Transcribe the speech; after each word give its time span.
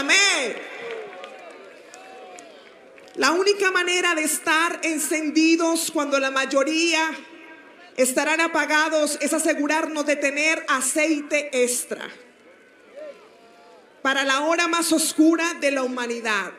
Amén. 0.00 0.56
La 3.16 3.32
única 3.32 3.70
manera 3.70 4.14
de 4.14 4.22
estar 4.22 4.80
encendidos 4.82 5.90
cuando 5.90 6.18
la 6.18 6.30
mayoría 6.30 7.10
estarán 7.98 8.40
apagados 8.40 9.18
es 9.20 9.34
asegurarnos 9.34 10.06
de 10.06 10.16
tener 10.16 10.64
aceite 10.68 11.50
extra 11.64 12.08
para 14.00 14.24
la 14.24 14.40
hora 14.40 14.68
más 14.68 14.90
oscura 14.90 15.52
de 15.60 15.70
la 15.70 15.82
humanidad. 15.82 16.50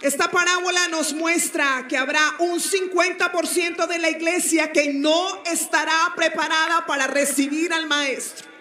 Esta 0.00 0.30
parábola 0.30 0.88
nos 0.88 1.12
muestra 1.12 1.84
que 1.86 1.98
habrá 1.98 2.36
un 2.38 2.60
50% 2.60 3.86
de 3.86 3.98
la 3.98 4.08
iglesia 4.08 4.72
que 4.72 4.94
no 4.94 5.42
estará 5.44 6.14
preparada 6.16 6.86
para 6.86 7.08
recibir 7.08 7.74
al 7.74 7.86
maestro. 7.86 8.53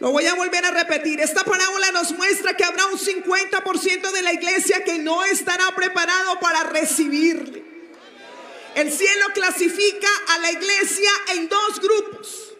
Lo 0.00 0.10
voy 0.12 0.26
a 0.26 0.34
volver 0.34 0.64
a 0.64 0.70
repetir. 0.70 1.20
Esta 1.20 1.44
parábola 1.44 1.92
nos 1.92 2.12
muestra 2.12 2.56
que 2.56 2.64
habrá 2.64 2.86
un 2.86 2.98
50% 2.98 4.10
de 4.10 4.22
la 4.22 4.32
iglesia 4.32 4.82
que 4.82 4.98
no 4.98 5.22
estará 5.24 5.74
preparado 5.76 6.40
para 6.40 6.64
recibirle. 6.64 7.62
El 8.74 8.90
cielo 8.90 9.26
clasifica 9.34 10.08
a 10.28 10.38
la 10.38 10.52
iglesia 10.52 11.10
en 11.34 11.48
dos 11.48 11.80
grupos, 11.80 12.54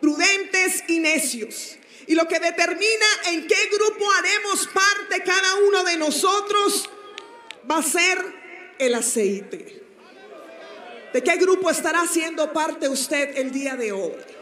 prudentes 0.00 0.84
y 0.86 0.98
necios. 0.98 1.76
Y 2.06 2.14
lo 2.14 2.28
que 2.28 2.38
determina 2.38 3.06
en 3.26 3.46
qué 3.46 3.70
grupo 3.72 4.04
haremos 4.18 4.66
parte 4.66 5.22
cada 5.24 5.54
uno 5.66 5.84
de 5.84 5.96
nosotros 5.96 6.90
va 7.70 7.78
a 7.78 7.82
ser 7.82 8.18
el 8.78 8.94
aceite. 8.94 9.82
¿De 11.14 11.22
qué 11.22 11.36
grupo 11.36 11.70
estará 11.70 12.06
siendo 12.06 12.52
parte 12.52 12.88
usted 12.88 13.36
el 13.38 13.50
día 13.50 13.76
de 13.76 13.92
hoy? 13.92 14.41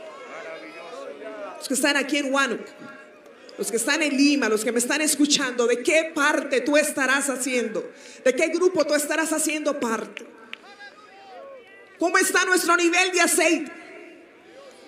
Los 1.61 1.69
que 1.69 1.75
están 1.75 1.99
aquí 1.99 2.17
en 2.17 2.33
Huánuco, 2.33 2.65
los 3.59 3.71
que 3.71 3.77
están 3.77 4.03
en 4.03 4.17
Lima, 4.17 4.49
los 4.49 4.65
que 4.65 4.73
me 4.73 4.79
están 4.79 5.03
escuchando, 5.03 5.67
¿de 5.67 5.83
qué 5.83 6.11
parte 6.15 6.63
tú 6.63 6.79
estarás 6.79 7.29
haciendo? 7.29 7.93
¿De 8.25 8.35
qué 8.35 8.47
grupo 8.47 8.87
tú 8.87 8.95
estarás 8.95 9.31
haciendo 9.35 9.79
parte? 9.79 10.27
¿Cómo 11.99 12.17
está 12.17 12.47
nuestro 12.47 12.79
nivel 12.79 13.13
de 13.13 13.21
aceite? 13.21 13.71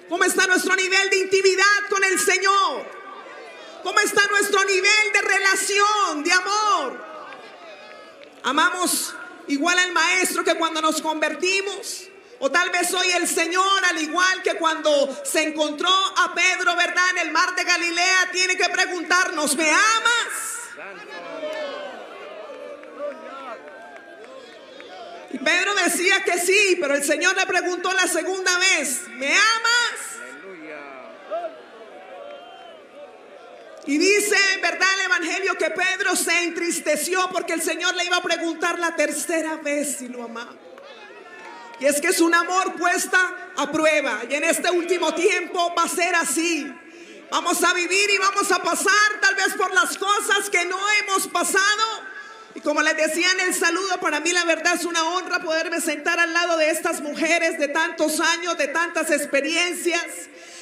¿Cómo 0.08 0.24
está 0.24 0.46
nuestro 0.46 0.74
nivel 0.74 1.10
de 1.10 1.18
intimidad 1.18 1.90
con 1.90 2.02
el 2.04 2.18
Señor? 2.18 2.86
¿Cómo 3.82 4.00
está 4.00 4.26
nuestro 4.28 4.64
nivel 4.64 5.12
de 5.12 5.20
relación, 5.20 6.24
de 6.24 6.32
amor? 6.32 7.04
Amamos 8.44 9.14
igual 9.48 9.78
al 9.78 9.92
Maestro 9.92 10.42
que 10.42 10.54
cuando 10.54 10.80
nos 10.80 11.02
convertimos. 11.02 12.08
O 12.44 12.50
tal 12.50 12.70
vez 12.70 12.92
hoy 12.92 13.08
el 13.12 13.28
Señor, 13.28 13.84
al 13.88 14.02
igual 14.02 14.42
que 14.42 14.54
cuando 14.54 15.16
se 15.24 15.44
encontró 15.44 15.88
a 15.88 16.34
Pedro, 16.34 16.74
¿verdad? 16.74 17.10
En 17.12 17.18
el 17.18 17.30
mar 17.30 17.54
de 17.54 17.62
Galilea, 17.62 18.30
tiene 18.32 18.56
que 18.56 18.68
preguntarnos, 18.68 19.54
¿me 19.56 19.70
amas? 19.70 20.32
Y 25.30 25.38
Pedro 25.38 25.72
decía 25.84 26.24
que 26.24 26.36
sí, 26.40 26.78
pero 26.80 26.96
el 26.96 27.04
Señor 27.04 27.36
le 27.36 27.46
preguntó 27.46 27.92
la 27.92 28.08
segunda 28.08 28.58
vez, 28.58 29.02
¿me 29.10 29.28
amas? 29.28 30.02
Y 33.86 33.98
dice, 33.98 34.36
¿verdad 34.60 34.88
el 34.94 35.00
Evangelio 35.02 35.54
que 35.56 35.70
Pedro 35.70 36.16
se 36.16 36.42
entristeció 36.42 37.30
porque 37.30 37.52
el 37.52 37.62
Señor 37.62 37.94
le 37.94 38.04
iba 38.04 38.16
a 38.16 38.22
preguntar 38.22 38.80
la 38.80 38.96
tercera 38.96 39.58
vez 39.58 39.98
si 39.98 40.08
lo 40.08 40.24
amaba? 40.24 40.71
Y 41.82 41.86
es 41.86 42.00
que 42.00 42.08
es 42.08 42.20
un 42.20 42.32
amor 42.32 42.74
puesta 42.76 43.18
a 43.56 43.70
prueba. 43.72 44.20
Y 44.30 44.34
en 44.34 44.44
este 44.44 44.70
último 44.70 45.12
tiempo 45.14 45.74
va 45.76 45.82
a 45.82 45.88
ser 45.88 46.14
así. 46.14 46.72
Vamos 47.30 47.62
a 47.64 47.74
vivir 47.74 48.08
y 48.08 48.18
vamos 48.18 48.52
a 48.52 48.62
pasar 48.62 49.20
tal 49.20 49.34
vez 49.34 49.54
por 49.56 49.74
las 49.74 49.98
cosas 49.98 50.48
que 50.48 50.64
no 50.64 50.78
hemos 51.00 51.26
pasado 51.26 52.12
y 52.54 52.60
como 52.60 52.82
les 52.82 52.96
decía 52.96 53.30
en 53.32 53.48
el 53.48 53.54
saludo, 53.54 53.98
para 54.00 54.20
mí 54.20 54.30
la 54.32 54.44
verdad 54.44 54.74
es 54.74 54.84
una 54.84 55.02
honra 55.04 55.40
poderme 55.40 55.80
sentar 55.80 56.20
al 56.20 56.32
lado 56.32 56.58
de 56.58 56.70
estas 56.70 57.00
mujeres 57.00 57.58
de 57.58 57.68
tantos 57.68 58.20
años, 58.20 58.58
de 58.58 58.68
tantas 58.68 59.10
experiencias. 59.10 60.04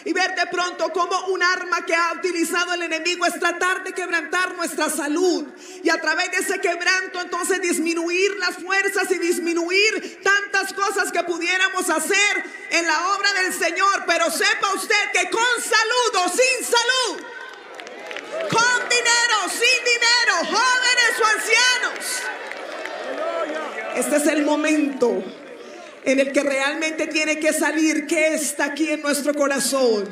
Y 0.05 0.13
ver 0.13 0.35
de 0.35 0.47
pronto 0.47 0.91
como 0.93 1.27
un 1.27 1.43
arma 1.43 1.85
que 1.85 1.95
ha 1.95 2.13
utilizado 2.15 2.75
el 2.75 2.83
enemigo 2.83 3.27
es 3.27 3.39
tratar 3.39 3.85
de 3.85 3.93
quebrantar 3.93 4.55
nuestra 4.55 4.89
salud. 4.89 5.47
Y 5.83 5.91
a 5.91 6.01
través 6.01 6.31
de 6.31 6.39
ese 6.39 6.61
quebranto 6.61 7.21
entonces 7.21 7.61
disminuir 7.61 8.37
las 8.39 8.57
fuerzas 8.57 9.11
y 9.11 9.19
disminuir 9.19 10.21
tantas 10.23 10.73
cosas 10.73 11.13
que 11.13 11.23
pudiéramos 11.25 11.89
hacer 11.91 12.45
en 12.71 12.87
la 12.87 13.15
obra 13.15 13.33
del 13.35 13.53
Señor. 13.53 14.05
Pero 14.07 14.31
sepa 14.31 14.75
usted 14.75 15.13
que 15.13 15.31
con 15.31 15.43
salud 15.63 16.25
o 16.25 16.29
sin 16.29 16.65
salud 16.67 17.27
con 18.49 18.89
dinero, 18.89 19.49
sin 19.49 19.85
dinero, 19.85 20.35
jóvenes 20.45 21.13
o 21.21 21.27
ancianos. 21.27 22.23
Este 23.97 24.17
es 24.17 24.27
el 24.27 24.45
momento 24.45 25.23
en 26.05 26.21
el 26.21 26.33
que 26.33 26.43
realmente 26.43 27.07
tiene 27.07 27.39
que 27.39 27.53
salir 27.53 28.07
qué 28.07 28.35
está 28.35 28.67
aquí 28.67 28.91
en 28.91 29.03
nuestro 29.03 29.35
corazón. 29.35 30.09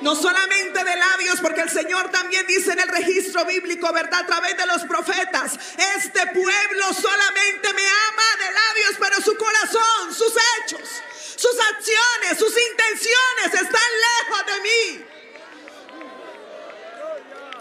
No 0.00 0.14
solamente 0.14 0.84
de 0.84 0.96
labios, 0.96 1.40
porque 1.40 1.62
el 1.62 1.70
Señor 1.70 2.10
también 2.10 2.46
dice 2.46 2.72
en 2.72 2.80
el 2.80 2.88
registro 2.88 3.44
bíblico, 3.44 3.92
¿verdad? 3.92 4.20
A 4.20 4.26
través 4.26 4.56
de 4.56 4.66
los 4.66 4.82
profetas, 4.84 5.58
este 5.96 6.26
pueblo 6.26 6.92
solamente 6.92 7.72
me 7.72 7.86
ama 7.86 8.36
de 8.38 8.52
labios, 8.52 8.96
pero 8.98 9.20
su 9.22 9.36
corazón, 9.36 10.14
sus 10.14 10.32
hechos, 10.32 10.88
sus 11.36 11.56
acciones, 11.72 12.38
sus 12.38 12.54
intenciones 12.70 13.54
están 13.54 13.90
lejos 14.28 14.46
de 14.46 14.60
mí. 14.62 15.04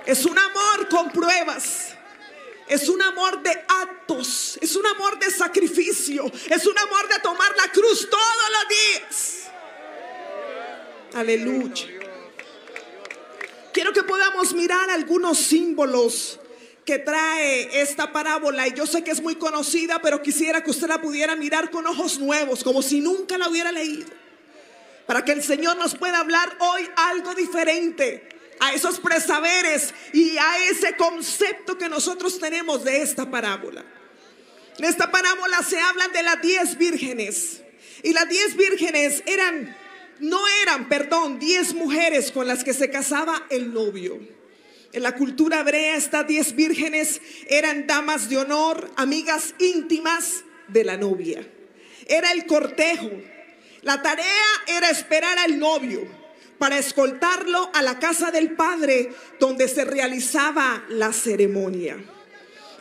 Es 0.05 0.25
un 0.25 0.37
amor 0.37 0.89
con 0.89 1.11
pruebas. 1.11 1.92
Es 2.67 2.89
un 2.89 3.01
amor 3.01 3.41
de 3.43 3.51
actos. 3.51 4.57
Es 4.61 4.75
un 4.75 4.85
amor 4.85 5.19
de 5.19 5.29
sacrificio. 5.31 6.25
Es 6.49 6.65
un 6.65 6.77
amor 6.77 7.07
de 7.09 7.19
tomar 7.19 7.55
la 7.57 7.71
cruz 7.71 8.09
todos 8.09 8.51
los 8.51 8.69
días. 8.69 9.39
Aleluya. 11.13 11.87
Quiero 13.73 13.91
que 13.91 14.03
podamos 14.03 14.53
mirar 14.53 14.89
algunos 14.89 15.37
símbolos 15.37 16.39
que 16.85 16.99
trae 16.99 17.81
esta 17.81 18.11
parábola. 18.11 18.67
Y 18.67 18.73
yo 18.73 18.85
sé 18.85 19.03
que 19.03 19.11
es 19.11 19.21
muy 19.21 19.35
conocida, 19.35 20.01
pero 20.01 20.21
quisiera 20.21 20.63
que 20.63 20.71
usted 20.71 20.87
la 20.87 21.01
pudiera 21.01 21.35
mirar 21.35 21.71
con 21.71 21.85
ojos 21.87 22.19
nuevos, 22.19 22.63
como 22.63 22.81
si 22.81 22.99
nunca 22.99 23.37
la 23.37 23.49
hubiera 23.49 23.71
leído. 23.71 24.07
Para 25.05 25.25
que 25.25 25.33
el 25.33 25.43
Señor 25.43 25.77
nos 25.77 25.95
pueda 25.95 26.19
hablar 26.19 26.55
hoy 26.59 26.89
algo 26.95 27.33
diferente 27.35 28.32
a 28.59 28.73
esos 28.73 28.99
presaberes 28.99 29.93
y 30.13 30.37
a 30.37 30.69
ese 30.69 30.95
concepto 30.95 31.77
que 31.77 31.89
nosotros 31.89 32.39
tenemos 32.39 32.83
de 32.83 33.01
esta 33.01 33.29
parábola. 33.29 33.83
En 34.77 34.85
esta 34.85 35.11
parábola 35.11 35.61
se 35.63 35.79
habla 35.79 36.07
de 36.07 36.23
las 36.23 36.41
diez 36.41 36.77
vírgenes. 36.77 37.61
Y 38.01 38.13
las 38.13 38.27
diez 38.27 38.55
vírgenes 38.55 39.23
eran, 39.25 39.75
no 40.19 40.41
eran, 40.63 40.89
perdón, 40.89 41.39
diez 41.39 41.73
mujeres 41.73 42.31
con 42.31 42.47
las 42.47 42.63
que 42.63 42.73
se 42.73 42.89
casaba 42.89 43.45
el 43.49 43.73
novio. 43.73 44.19
En 44.91 45.03
la 45.03 45.15
cultura 45.15 45.61
hebrea 45.61 45.95
estas 45.95 46.27
diez 46.27 46.55
vírgenes 46.55 47.21
eran 47.47 47.87
damas 47.87 48.29
de 48.29 48.37
honor, 48.37 48.91
amigas 48.95 49.55
íntimas 49.59 50.43
de 50.67 50.83
la 50.83 50.97
novia. 50.97 51.47
Era 52.07 52.31
el 52.31 52.45
cortejo. 52.45 53.11
La 53.81 54.01
tarea 54.01 54.45
era 54.67 54.89
esperar 54.89 55.37
al 55.39 55.59
novio 55.59 56.22
para 56.57 56.77
escoltarlo 56.77 57.69
a 57.73 57.81
la 57.81 57.99
casa 57.99 58.31
del 58.31 58.51
padre 58.51 59.11
donde 59.39 59.67
se 59.67 59.85
realizaba 59.85 60.83
la 60.89 61.11
ceremonia. 61.11 61.97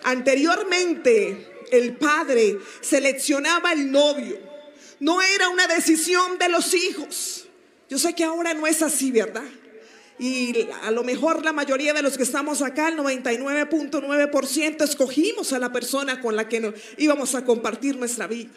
Anteriormente, 0.05 1.67
el 1.71 1.97
padre 1.97 2.59
seleccionaba 2.81 3.73
el 3.73 3.91
novio. 3.91 4.39
No 5.01 5.21
era 5.23 5.49
una 5.49 5.67
decisión 5.67 6.39
de 6.39 6.49
los 6.49 6.75
hijos. 6.75 7.47
Yo 7.89 7.99
sé 7.99 8.15
que 8.15 8.25
ahora 8.25 8.55
no 8.55 8.67
es 8.67 8.83
así, 8.83 9.11
¿verdad? 9.11 9.45
Y 10.19 10.69
a 10.83 10.91
lo 10.91 11.03
mejor 11.03 11.45
la 11.45 11.53
mayoría 11.53 11.93
de 11.93 12.03
los 12.03 12.17
que 12.17 12.23
estamos 12.23 12.63
acá, 12.63 12.89
el 12.89 12.97
99.9%, 12.97 14.85
escogimos 14.85 15.53
a 15.53 15.59
la 15.59 15.73
persona 15.73 16.21
con 16.21 16.37
la 16.37 16.49
que 16.49 16.75
íbamos 16.99 17.35
a 17.35 17.45
compartir 17.45 17.97
nuestra 17.97 18.27
vida. 18.27 18.53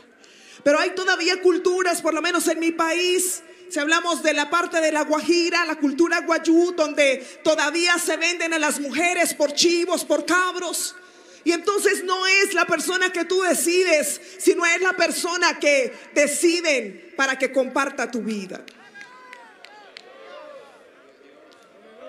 Pero 0.63 0.79
hay 0.79 0.91
todavía 0.91 1.41
culturas, 1.41 2.01
por 2.01 2.13
lo 2.13 2.21
menos 2.21 2.47
en 2.47 2.59
mi 2.59 2.71
país, 2.71 3.41
si 3.69 3.79
hablamos 3.79 4.23
de 4.23 4.33
la 4.33 4.49
parte 4.49 4.79
de 4.79 4.91
la 4.91 5.03
Guajira, 5.03 5.65
la 5.65 5.75
cultura 5.75 6.21
guayú, 6.21 6.73
donde 6.75 7.17
todavía 7.43 7.97
se 7.97 8.17
venden 8.17 8.53
a 8.53 8.59
las 8.59 8.79
mujeres 8.79 9.33
por 9.33 9.53
chivos, 9.53 10.05
por 10.05 10.25
cabros. 10.25 10.95
Y 11.43 11.51
entonces 11.51 12.03
no 12.03 12.25
es 12.25 12.53
la 12.53 12.65
persona 12.65 13.11
que 13.11 13.25
tú 13.25 13.41
decides, 13.41 14.19
sino 14.39 14.65
es 14.65 14.81
la 14.81 14.93
persona 14.93 15.59
que 15.59 15.93
deciden 16.13 17.13
para 17.15 17.37
que 17.37 17.51
comparta 17.51 18.09
tu 18.09 18.21
vida. 18.21 18.63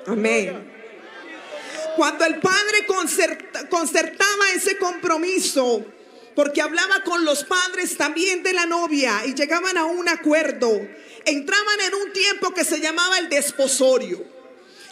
Amén. 0.06 0.72
Cuando 1.96 2.24
el 2.24 2.38
padre 2.38 2.86
concertaba 3.68 4.50
ese 4.54 4.78
compromiso, 4.78 5.84
porque 6.36 6.60
hablaba 6.60 7.02
con 7.02 7.24
los 7.24 7.44
padres 7.44 7.96
también 7.96 8.42
de 8.42 8.52
la 8.52 8.66
novia 8.66 9.24
y 9.24 9.34
llegaban 9.34 9.78
a 9.78 9.86
un 9.86 10.06
acuerdo, 10.06 10.86
entraban 11.24 11.80
en 11.80 11.94
un 11.94 12.12
tiempo 12.12 12.52
que 12.52 12.62
se 12.62 12.78
llamaba 12.78 13.18
el 13.18 13.30
desposorio. 13.30 14.22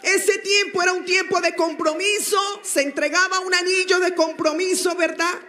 Ese 0.01 0.39
tiempo 0.39 0.81
era 0.81 0.93
un 0.93 1.05
tiempo 1.05 1.39
de 1.41 1.55
compromiso, 1.55 2.39
se 2.63 2.81
entregaba 2.81 3.41
un 3.41 3.53
anillo 3.53 3.99
de 3.99 4.15
compromiso, 4.15 4.95
¿verdad? 4.95 5.39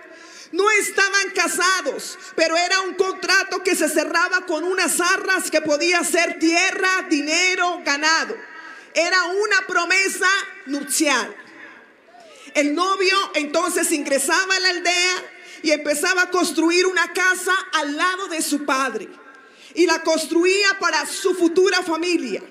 No 0.53 0.71
estaban 0.71 1.31
casados, 1.35 2.19
pero 2.37 2.59
era 2.59 2.81
un 2.83 2.95
contrato 2.95 3.63
que 3.63 3.75
se 3.75 3.89
cerraba 3.89 4.45
con 4.45 4.65
unas 4.65 5.01
arras 5.01 5.51
que 5.51 5.63
podía 5.63 6.05
ser 6.05 6.39
tierra, 6.39 7.07
dinero, 7.09 7.81
ganado. 7.87 8.37
Era 8.93 9.25
una 9.25 9.67
promesa 9.67 10.29
nupcial. 10.67 11.35
El 12.53 12.75
novio 12.75 13.17
entonces 13.35 13.91
ingresaba 13.93 14.57
a 14.57 14.61
la 14.61 14.69
aldea 14.69 15.36
y 15.63 15.71
empezaba 15.71 16.23
a 16.23 16.31
construir 16.31 16.87
una 16.87 17.13
casa 17.13 17.53
al 17.73 17.97
lado 17.97 18.29
de 18.29 18.43
su 18.43 18.65
padre. 18.65 19.09
Y 19.75 19.87
la 19.87 20.03
construía 20.03 20.79
para 20.81 21.05
su 21.07 21.35
futura 21.35 21.83
familia. 21.83 22.43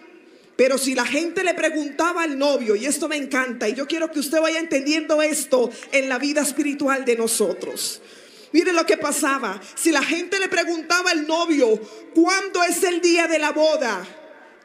Pero 0.55 0.77
si 0.77 0.95
la 0.95 1.05
gente 1.05 1.43
le 1.43 1.53
preguntaba 1.53 2.23
al 2.23 2.37
novio, 2.37 2.75
y 2.75 2.85
esto 2.85 3.09
me 3.09 3.17
encanta, 3.17 3.67
y 3.67 3.73
yo 3.73 3.87
quiero 3.87 4.11
que 4.11 4.19
usted 4.19 4.39
vaya 4.39 4.59
entendiendo 4.59 5.21
esto 5.21 5.69
en 5.91 6.07
la 6.07 6.17
vida 6.17 6.41
espiritual 6.41 7.03
de 7.03 7.17
nosotros. 7.17 8.01
Mire 8.53 8.71
lo 8.71 8.85
que 8.85 8.95
pasaba. 8.95 9.59
Si 9.75 9.91
la 9.91 10.01
gente 10.01 10.39
le 10.39 10.47
preguntaba 10.47 11.11
al 11.11 11.27
novio, 11.27 11.77
¿cuándo 12.13 12.63
es 12.63 12.83
el 12.83 13.01
día 13.01 13.27
de 13.27 13.37
la 13.37 13.51
boda? 13.51 14.07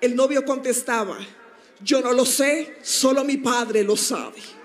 El 0.00 0.14
novio 0.14 0.44
contestaba, 0.44 1.18
yo 1.82 2.00
no 2.00 2.12
lo 2.12 2.24
sé, 2.24 2.76
solo 2.82 3.24
mi 3.24 3.38
padre 3.38 3.82
lo 3.82 3.96
sabe. 3.96 4.59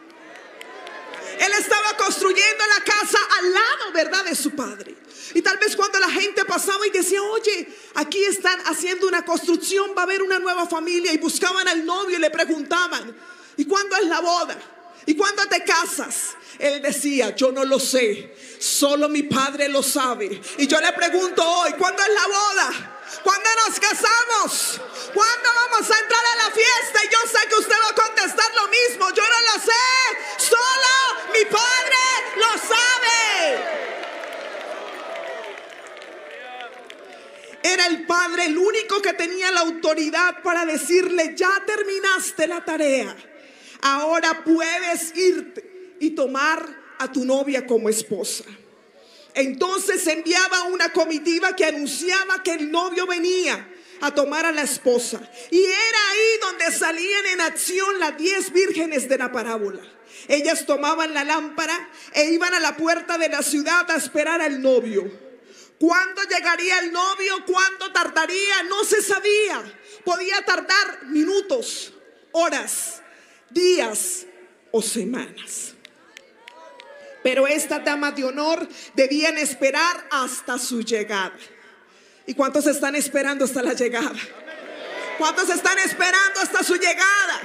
Él 1.40 1.52
estaba 1.60 1.98
construyendo 1.98 2.64
la 2.78 2.84
casa 2.84 3.18
al 3.40 3.54
lado, 3.54 3.92
¿verdad? 3.94 4.26
De 4.26 4.36
su 4.36 4.52
padre. 4.52 4.96
Y 5.34 5.42
tal 5.42 5.58
vez 5.58 5.76
cuando 5.76 6.00
la 6.00 6.10
gente 6.10 6.46
pasaba 6.46 6.86
y 6.88 6.92
decía, 6.92 7.22
oye, 7.22 7.68
aquí 7.96 8.24
están 8.24 8.60
haciendo 8.68 9.08
una 9.08 9.26
construcción, 9.26 9.92
va 9.98 10.02
a 10.02 10.06
haber 10.06 10.22
una 10.22 10.40
nueva 10.40 10.68
familia. 10.68 11.12
Y 11.14 11.18
buscaban 11.18 11.68
al 11.68 11.86
novio 11.86 12.18
y 12.18 12.22
le 12.22 12.30
preguntaban, 12.30 13.16
¿y 13.58 13.66
cuándo 13.66 13.96
es 13.98 14.06
la 14.08 14.22
boda? 14.22 14.58
¿Y 15.06 15.16
cuándo 15.16 15.48
te 15.48 15.63
casas? 15.63 16.36
Él 16.57 16.81
decía, 16.81 17.36
yo 17.36 17.52
no 17.52 17.66
lo 17.66 17.80
sé, 17.80 18.34
solo 18.60 19.10
mi 19.10 19.24
padre 19.24 19.68
lo 19.68 19.84
sabe. 19.84 20.42
Y 20.57 20.68
yo 20.68 20.80
le 20.80 20.92
pregunto 20.94 21.44
hoy, 21.44 21.74
¿cuándo 21.74 22.02
es 22.02 22.10
la 22.10 22.28
boda? 22.28 22.96
¿Cuándo 23.24 23.50
nos 23.68 23.80
casamos? 23.80 24.81
¿Cuándo 25.13 25.50
vamos 25.56 25.90
a 25.90 26.00
entrar 26.00 26.25
a 26.25 26.36
la 26.44 26.52
fiesta? 26.52 27.04
Y 27.04 27.10
yo 27.10 27.19
sé 27.31 27.48
que 27.48 27.56
usted 27.56 27.75
va 27.84 27.90
a 27.90 27.96
contestar 27.96 28.52
lo 28.56 28.68
mismo. 28.68 29.10
Yo 29.13 29.24
no 29.24 29.42
lo 29.54 29.60
sé. 29.63 29.86
Solo 30.38 30.94
mi 31.34 31.46
Padre 31.46 31.98
lo 32.38 32.52
sabe. 32.68 33.86
Era 37.63 37.88
el 37.88 38.06
Padre 38.06 38.46
el 38.46 38.57
único 38.57 39.02
que 39.02 39.13
tenía 39.13 39.52
la 39.52 39.62
autoridad 39.62 40.42
para 40.44 40.66
decirle, 40.66 41.34
ya 41.36 41.63
terminaste 41.66 42.48
la 42.48 42.63
tarea. 42.63 43.16
Ahora 43.81 44.44
puedes 44.44 45.16
irte 45.16 45.98
y 46.00 46.12
tomar 46.12 46.83
a 47.00 47.12
tu 47.12 47.25
novia 47.25 47.66
como 47.66 47.89
esposa. 47.89 48.45
Entonces 49.33 50.07
enviaba 50.07 50.63
una 50.63 50.94
comitiva 50.94 51.56
que 51.56 51.66
anunciaba 51.66 52.42
que 52.42 52.54
el 52.54 52.72
novio 52.72 53.06
venía 53.06 53.69
a 54.01 54.12
tomar 54.13 54.45
a 54.45 54.51
la 54.51 54.62
esposa. 54.62 55.30
Y 55.51 55.62
era 55.62 56.10
ahí 56.12 56.39
donde 56.42 56.72
salían 56.72 57.25
en 57.27 57.42
acción 57.42 58.00
las 58.00 58.18
diez 58.18 58.51
vírgenes 58.51 59.10
de 59.10 59.18
la 59.18 59.31
parábola. 59.31 59.81
Ellas 60.28 60.66
tomaban 60.66 61.13
la 61.13 61.24
lámpara 61.24 61.89
e 62.13 62.31
iban 62.31 62.54
a 62.54 62.60
la 62.60 62.78
puerta 62.78 63.18
de 63.18 63.30
la 63.30 63.44
ciudad 63.44 63.89
a 63.92 63.98
esperar 63.98 64.42
al 64.42 64.62
novio. 64.62 65.12
¿Cuándo 65.80 66.21
llegaría 66.24 66.80
el 66.80 66.92
novio? 66.92 67.45
¿Cuándo 67.45 67.92
tardaría? 67.92 68.63
No 68.69 68.83
se 68.86 69.01
sabía. 69.01 69.62
Podía 70.06 70.44
tardar 70.45 71.06
minutos, 71.07 71.94
horas, 72.31 73.01
días 73.50 74.25
o 74.71 74.81
semanas. 74.81 75.74
Pero 77.24 77.47
esta 77.47 77.80
dama 77.80 78.12
de 78.12 78.24
honor 78.24 78.68
debían 78.94 79.38
esperar 79.38 80.07
hasta 80.12 80.59
su 80.59 80.83
llegada. 80.83 81.36
¿Y 82.27 82.33
cuántos 82.33 82.68
están 82.68 82.95
esperando 82.95 83.45
hasta 83.45 83.63
la 83.63 83.74
llegada? 83.74 84.13
¿Cuántos 85.18 85.50
están 85.50 85.80
esperando 85.80 86.39
hasta 86.39 86.63
su 86.63 86.75
llegada? 86.75 87.42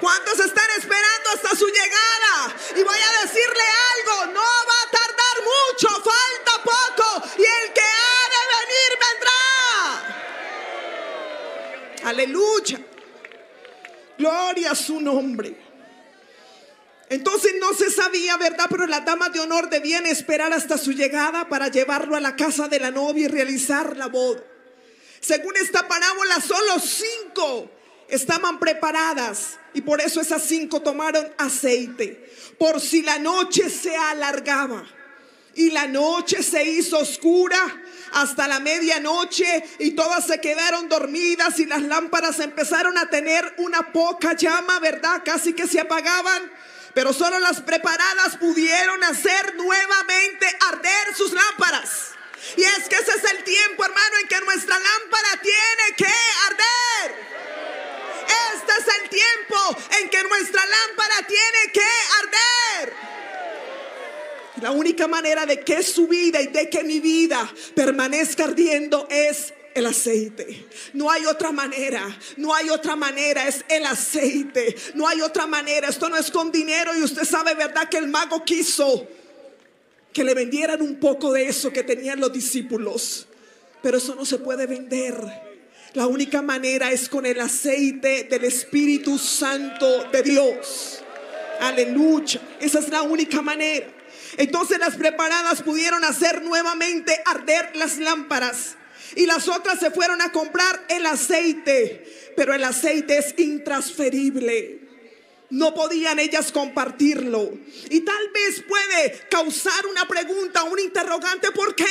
¿Cuántos 0.00 0.40
están 0.40 0.68
esperando 0.76 1.30
hasta 1.34 1.56
su 1.56 1.66
llegada? 1.68 2.54
Y 2.76 2.82
voy 2.82 2.98
a 2.98 3.22
decirle 3.22 3.64
algo, 3.96 4.26
no 4.32 4.40
va 4.40 4.82
a 4.82 4.90
tardar 4.90 5.42
mucho, 5.44 5.88
falta 5.88 6.62
poco. 6.64 7.22
Y 7.38 7.42
el 7.42 7.72
que 7.72 7.80
ha 7.80 8.28
de 8.34 8.42
venir 8.58 8.90
vendrá. 12.02 12.10
Aleluya. 12.10 12.91
Gloria 14.22 14.70
a 14.70 14.74
su 14.76 15.00
nombre. 15.00 15.56
Entonces 17.08 17.54
no 17.58 17.74
se 17.74 17.90
sabía, 17.90 18.36
¿verdad? 18.36 18.66
Pero 18.70 18.86
las 18.86 19.04
damas 19.04 19.32
de 19.32 19.40
honor 19.40 19.68
debían 19.68 20.06
esperar 20.06 20.52
hasta 20.52 20.78
su 20.78 20.92
llegada 20.92 21.48
para 21.48 21.66
llevarlo 21.66 22.14
a 22.14 22.20
la 22.20 22.36
casa 22.36 22.68
de 22.68 22.78
la 22.78 22.92
novia 22.92 23.24
y 23.24 23.28
realizar 23.28 23.96
la 23.96 24.06
boda. 24.06 24.40
Según 25.18 25.56
esta 25.56 25.88
parábola, 25.88 26.40
solo 26.40 26.78
cinco 26.78 27.68
estaban 28.08 28.60
preparadas 28.60 29.58
y 29.74 29.80
por 29.80 30.00
eso 30.00 30.20
esas 30.20 30.44
cinco 30.44 30.80
tomaron 30.82 31.28
aceite. 31.36 32.30
Por 32.60 32.80
si 32.80 33.02
la 33.02 33.18
noche 33.18 33.68
se 33.70 33.96
alargaba 33.96 34.86
y 35.56 35.70
la 35.70 35.88
noche 35.88 36.44
se 36.44 36.62
hizo 36.62 36.98
oscura 36.98 37.81
hasta 38.12 38.48
la 38.48 38.60
medianoche 38.60 39.64
y 39.78 39.92
todas 39.92 40.26
se 40.26 40.40
quedaron 40.40 40.88
dormidas 40.88 41.58
y 41.58 41.66
las 41.66 41.82
lámparas 41.82 42.40
empezaron 42.40 42.98
a 42.98 43.08
tener 43.10 43.54
una 43.58 43.92
poca 43.92 44.34
llama, 44.34 44.78
¿verdad? 44.80 45.22
Casi 45.24 45.52
que 45.52 45.66
se 45.66 45.80
apagaban 45.80 46.50
pero 46.94 47.12
solo 47.12 47.38
las 47.38 47.60
preparadas 47.60 48.36
pudieron 48.36 49.02
hacer 49.04 49.54
nuevamente 49.54 50.46
arder 50.68 51.16
sus 51.16 51.32
lámparas. 51.32 52.10
Y 52.56 52.64
es 52.64 52.88
que 52.88 52.96
ese 52.96 53.12
es 53.12 53.24
el 53.32 53.44
tiempo, 53.44 53.84
hermano, 53.84 54.16
en 54.20 54.28
que 54.28 54.40
nuestra 54.40 54.78
lámpara 54.78 55.40
tiene 55.40 55.96
que 55.96 56.14
arder. 56.46 57.32
Este 58.54 58.72
es 58.72 58.96
el 59.00 59.08
tiempo 59.08 59.76
en 60.00 60.10
que 60.10 60.22
nuestra 60.24 60.66
lámpara 60.66 61.26
tiene 61.26 61.72
que 61.72 61.88
arder. 62.20 63.21
La 64.60 64.70
única 64.70 65.08
manera 65.08 65.46
de 65.46 65.60
que 65.60 65.82
su 65.82 66.06
vida 66.06 66.40
y 66.40 66.48
de 66.48 66.68
que 66.68 66.84
mi 66.84 67.00
vida 67.00 67.50
permanezca 67.74 68.44
ardiendo 68.44 69.08
es 69.10 69.54
el 69.74 69.86
aceite. 69.86 70.66
No 70.92 71.10
hay 71.10 71.24
otra 71.24 71.52
manera, 71.52 72.04
no 72.36 72.54
hay 72.54 72.68
otra 72.68 72.94
manera, 72.94 73.48
es 73.48 73.64
el 73.68 73.86
aceite. 73.86 74.76
No 74.94 75.08
hay 75.08 75.22
otra 75.22 75.46
manera, 75.46 75.88
esto 75.88 76.08
no 76.08 76.16
es 76.16 76.30
con 76.30 76.52
dinero 76.52 76.94
y 76.94 77.02
usted 77.02 77.24
sabe, 77.24 77.54
¿verdad? 77.54 77.88
Que 77.88 77.98
el 77.98 78.08
mago 78.08 78.44
quiso 78.44 79.08
que 80.12 80.24
le 80.24 80.34
vendieran 80.34 80.82
un 80.82 81.00
poco 81.00 81.32
de 81.32 81.48
eso 81.48 81.72
que 81.72 81.82
tenían 81.82 82.20
los 82.20 82.32
discípulos. 82.32 83.26
Pero 83.82 83.96
eso 83.96 84.14
no 84.14 84.26
se 84.26 84.38
puede 84.38 84.66
vender. 84.66 85.16
La 85.94 86.06
única 86.06 86.42
manera 86.42 86.90
es 86.90 87.08
con 87.08 87.26
el 87.26 87.40
aceite 87.40 88.24
del 88.24 88.44
Espíritu 88.44 89.18
Santo 89.18 90.04
de 90.10 90.22
Dios. 90.22 91.00
Aleluya. 91.60 92.40
Esa 92.60 92.78
es 92.78 92.88
la 92.88 93.02
única 93.02 93.42
manera. 93.42 93.86
Entonces 94.36 94.78
las 94.78 94.96
preparadas 94.96 95.62
pudieron 95.62 96.04
hacer 96.04 96.42
nuevamente 96.42 97.20
arder 97.26 97.76
las 97.76 97.98
lámparas. 97.98 98.76
Y 99.14 99.26
las 99.26 99.48
otras 99.48 99.78
se 99.78 99.90
fueron 99.90 100.22
a 100.22 100.32
comprar 100.32 100.86
el 100.88 101.04
aceite, 101.04 102.32
pero 102.36 102.54
el 102.54 102.64
aceite 102.64 103.18
es 103.18 103.34
intransferible. 103.38 104.80
No 105.50 105.74
podían 105.74 106.18
ellas 106.18 106.50
compartirlo. 106.50 107.52
Y 107.90 108.00
tal 108.00 108.30
vez 108.30 108.62
puede 108.66 109.28
causar 109.30 109.86
una 109.86 110.08
pregunta, 110.08 110.62
un 110.62 110.78
interrogante, 110.78 111.50
¿por 111.52 111.74
qué? 111.74 111.84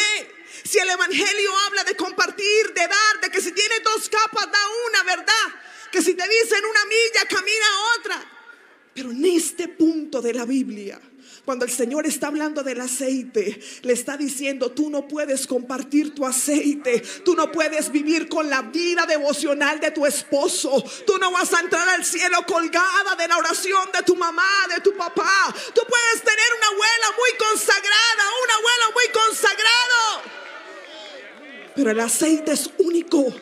Si 0.64 0.80
el 0.80 0.90
Evangelio 0.90 1.52
habla 1.68 1.84
de 1.84 1.96
compartir, 1.96 2.74
de 2.74 2.82
dar, 2.82 3.22
de 3.22 3.30
que 3.30 3.40
si 3.40 3.52
tiene 3.52 3.76
dos 3.84 4.10
capas 4.10 4.52
da 4.52 4.60
una, 4.88 5.04
¿verdad? 5.04 5.62
Que 5.92 6.02
si 6.02 6.16
te 6.16 6.24
dicen 6.28 6.66
una 6.66 6.86
milla, 6.86 7.28
camina 7.30 7.66
otra. 8.00 8.26
Pero 8.96 9.12
en 9.12 9.26
este 9.26 9.68
punto 9.68 10.22
de 10.22 10.34
la 10.34 10.46
Biblia, 10.46 11.00
cuando 11.46 11.66
el 11.66 11.72
Señor 11.72 12.06
está 12.06 12.28
hablando 12.28 12.64
del 12.64 12.82
aceite, 12.82 13.60
le 13.82 13.94
está 13.94 14.16
diciendo, 14.16 14.72
tú 14.72 14.90
no 14.90 15.08
puedes 15.08 15.48
compartir 15.48 16.14
tu 16.14 16.26
aceite, 16.26 17.02
tú 17.26 17.36
no 17.36 17.52
puedes 17.52 17.92
vivir 17.92 18.30
con 18.30 18.50
la 18.50 18.62
vida 18.62 19.06
devocional 19.06 19.80
de 19.80 19.92
tu 19.92 20.06
esposo, 20.06 20.84
tú 21.06 21.18
no 21.18 21.32
vas 21.32 21.52
a 21.54 21.62
entrar 21.62 21.88
al 21.90 22.06
cielo 22.06 22.46
colgada 22.46 23.16
de 23.18 23.28
la 23.28 23.38
oración 23.38 23.92
de 23.92 24.04
tu 24.04 24.16
mamá, 24.16 24.68
de 24.74 24.82
tu 24.82 24.96
papá, 24.96 25.54
tú 25.74 25.82
puedes 25.88 26.24
tener 26.24 26.48
una 26.58 26.68
abuela 26.68 27.08
muy 27.18 27.38
consagrada, 27.38 28.24
un 28.44 28.52
abuelo 28.52 28.92
muy 28.94 29.08
consagrado, 29.12 30.42
pero 31.76 31.92
el 31.92 32.00
aceite 32.00 32.52
es 32.52 32.70
único. 32.78 33.34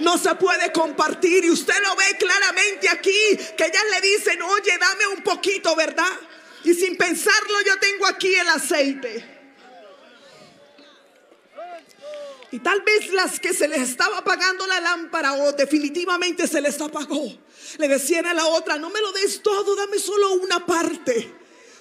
No 0.00 0.18
se 0.18 0.34
puede 0.34 0.72
compartir. 0.72 1.44
Y 1.44 1.50
usted 1.50 1.74
lo 1.82 1.94
ve 1.94 2.16
claramente 2.18 2.88
aquí, 2.88 3.36
que 3.56 3.66
ellas 3.66 3.84
le 3.90 4.00
dicen, 4.00 4.40
oye, 4.42 4.76
dame 4.78 5.06
un 5.06 5.22
poquito, 5.22 5.76
¿verdad? 5.76 6.08
Y 6.64 6.74
sin 6.74 6.96
pensarlo 6.96 7.54
yo 7.66 7.78
tengo 7.78 8.06
aquí 8.06 8.34
el 8.34 8.48
aceite. 8.48 9.32
Y 12.52 12.58
tal 12.58 12.82
vez 12.82 13.10
las 13.12 13.40
que 13.40 13.54
se 13.54 13.66
les 13.66 13.80
estaba 13.80 14.18
apagando 14.18 14.66
la 14.66 14.78
lámpara 14.80 15.32
o 15.34 15.52
definitivamente 15.52 16.46
se 16.46 16.60
les 16.60 16.78
apagó, 16.82 17.38
le 17.78 17.88
decían 17.88 18.26
a 18.26 18.34
la 18.34 18.46
otra, 18.46 18.76
no 18.76 18.90
me 18.90 19.00
lo 19.00 19.10
des 19.12 19.42
todo, 19.42 19.74
dame 19.74 19.98
solo 19.98 20.34
una 20.34 20.64
parte. 20.66 21.32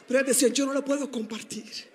Pero 0.07 0.19
él 0.21 0.25
decía, 0.25 0.47
yo 0.47 0.65
no 0.65 0.73
lo 0.73 0.83
puedo 0.83 1.11
compartir. 1.11 1.90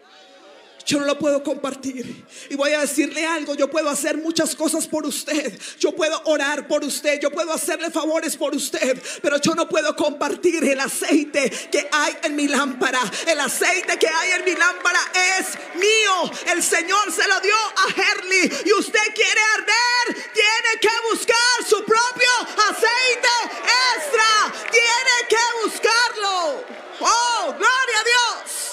Yo 0.87 1.01
no 1.01 1.05
lo 1.05 1.19
puedo 1.19 1.43
compartir. 1.43 2.25
Y 2.49 2.55
voy 2.55 2.73
a 2.73 2.81
decirle 2.81 3.27
algo, 3.27 3.57
yo 3.57 3.69
puedo 3.69 3.91
hacer 3.91 4.17
muchas 4.19 4.55
cosas 4.55 4.87
por 4.87 5.05
usted. 5.05 5.59
Yo 5.81 5.91
puedo 5.91 6.23
orar 6.27 6.69
por 6.69 6.85
usted, 6.85 7.19
yo 7.21 7.33
puedo 7.33 7.53
hacerle 7.53 7.91
favores 7.91 8.37
por 8.37 8.55
usted, 8.55 9.03
pero 9.21 9.39
yo 9.39 9.57
no 9.57 9.69
puedo 9.69 9.97
compartir 9.97 10.63
el 10.63 10.79
aceite 10.79 11.51
que 11.73 11.89
hay 11.91 12.17
en 12.23 12.37
mi 12.37 12.47
lámpara. 12.47 13.01
El 13.27 13.41
aceite 13.41 13.99
que 13.99 14.07
hay 14.07 14.31
en 14.39 14.45
mi 14.45 14.55
lámpara 14.55 15.01
es 15.39 15.59
mío. 15.75 16.31
El 16.53 16.63
Señor 16.63 17.13
se 17.13 17.27
lo 17.27 17.41
dio 17.41 17.57
a 17.57 18.01
Herley 18.01 18.53
y 18.67 18.73
usted 18.75 19.13
quiere 19.13 19.41
arder, 19.55 20.25
tiene 20.33 20.81
que 20.81 20.89
buscar 21.11 21.69
su 21.69 21.85
propio 21.85 22.31
aceite 22.71 23.29
extra. 23.97 24.71
Tiene 24.71 25.29
que 25.29 25.65
buscarlo. 25.65 26.65
Oh, 27.01 27.55
gloria 27.59 28.01
a 28.01 28.05
Dios. 28.05 28.67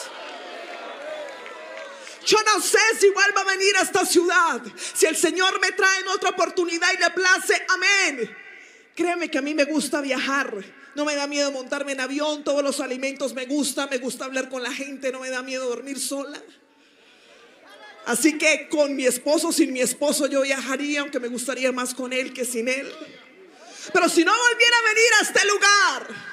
Yo 2.26 2.38
si 3.04 3.10
vuelva 3.10 3.42
a 3.42 3.44
venir 3.44 3.76
a 3.76 3.82
esta 3.82 4.06
ciudad. 4.06 4.62
Si 4.94 5.06
el 5.06 5.18
Señor 5.18 5.60
me 5.60 5.74
trae 5.74 6.00
en 6.00 6.08
otra 6.08 6.30
oportunidad 6.30 6.88
y 6.94 7.02
le 7.02 7.10
place, 7.10 7.66
amén. 7.68 8.34
Créeme 8.96 9.30
que 9.30 9.40
a 9.40 9.42
mí 9.42 9.54
me 9.54 9.66
gusta 9.66 10.00
viajar. 10.00 10.56
No 10.96 11.04
me 11.04 11.14
da 11.14 11.28
miedo 11.28 11.52
montarme 11.52 11.92
en 11.92 12.00
avión. 12.00 12.46
Todos 12.46 12.64
los 12.64 12.80
alimentos 12.80 13.34
me 13.34 13.46
gustan. 13.46 13.90
Me 13.90 13.98
gusta 13.98 14.24
hablar 14.24 14.48
con 14.48 14.64
la 14.64 14.72
gente. 14.72 15.12
No 15.12 15.20
me 15.20 15.30
da 15.30 15.44
miedo 15.44 15.68
dormir 15.68 16.00
sola. 16.00 16.42
Así 18.06 18.38
que 18.38 18.70
con 18.70 18.96
mi 18.96 19.06
esposo, 19.06 19.52
sin 19.52 19.74
mi 19.74 19.82
esposo, 19.82 20.28
yo 20.28 20.42
viajaría, 20.42 21.02
aunque 21.02 21.20
me 21.20 21.28
gustaría 21.28 21.74
más 21.74 21.94
con 21.94 22.14
él 22.14 22.34
que 22.34 22.46
sin 22.46 22.70
él. 22.70 22.90
Pero 23.92 24.08
si 24.08 24.24
no 24.24 24.32
volviera 24.32 24.78
a 24.78 24.94
venir 24.94 25.14
a 25.20 25.24
este 25.24 25.48
lugar, 25.48 26.33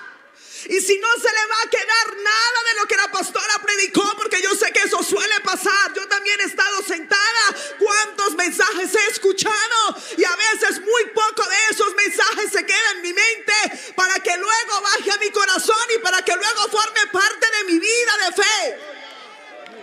y 0.66 0.80
si 0.80 0.98
no 0.98 1.08
se 1.14 1.32
le 1.32 1.46
va 1.46 1.56
a 1.64 1.70
quedar 1.70 2.16
nada 2.16 2.58
de 2.68 2.80
lo 2.80 2.86
que 2.86 2.96
la 2.96 3.10
pastora 3.10 3.58
predicó, 3.62 4.04
porque 4.16 4.42
yo 4.42 4.54
sé 4.54 4.70
que 4.72 4.80
eso 4.80 5.02
suele 5.02 5.40
pasar. 5.40 5.92
Yo 5.94 6.06
también 6.08 6.40
he 6.40 6.44
estado 6.44 6.82
sentada. 6.82 7.56
¿Cuántos 7.78 8.34
mensajes 8.34 8.94
he 8.94 9.10
escuchado? 9.10 9.96
Y 10.16 10.24
a 10.24 10.36
veces 10.36 10.80
muy 10.80 11.04
poco 11.14 11.48
de 11.48 11.56
esos 11.70 11.94
mensajes 11.94 12.52
se 12.52 12.66
queda 12.66 12.90
en 12.96 13.02
mi 13.02 13.12
mente 13.12 13.92
para 13.94 14.14
que 14.20 14.36
luego 14.36 14.80
baje 14.82 15.10
a 15.12 15.18
mi 15.18 15.30
corazón 15.30 15.86
y 15.96 15.98
para 15.98 16.22
que 16.22 16.34
luego 16.34 16.68
forme 16.68 17.06
parte 17.12 17.46
de 17.58 17.72
mi 17.72 17.78
vida 17.78 18.12
de 18.26 18.42
fe. 18.42 18.78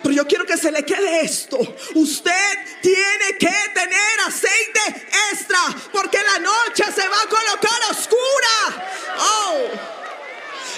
Pero 0.04 0.14
yo 0.14 0.28
quiero 0.28 0.46
que 0.46 0.58
se 0.58 0.72
le 0.72 0.86
quede 0.86 1.22
esto. 1.22 1.58
Usted 1.96 2.82
tiene 2.82 3.38
que 3.40 3.56
tener 3.74 4.20
aceite 4.28 5.08
extra 5.32 5.60
porque 5.92 6.22
la 6.22 6.40
noche 6.40 6.84
se 6.94 7.08
va 7.08 7.22
a 7.22 7.28
colocar 7.28 7.92
oscura. 7.92 8.92
Oh. 9.18 9.97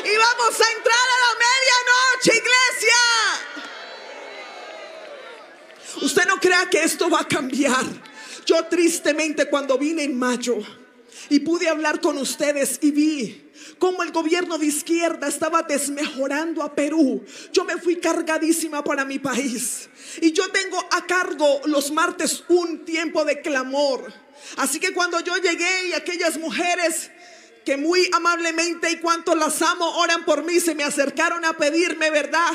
Y 0.03 0.17
vamos 0.17 0.61
a 0.61 0.71
entrar 0.77 0.97
a 0.97 1.17
la 1.25 1.33
medianoche, 1.45 2.31
iglesia. 2.37 3.01
Usted 6.01 6.25
no 6.25 6.39
crea 6.39 6.69
que 6.69 6.83
esto 6.83 7.09
va 7.09 7.21
a 7.21 7.27
cambiar. 7.27 7.85
Yo 8.45 8.65
tristemente 8.65 9.49
cuando 9.49 9.77
vine 9.77 10.03
en 10.03 10.17
mayo 10.17 10.57
y 11.29 11.39
pude 11.41 11.67
hablar 11.67 11.99
con 11.99 12.17
ustedes 12.17 12.79
y 12.81 12.91
vi 12.91 13.51
cómo 13.77 14.03
el 14.03 14.11
gobierno 14.11 14.57
de 14.57 14.67
izquierda 14.67 15.27
estaba 15.27 15.63
desmejorando 15.63 16.63
a 16.63 16.73
Perú. 16.73 17.23
Yo 17.51 17.65
me 17.65 17.77
fui 17.77 17.97
cargadísima 17.97 18.83
para 18.83 19.05
mi 19.05 19.19
país. 19.19 19.89
Y 20.21 20.31
yo 20.31 20.49
tengo 20.49 20.79
a 20.91 21.05
cargo 21.05 21.61
los 21.65 21.91
martes 21.91 22.43
un 22.47 22.85
tiempo 22.85 23.25
de 23.25 23.41
clamor. 23.41 24.11
Así 24.57 24.79
que 24.79 24.93
cuando 24.93 25.19
yo 25.19 25.35
llegué 25.37 25.89
y 25.89 25.93
aquellas 25.93 26.37
mujeres 26.37 27.11
que 27.69 27.77
muy 27.77 28.09
amablemente 28.13 28.89
y 28.89 28.97
cuanto 28.97 29.35
las 29.35 29.61
amo 29.61 29.88
oran 29.99 30.25
por 30.25 30.43
mí, 30.43 30.59
se 30.59 30.73
me 30.73 30.83
acercaron 30.83 31.45
a 31.45 31.55
pedirme, 31.55 32.09
¿verdad? 32.09 32.51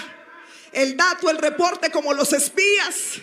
El 0.73 0.97
dato, 0.97 1.31
el 1.31 1.39
reporte 1.39 1.89
como 1.93 2.13
los 2.13 2.33
espías. 2.33 3.21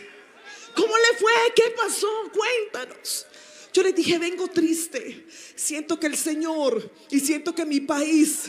¿Cómo 0.74 0.96
le 0.96 1.18
fue? 1.18 1.34
¿Qué 1.54 1.76
pasó? 1.76 2.08
Cuéntanos. 2.34 3.28
Yo 3.74 3.84
les 3.84 3.94
dije, 3.94 4.18
vengo 4.20 4.48
triste. 4.48 5.28
Siento 5.54 6.00
que 6.00 6.08
el 6.08 6.16
Señor 6.16 6.94
y 7.10 7.20
siento 7.20 7.54
que 7.54 7.66
mi 7.66 7.82
país 7.82 8.44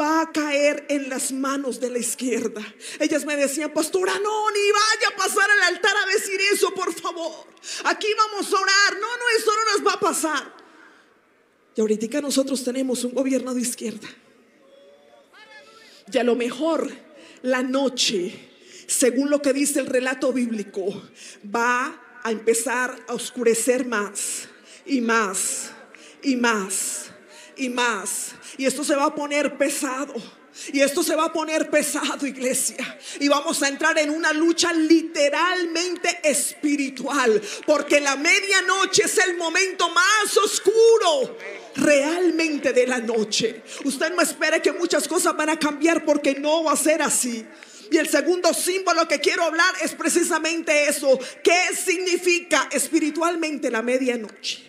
va 0.00 0.22
a 0.22 0.32
caer 0.32 0.86
en 0.88 1.10
las 1.10 1.30
manos 1.30 1.80
de 1.80 1.90
la 1.90 1.98
izquierda. 1.98 2.62
Ellas 3.00 3.26
me 3.26 3.36
decían, 3.36 3.70
pastora, 3.74 4.18
no, 4.18 4.50
ni 4.50 4.70
vaya 4.70 5.08
a 5.12 5.16
pasar 5.18 5.50
al 5.50 5.74
altar 5.74 5.94
a 5.94 6.06
decir 6.06 6.40
eso, 6.54 6.72
por 6.72 6.94
favor. 6.94 7.48
Aquí 7.84 8.06
vamos 8.16 8.50
a 8.50 8.58
orar. 8.58 8.94
No, 8.98 9.14
no, 9.14 9.24
eso 9.36 9.50
no 9.54 9.72
nos 9.76 9.86
va 9.86 9.92
a 9.92 10.00
pasar. 10.00 10.67
Y 11.78 11.80
ahorita 11.80 12.20
nosotros 12.20 12.64
tenemos 12.64 13.04
un 13.04 13.14
gobierno 13.14 13.54
de 13.54 13.60
izquierda. 13.60 14.08
Y 16.12 16.18
a 16.18 16.24
lo 16.24 16.34
mejor 16.34 16.90
la 17.42 17.62
noche, 17.62 18.32
según 18.88 19.30
lo 19.30 19.40
que 19.40 19.52
dice 19.52 19.78
el 19.78 19.86
relato 19.86 20.32
bíblico, 20.32 21.00
va 21.54 22.18
a 22.24 22.32
empezar 22.32 22.98
a 23.06 23.14
oscurecer 23.14 23.86
más 23.86 24.48
y 24.86 25.00
más 25.00 25.70
y 26.20 26.34
más 26.34 27.10
y 27.56 27.68
más. 27.68 28.34
Y 28.56 28.66
esto 28.66 28.82
se 28.82 28.96
va 28.96 29.04
a 29.04 29.14
poner 29.14 29.56
pesado. 29.56 30.14
Y 30.72 30.80
esto 30.80 31.02
se 31.02 31.14
va 31.14 31.26
a 31.26 31.32
poner 31.32 31.70
pesado, 31.70 32.26
iglesia. 32.26 32.98
Y 33.20 33.28
vamos 33.28 33.62
a 33.62 33.68
entrar 33.68 33.98
en 33.98 34.10
una 34.10 34.32
lucha 34.32 34.72
literalmente 34.72 36.20
espiritual. 36.22 37.40
Porque 37.66 38.00
la 38.00 38.16
medianoche 38.16 39.04
es 39.04 39.18
el 39.18 39.36
momento 39.36 39.88
más 39.90 40.36
oscuro 40.36 41.36
realmente 41.76 42.72
de 42.72 42.86
la 42.86 42.98
noche. 42.98 43.62
Usted 43.84 44.12
no 44.14 44.20
espere 44.20 44.60
que 44.60 44.72
muchas 44.72 45.06
cosas 45.06 45.36
van 45.36 45.50
a 45.50 45.58
cambiar 45.58 46.04
porque 46.04 46.34
no 46.34 46.64
va 46.64 46.72
a 46.72 46.76
ser 46.76 47.02
así. 47.02 47.46
Y 47.90 47.96
el 47.96 48.08
segundo 48.08 48.52
símbolo 48.52 49.08
que 49.08 49.20
quiero 49.20 49.44
hablar 49.44 49.74
es 49.80 49.92
precisamente 49.92 50.88
eso. 50.88 51.18
¿Qué 51.42 51.74
significa 51.74 52.68
espiritualmente 52.70 53.70
la 53.70 53.82
medianoche? 53.82 54.68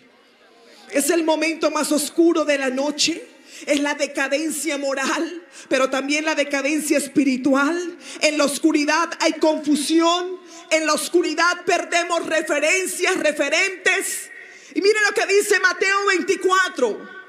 Es 0.90 1.10
el 1.10 1.22
momento 1.22 1.70
más 1.70 1.92
oscuro 1.92 2.44
de 2.44 2.58
la 2.58 2.70
noche 2.70 3.29
es 3.66 3.80
la 3.80 3.94
decadencia 3.94 4.78
moral, 4.78 5.42
pero 5.68 5.90
también 5.90 6.24
la 6.24 6.34
decadencia 6.34 6.98
espiritual. 6.98 7.96
En 8.20 8.38
la 8.38 8.44
oscuridad 8.44 9.10
hay 9.20 9.34
confusión, 9.34 10.38
en 10.70 10.86
la 10.86 10.94
oscuridad 10.94 11.64
perdemos 11.64 12.26
referencias, 12.26 13.16
referentes. 13.16 14.30
Y 14.74 14.80
mire 14.80 14.98
lo 15.08 15.14
que 15.14 15.26
dice 15.34 15.58
Mateo 15.60 16.06
24. 16.06 17.20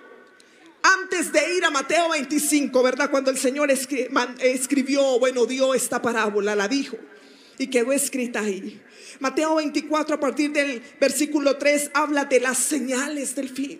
Antes 0.84 1.32
de 1.32 1.56
ir 1.56 1.66
a 1.66 1.70
Mateo 1.70 2.10
25, 2.10 2.82
¿verdad? 2.82 3.12
Cuando 3.12 3.30
el 3.30 3.38
Señor 3.38 3.70
escribió, 3.72 5.20
bueno, 5.20 5.46
dio 5.46 5.76
esta 5.76 6.02
parábola, 6.02 6.56
la 6.56 6.68
dijo 6.68 6.98
y 7.62 7.68
quedó 7.68 7.92
escrita 7.92 8.40
ahí. 8.40 8.82
Mateo 9.20 9.56
24 9.56 10.16
a 10.16 10.20
partir 10.20 10.52
del 10.52 10.82
versículo 11.00 11.58
3 11.58 11.92
habla 11.94 12.26
de 12.26 12.40
las 12.40 12.58
señales 12.58 13.36
del 13.36 13.50
fin. 13.50 13.80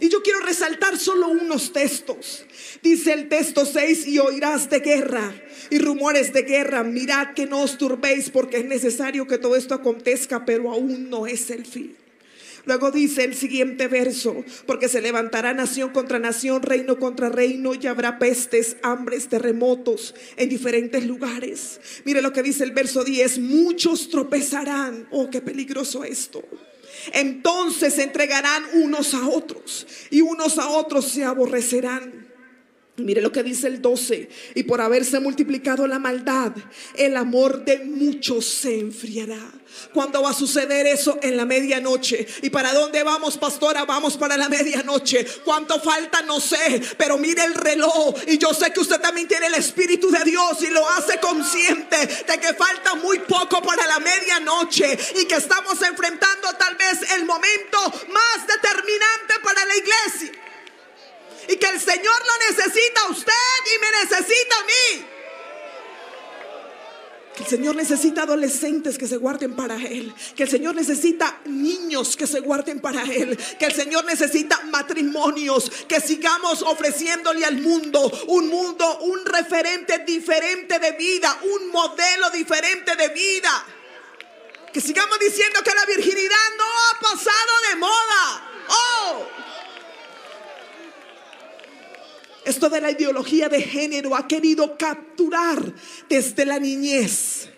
Y 0.00 0.08
yo 0.08 0.22
quiero 0.22 0.40
resaltar 0.40 0.98
solo 0.98 1.28
unos 1.28 1.72
textos. 1.72 2.44
Dice 2.82 3.12
el 3.12 3.28
texto 3.28 3.64
6, 3.64 4.06
y 4.06 4.18
oirás 4.18 4.68
de 4.68 4.80
guerra 4.80 5.32
y 5.70 5.78
rumores 5.78 6.32
de 6.32 6.42
guerra. 6.42 6.82
Mirad 6.82 7.34
que 7.34 7.46
no 7.46 7.62
os 7.62 7.78
turbéis 7.78 8.30
porque 8.30 8.58
es 8.58 8.64
necesario 8.64 9.26
que 9.26 9.38
todo 9.38 9.56
esto 9.56 9.74
acontezca, 9.74 10.44
pero 10.44 10.70
aún 10.70 11.08
no 11.08 11.26
es 11.26 11.50
el 11.50 11.64
fin. 11.64 11.96
Luego 12.66 12.90
dice 12.90 13.22
el 13.22 13.36
siguiente 13.36 13.86
verso, 13.86 14.44
porque 14.66 14.88
se 14.88 15.00
levantará 15.00 15.54
nación 15.54 15.90
contra 15.90 16.18
nación, 16.18 16.62
reino 16.62 16.98
contra 16.98 17.28
reino, 17.28 17.74
y 17.74 17.86
habrá 17.86 18.18
pestes, 18.18 18.76
hambres, 18.82 19.28
terremotos 19.28 20.16
en 20.36 20.48
diferentes 20.48 21.06
lugares. 21.06 21.80
Mire 22.04 22.22
lo 22.22 22.32
que 22.32 22.42
dice 22.42 22.64
el 22.64 22.72
verso 22.72 23.04
10, 23.04 23.38
muchos 23.38 24.08
tropezarán. 24.08 25.06
Oh, 25.12 25.30
qué 25.30 25.40
peligroso 25.40 26.02
esto 26.02 26.42
entonces 27.12 27.94
se 27.94 28.02
entregarán 28.02 28.64
unos 28.74 29.14
a 29.14 29.26
otros 29.28 29.86
y 30.10 30.20
unos 30.20 30.58
a 30.58 30.68
otros 30.68 31.06
se 31.06 31.24
aborrecerán. 31.24 32.25
Mire 32.98 33.20
lo 33.20 33.30
que 33.30 33.42
dice 33.42 33.66
el 33.66 33.82
12. 33.82 34.28
Y 34.54 34.62
por 34.62 34.80
haberse 34.80 35.20
multiplicado 35.20 35.86
la 35.86 35.98
maldad, 35.98 36.52
el 36.94 37.16
amor 37.16 37.62
de 37.64 37.78
muchos 37.84 38.46
se 38.46 38.78
enfriará. 38.78 39.52
¿Cuándo 39.92 40.22
va 40.22 40.30
a 40.30 40.34
suceder 40.34 40.86
eso? 40.86 41.18
En 41.20 41.36
la 41.36 41.44
medianoche. 41.44 42.26
¿Y 42.40 42.48
para 42.48 42.72
dónde 42.72 43.02
vamos, 43.02 43.36
pastora? 43.36 43.84
Vamos 43.84 44.16
para 44.16 44.38
la 44.38 44.48
medianoche. 44.48 45.26
¿Cuánto 45.44 45.78
falta? 45.78 46.22
No 46.22 46.40
sé. 46.40 46.80
Pero 46.96 47.18
mire 47.18 47.44
el 47.44 47.52
reloj. 47.52 48.14
Y 48.26 48.38
yo 48.38 48.54
sé 48.54 48.72
que 48.72 48.80
usted 48.80 48.98
también 48.98 49.28
tiene 49.28 49.48
el 49.48 49.54
Espíritu 49.54 50.10
de 50.10 50.24
Dios 50.24 50.62
y 50.62 50.68
lo 50.68 50.88
hace 50.88 51.20
consciente 51.20 51.98
de 51.98 52.40
que 52.40 52.54
falta 52.54 52.94
muy 52.94 53.18
poco 53.18 53.60
para 53.60 53.86
la 53.86 53.98
medianoche. 53.98 54.98
Y 55.20 55.26
que 55.26 55.34
estamos 55.34 55.82
enfrentando 55.82 56.48
tal 56.58 56.76
vez 56.76 57.10
el 57.12 57.26
momento 57.26 57.78
más 58.08 58.46
determinante 58.46 59.34
para 59.42 59.66
la 59.66 59.76
iglesia 59.76 60.46
y 61.48 61.56
que 61.56 61.66
el 61.68 61.80
Señor 61.80 62.22
lo 62.26 62.50
necesita 62.50 63.00
a 63.02 63.10
usted 63.10 63.32
y 63.74 63.80
me 63.80 63.90
necesita 64.04 64.56
a 64.56 64.64
mí. 64.64 65.06
Que 67.36 67.42
el 67.42 67.48
Señor 67.50 67.76
necesita 67.76 68.22
adolescentes 68.22 68.96
que 68.96 69.06
se 69.06 69.18
guarden 69.18 69.54
para 69.54 69.76
Él. 69.76 70.14
Que 70.34 70.44
el 70.44 70.48
Señor 70.48 70.74
necesita 70.74 71.38
niños 71.44 72.16
que 72.16 72.26
se 72.26 72.40
guarden 72.40 72.80
para 72.80 73.02
Él. 73.02 73.38
Que 73.58 73.66
el 73.66 73.74
Señor 73.74 74.06
necesita 74.06 74.58
matrimonios. 74.70 75.70
Que 75.86 76.00
sigamos 76.00 76.62
ofreciéndole 76.62 77.44
al 77.44 77.58
mundo 77.58 78.10
un 78.28 78.48
mundo, 78.48 79.00
un 79.00 79.22
referente 79.26 79.98
diferente 79.98 80.78
de 80.78 80.92
vida. 80.92 81.38
Un 81.42 81.70
modelo 81.70 82.30
diferente 82.30 82.96
de 82.96 83.08
vida. 83.08 83.66
Que 84.72 84.80
sigamos 84.80 85.18
diciendo 85.18 85.60
que 85.62 85.74
la 85.74 85.84
virginidad 85.84 86.56
no 86.56 86.64
ha 86.64 87.00
pasado 87.00 87.52
de 87.68 87.76
moda. 87.76 88.50
Oh. 88.68 89.45
Esto 92.46 92.70
de 92.70 92.80
la 92.80 92.92
ideología 92.92 93.48
de 93.48 93.60
género 93.60 94.14
ha 94.14 94.28
querido 94.28 94.78
capturar 94.78 95.74
desde 96.08 96.46
la 96.46 96.60
niñez 96.60 97.48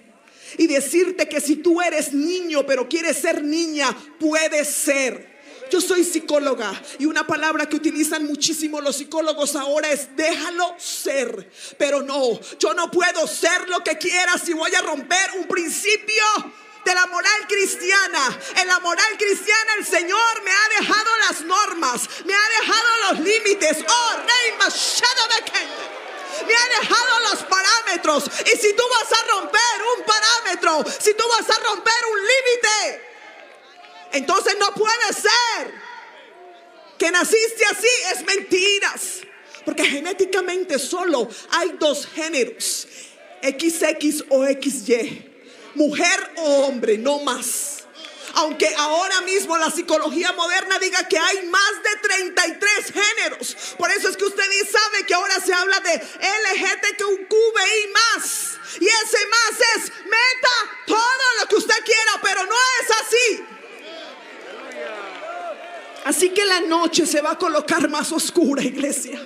y 0.56 0.66
decirte 0.66 1.28
que 1.28 1.42
si 1.42 1.56
tú 1.56 1.82
eres 1.82 2.14
niño 2.14 2.64
pero 2.66 2.88
quieres 2.88 3.18
ser 3.18 3.44
niña, 3.44 3.94
puedes 4.18 4.66
ser. 4.66 5.38
Yo 5.70 5.82
soy 5.82 6.04
psicóloga 6.04 6.72
y 6.98 7.04
una 7.04 7.26
palabra 7.26 7.68
que 7.68 7.76
utilizan 7.76 8.24
muchísimo 8.24 8.80
los 8.80 8.96
psicólogos 8.96 9.56
ahora 9.56 9.92
es 9.92 10.16
déjalo 10.16 10.74
ser. 10.78 11.50
Pero 11.76 12.00
no, 12.00 12.40
yo 12.58 12.72
no 12.72 12.90
puedo 12.90 13.26
ser 13.26 13.68
lo 13.68 13.84
que 13.84 13.98
quiera 13.98 14.38
si 14.38 14.54
voy 14.54 14.74
a 14.74 14.80
romper 14.80 15.32
un 15.38 15.46
principio 15.46 16.24
de 16.84 16.94
la 16.94 17.06
moral 17.06 17.46
cristiana. 17.46 18.38
En 18.56 18.66
la 18.66 18.80
moral 18.80 19.16
cristiana 19.18 19.74
el 19.78 19.86
Señor 19.86 20.42
me 20.42 20.50
ha 20.50 20.80
dejado 20.80 21.16
las 21.28 21.40
normas, 21.42 22.08
me 22.24 22.34
ha 22.34 22.48
dejado 22.60 22.88
los 23.10 23.20
límites. 23.20 23.84
Oh, 23.86 24.16
Rey 24.16 24.56
me 26.46 26.54
ha 26.54 26.80
dejado 26.80 27.20
los 27.30 27.42
parámetros. 27.44 28.24
Y 28.46 28.56
si 28.56 28.72
tú 28.74 28.82
vas 28.90 29.12
a 29.12 29.26
romper 29.26 29.60
un 29.96 30.04
parámetro, 30.04 30.84
si 31.00 31.14
tú 31.14 31.24
vas 31.28 31.48
a 31.50 31.62
romper 31.62 32.06
un 32.12 32.18
límite, 32.18 33.02
entonces 34.12 34.56
no 34.58 34.72
puede 34.74 35.12
ser 35.12 35.74
que 36.98 37.10
naciste 37.10 37.64
así. 37.66 37.88
Es 38.12 38.24
mentiras. 38.24 39.20
Porque 39.64 39.84
genéticamente 39.84 40.78
solo 40.78 41.28
hay 41.50 41.72
dos 41.78 42.06
géneros, 42.06 42.88
XX 43.42 44.24
o 44.30 44.46
XY 44.46 45.37
mujer 45.74 46.32
o 46.36 46.66
hombre, 46.66 46.98
no 46.98 47.20
más. 47.20 47.78
Aunque 48.34 48.72
ahora 48.76 49.20
mismo 49.22 49.56
la 49.56 49.70
psicología 49.70 50.32
moderna 50.32 50.78
diga 50.78 51.08
que 51.08 51.18
hay 51.18 51.46
más 51.46 51.72
de 51.82 52.08
33 52.08 52.92
géneros. 52.92 53.56
Por 53.76 53.90
eso 53.90 54.08
es 54.08 54.16
que 54.16 54.24
usted 54.24 54.44
sabe 54.70 55.06
que 55.06 55.14
ahora 55.14 55.40
se 55.40 55.52
habla 55.52 55.80
de 55.80 55.94
LGTQI 55.94 57.92
más. 57.92 58.58
Y 58.80 58.86
ese 58.86 59.26
más 59.26 59.60
es 59.76 59.92
meta 60.04 60.84
todo 60.86 61.24
lo 61.40 61.48
que 61.48 61.56
usted 61.56 61.84
quiera, 61.84 62.12
pero 62.22 62.44
no 62.44 62.56
es 62.82 62.90
así. 63.02 63.44
Así 66.04 66.30
que 66.30 66.44
la 66.44 66.60
noche 66.60 67.06
se 67.06 67.20
va 67.20 67.32
a 67.32 67.38
colocar 67.38 67.88
más 67.88 68.12
oscura, 68.12 68.62
iglesia. 68.62 69.20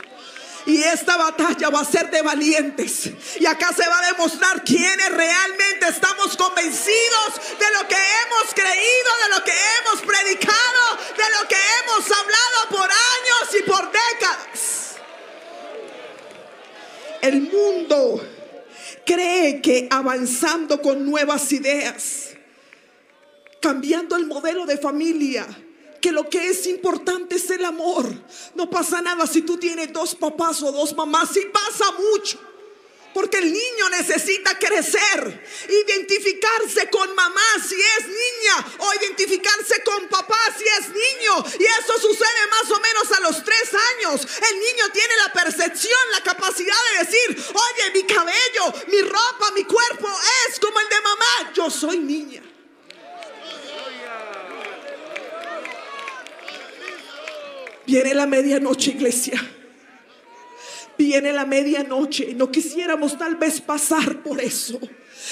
Y 0.66 0.82
esta 0.82 1.16
batalla 1.16 1.70
va 1.70 1.80
a 1.80 1.84
ser 1.84 2.10
de 2.10 2.22
valientes. 2.22 3.10
Y 3.40 3.46
acá 3.46 3.72
se 3.72 3.86
va 3.88 3.98
a 3.98 4.12
demostrar 4.12 4.62
quiénes 4.64 5.10
realmente 5.10 5.88
estamos 5.88 6.36
convencidos 6.36 7.34
de 7.58 7.66
lo 7.78 7.88
que 7.88 7.96
hemos 7.96 8.54
creído, 8.54 9.10
de 9.24 9.38
lo 9.38 9.44
que 9.44 9.52
hemos 9.52 10.00
predicado, 10.02 10.98
de 11.16 11.40
lo 11.40 11.48
que 11.48 11.56
hemos 11.56 12.10
hablado 12.10 12.68
por 12.70 12.90
años 12.90 13.54
y 13.58 13.62
por 13.68 13.90
décadas. 13.90 14.96
El 17.22 17.42
mundo 17.42 18.20
cree 19.04 19.60
que 19.60 19.88
avanzando 19.90 20.80
con 20.80 21.04
nuevas 21.04 21.52
ideas, 21.52 22.30
cambiando 23.60 24.16
el 24.16 24.26
modelo 24.26 24.66
de 24.66 24.78
familia, 24.78 25.46
que 26.02 26.12
lo 26.12 26.28
que 26.28 26.50
es 26.50 26.66
importante 26.66 27.36
es 27.36 27.48
el 27.50 27.64
amor. 27.64 28.12
No 28.54 28.68
pasa 28.68 29.00
nada 29.00 29.26
si 29.26 29.42
tú 29.42 29.56
tienes 29.56 29.92
dos 29.92 30.14
papás 30.16 30.60
o 30.62 30.72
dos 30.72 30.94
mamás, 30.94 31.30
sí 31.32 31.40
pasa 31.50 31.92
mucho. 31.92 32.38
Porque 33.14 33.38
el 33.38 33.52
niño 33.52 33.88
necesita 33.90 34.58
crecer, 34.58 35.44
identificarse 35.68 36.88
con 36.88 37.14
mamá 37.14 37.42
si 37.68 37.74
es 37.74 38.06
niña 38.08 38.74
o 38.78 38.94
identificarse 38.94 39.82
con 39.84 40.08
papá 40.08 40.38
si 40.56 40.64
es 40.64 40.88
niño. 40.88 41.44
Y 41.60 41.62
eso 41.62 42.00
sucede 42.00 42.46
más 42.50 42.70
o 42.70 42.80
menos 42.80 43.12
a 43.12 43.20
los 43.20 43.44
tres 43.44 43.68
años. 43.94 44.26
El 44.50 44.58
niño 44.58 44.84
tiene 44.92 45.14
la 45.26 45.32
percepción, 45.32 46.00
la 46.10 46.22
capacidad 46.22 46.76
de 46.90 47.04
decir, 47.04 47.46
oye, 47.48 47.90
mi 47.92 48.02
cabello, 48.04 48.74
mi 48.88 49.02
ropa, 49.02 49.52
mi 49.54 49.64
cuerpo 49.64 50.08
es 50.48 50.58
como 50.58 50.80
el 50.80 50.88
de 50.88 51.00
mamá. 51.02 51.52
Yo 51.54 51.70
soy 51.70 51.98
niña. 51.98 52.42
Viene 57.92 58.14
la 58.14 58.26
medianoche, 58.26 58.92
iglesia. 58.92 59.38
Viene 60.96 61.30
la 61.30 61.44
medianoche. 61.44 62.32
No 62.32 62.50
quisiéramos 62.50 63.18
tal 63.18 63.36
vez 63.36 63.60
pasar 63.60 64.22
por 64.22 64.40
eso. 64.40 64.80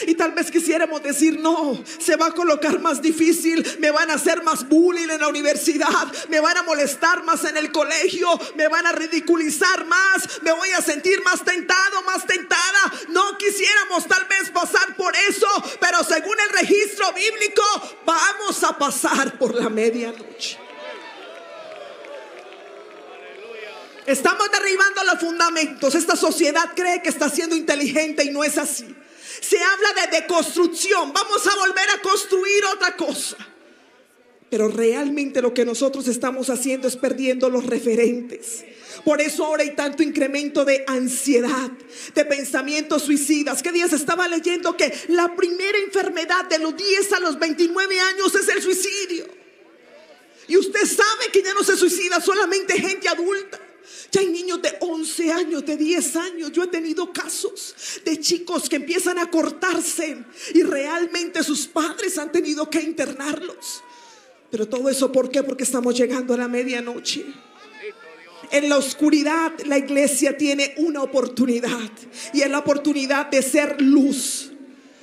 Y 0.07 0.15
tal 0.15 0.33
vez 0.33 0.51
quisiéramos 0.51 1.03
decir, 1.03 1.41
no, 1.41 1.83
se 1.99 2.17
va 2.17 2.27
a 2.27 2.33
colocar 2.33 2.79
más 2.79 3.01
difícil, 3.01 3.67
me 3.79 3.91
van 3.91 4.11
a 4.11 4.15
hacer 4.15 4.43
más 4.43 4.69
bullying 4.69 5.09
en 5.09 5.21
la 5.21 5.29
universidad, 5.29 6.07
me 6.29 6.39
van 6.39 6.59
a 6.59 6.63
molestar 6.63 7.25
más 7.25 7.45
en 7.45 7.57
el 7.57 7.73
colegio, 7.73 8.29
me 8.57 8.69
van 8.69 8.87
a 8.87 8.93
ridiculizar 8.93 9.87
más, 9.87 10.43
me 10.43 10.53
voy 10.53 10.71
a 10.73 10.83
sentir 10.83 11.23
más 11.25 11.43
tentado, 11.43 12.03
más 12.03 12.27
tentada. 12.27 12.93
No 13.09 13.39
quisiéramos 13.39 14.07
tal 14.07 14.27
vez 14.27 14.51
pasar 14.51 14.97
por 14.97 15.15
eso, 15.17 15.49
pero 15.81 16.05
según 16.05 16.37
el 16.39 16.51
registro 16.51 17.11
bíblico, 17.15 17.63
vamos 18.05 18.63
a 18.65 18.77
pasar 18.77 19.39
por 19.39 19.55
la 19.55 19.71
medianoche. 19.71 20.70
Estamos 24.11 24.51
derribando 24.51 25.05
los 25.05 25.21
fundamentos. 25.21 25.95
Esta 25.95 26.17
sociedad 26.17 26.73
cree 26.75 27.01
que 27.01 27.11
está 27.11 27.29
siendo 27.29 27.55
inteligente 27.55 28.25
y 28.25 28.31
no 28.31 28.43
es 28.43 28.59
así. 28.59 28.85
Se 29.41 29.57
habla 29.57 29.89
de 30.03 30.21
deconstrucción. 30.21 31.13
Vamos 31.13 31.47
a 31.47 31.57
volver 31.57 31.89
a 31.91 32.03
construir 32.03 32.65
otra 32.75 32.97
cosa. 32.97 33.37
Pero 34.51 34.67
realmente 34.67 35.41
lo 35.41 35.55
que 35.55 35.65
nosotros 35.65 36.09
estamos 36.09 36.51
haciendo 36.51 36.89
es 36.89 36.97
perdiendo 36.97 37.49
los 37.49 37.67
referentes. 37.67 38.65
Por 39.05 39.21
eso 39.21 39.47
ahora 39.47 39.63
hay 39.63 39.77
tanto 39.77 40.03
incremento 40.03 40.65
de 40.65 40.85
ansiedad, 40.89 41.71
de 42.13 42.25
pensamientos 42.25 43.03
suicidas. 43.03 43.63
¿Qué 43.63 43.71
días 43.71 43.93
estaba 43.93 44.27
leyendo 44.27 44.77
que 44.77 44.93
la 45.07 45.37
primera 45.37 45.79
enfermedad 45.79 46.47
de 46.47 46.59
los 46.59 46.77
10 46.77 47.13
a 47.13 47.21
los 47.21 47.39
29 47.39 48.01
años 48.01 48.35
es 48.35 48.49
el 48.49 48.61
suicidio? 48.61 49.27
Y 50.49 50.57
usted 50.57 50.85
sabe 50.85 51.31
que 51.33 51.45
ya 51.45 51.55
no 51.55 51.63
se 51.63 51.77
suicida 51.77 52.21
solamente 52.21 52.75
gente 52.75 53.09
adulta. 53.09 53.70
Ya 54.13 54.21
hay 54.21 54.29
niños 54.29 54.61
de 54.63 54.77
11 54.81 55.33
años, 55.33 55.65
de 55.65 55.77
10 55.77 56.17
años. 56.17 56.53
Yo 56.53 56.65
he 56.65 56.67
tenido 56.69 57.13
casos 57.13 57.75
de 58.05 58.19
chicos 58.19 58.69
que 58.69 58.77
empiezan 58.77 59.19
a 59.19 59.31
cortarse 59.31 60.25
y 60.55 60.63
realmente 60.63 61.43
sus 61.45 61.67
padres 61.67 62.19
han 62.19 62.33
tenido 62.33 62.69
que 62.69 62.81
internarlos. 62.81 63.83
Pero 64.51 64.69
todo 64.69 64.89
eso, 64.89 65.13
¿por 65.13 65.31
qué? 65.31 65.43
Porque 65.43 65.63
estamos 65.63 65.97
llegando 65.97 66.35
a 66.35 66.37
la 66.37 66.49
medianoche. 66.49 67.25
En 68.51 68.69
la 68.69 68.79
oscuridad 68.79 69.53
la 69.67 69.79
iglesia 69.79 70.37
tiene 70.37 70.75
una 70.79 71.03
oportunidad 71.03 71.91
y 72.33 72.41
es 72.41 72.51
la 72.51 72.59
oportunidad 72.59 73.27
de 73.27 73.43
ser 73.43 73.81
luz. 73.81 74.51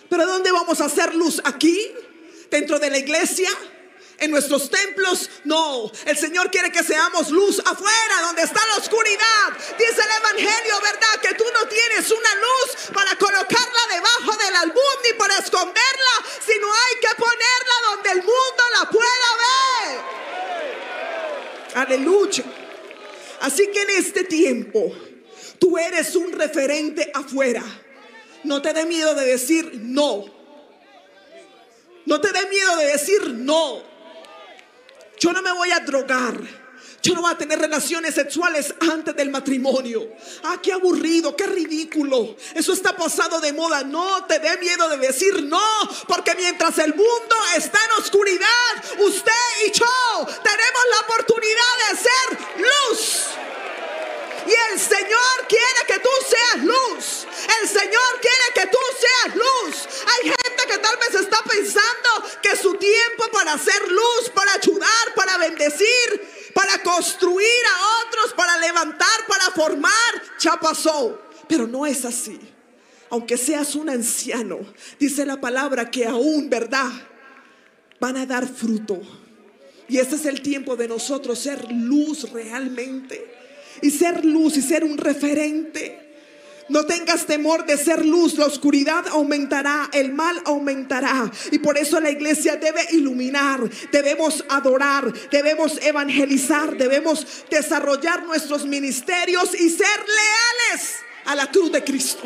Pero 0.10 0.26
¿dónde 0.26 0.52
vamos 0.52 0.82
a 0.82 0.86
hacer 0.86 1.15
luz? 1.15 1.41
¿Aquí? 1.45 1.80
¿Dentro 2.52 2.78
de 2.78 2.89
la 2.89 2.97
iglesia? 2.97 3.50
En 4.19 4.32
nuestros 4.32 4.69
templos. 4.69 5.30
No, 5.43 5.91
el 6.06 6.17
Señor 6.17 6.49
quiere 6.51 6.71
que 6.71 6.84
seamos 6.84 7.30
luz 7.30 7.60
afuera, 7.60 8.21
donde 8.23 8.43
está 8.43 8.60
la 8.67 8.77
oscuridad. 8.77 9.53
Dice 9.77 10.01
el 10.01 10.10
Evangelio, 10.19 10.82
¿verdad? 10.82 11.19
Que 11.21 11.34
tú 11.36 11.43
no 11.53 11.67
tienes 11.67 12.12
una 12.12 12.36
luz 12.36 12.75
para 12.93 13.15
colocarla 13.17 13.82
debajo 13.91 14.38
del 14.43 14.56
album 14.56 15.01
ni 15.03 15.13
para 15.13 15.38
esconderla, 15.38 16.25
sino 16.45 16.67
hay 16.73 16.95
que 17.01 17.15
ponerla 17.15 17.73
donde 17.91 18.10
el 18.12 18.17
mundo 18.17 18.63
la 18.80 18.89
pueda 18.89 19.38
ver. 19.43 20.17
Aleluya. 21.75 22.43
Así 23.41 23.69
que 23.71 23.82
en 23.84 23.89
este 23.91 24.23
tiempo, 24.23 24.91
tú 25.60 25.77
eres 25.77 26.15
un 26.15 26.32
referente 26.32 27.12
afuera. 27.13 27.63
No 28.43 28.62
te 28.62 28.73
dé 28.73 28.86
miedo 28.86 29.13
de 29.13 29.25
decir 29.25 29.71
no. 29.75 30.25
No 32.06 32.21
te 32.21 32.32
dé 32.32 32.45
miedo 32.47 32.77
de 32.77 32.86
decir 32.86 33.30
no. 33.32 33.96
Yo 35.19 35.34
no 35.34 35.41
me 35.41 35.51
voy 35.51 35.71
a 35.71 35.80
drogar. 35.80 36.67
Yo 37.01 37.13
no 37.13 37.21
voy 37.21 37.32
a 37.32 37.38
tener 37.38 37.60
relaciones 37.60 38.15
sexuales 38.15 38.73
antes 38.82 39.15
del 39.15 39.30
matrimonio. 39.30 40.10
Ah, 40.43 40.60
qué 40.62 40.73
aburrido, 40.73 41.36
qué 41.36 41.45
ridículo. 41.45 42.36
Eso 42.53 42.73
está 42.73 42.95
pasado 42.95 43.39
de 43.39 43.53
moda. 43.53 43.84
No 43.84 44.25
te 44.25 44.39
dé 44.39 44.58
miedo 44.58 44.89
de 44.89 44.97
decir 44.97 45.43
no, 45.43 45.62
porque 46.08 46.36
mientras 46.36 46.77
el 46.80 46.93
mundo 46.95 47.36
está 47.56 47.80
en 47.86 48.03
oscuridad, 48.03 48.47
usted 48.99 49.32
y 49.65 49.71
yo 49.71 50.25
tenemos 50.43 50.82
la 50.91 50.99
oportunidad 51.06 51.73
de 51.89 51.97
ser 51.97 52.65
luz. 52.65 53.27
Y 54.47 54.73
el 54.73 54.80
Señor 54.80 55.47
quiere 55.47 55.86
que 55.88 55.99
tú 55.99 56.10
seas 56.27 56.63
luz. 56.63 57.27
El 57.62 57.67
Señor 57.67 58.21
quiere 58.21 58.53
que 58.53 58.67
tú 58.67 58.77
seas 58.99 59.36
luz. 59.36 59.88
Hay 60.08 60.32
tal 60.77 60.97
vez 60.97 61.21
está 61.21 61.38
pensando 61.49 62.10
que 62.41 62.56
su 62.56 62.73
tiempo 62.75 63.25
para 63.32 63.53
hacer 63.53 63.89
luz, 63.89 64.30
para 64.34 64.53
ayudar, 64.53 65.13
para 65.15 65.38
bendecir, 65.38 66.51
para 66.53 66.82
construir 66.84 67.65
a 67.75 68.08
otros, 68.08 68.34
para 68.34 68.58
levantar, 68.58 69.25
para 69.27 69.51
formar, 69.51 70.23
ya 70.39 70.60
pasó. 70.60 71.21
Pero 71.47 71.67
no 71.67 71.86
es 71.86 72.03
así. 72.06 72.39
Aunque 73.10 73.38
seas 73.38 73.75
un 73.75 73.89
anciano, 73.89 74.60
dice 74.99 75.25
la 75.25 75.39
palabra 75.39 75.89
que 75.89 76.06
aún, 76.06 76.49
¿verdad? 76.49 76.91
Van 77.99 78.17
a 78.17 78.25
dar 78.25 78.47
fruto. 78.47 79.01
Y 79.88 79.99
este 79.99 80.15
es 80.15 80.25
el 80.25 80.41
tiempo 80.41 80.75
de 80.75 80.88
nosotros 80.88 81.39
ser 81.39 81.71
luz 81.71 82.30
realmente. 82.32 83.34
Y 83.82 83.91
ser 83.91 84.25
luz 84.25 84.58
y 84.58 84.62
ser 84.62 84.84
un 84.84 84.97
referente. 84.97 86.07
No 86.69 86.86
tengas 86.86 87.25
temor 87.25 87.65
de 87.65 87.77
ser 87.77 88.06
luz, 88.06 88.38
la 88.38 88.45
oscuridad 88.45 89.08
aumentará, 89.08 89.89
el 89.93 90.12
mal 90.12 90.41
aumentará. 90.45 91.32
Y 91.51 91.60
por 91.60 91.77
eso 91.77 91.99
la 91.99 92.10
iglesia 92.10 92.58
debe 92.58 92.86
iluminar, 92.91 93.62
debemos 93.91 94.43
adorar, 94.49 95.12
debemos 95.30 95.77
evangelizar, 95.82 96.75
debemos 96.75 97.25
desarrollar 97.49 98.23
nuestros 98.25 98.65
ministerios 98.65 99.53
y 99.56 99.69
ser 99.69 99.99
leales 99.99 100.95
a 101.25 101.36
la 101.36 101.49
cruz 101.49 101.71
de 101.71 101.84
Cristo. 101.84 102.23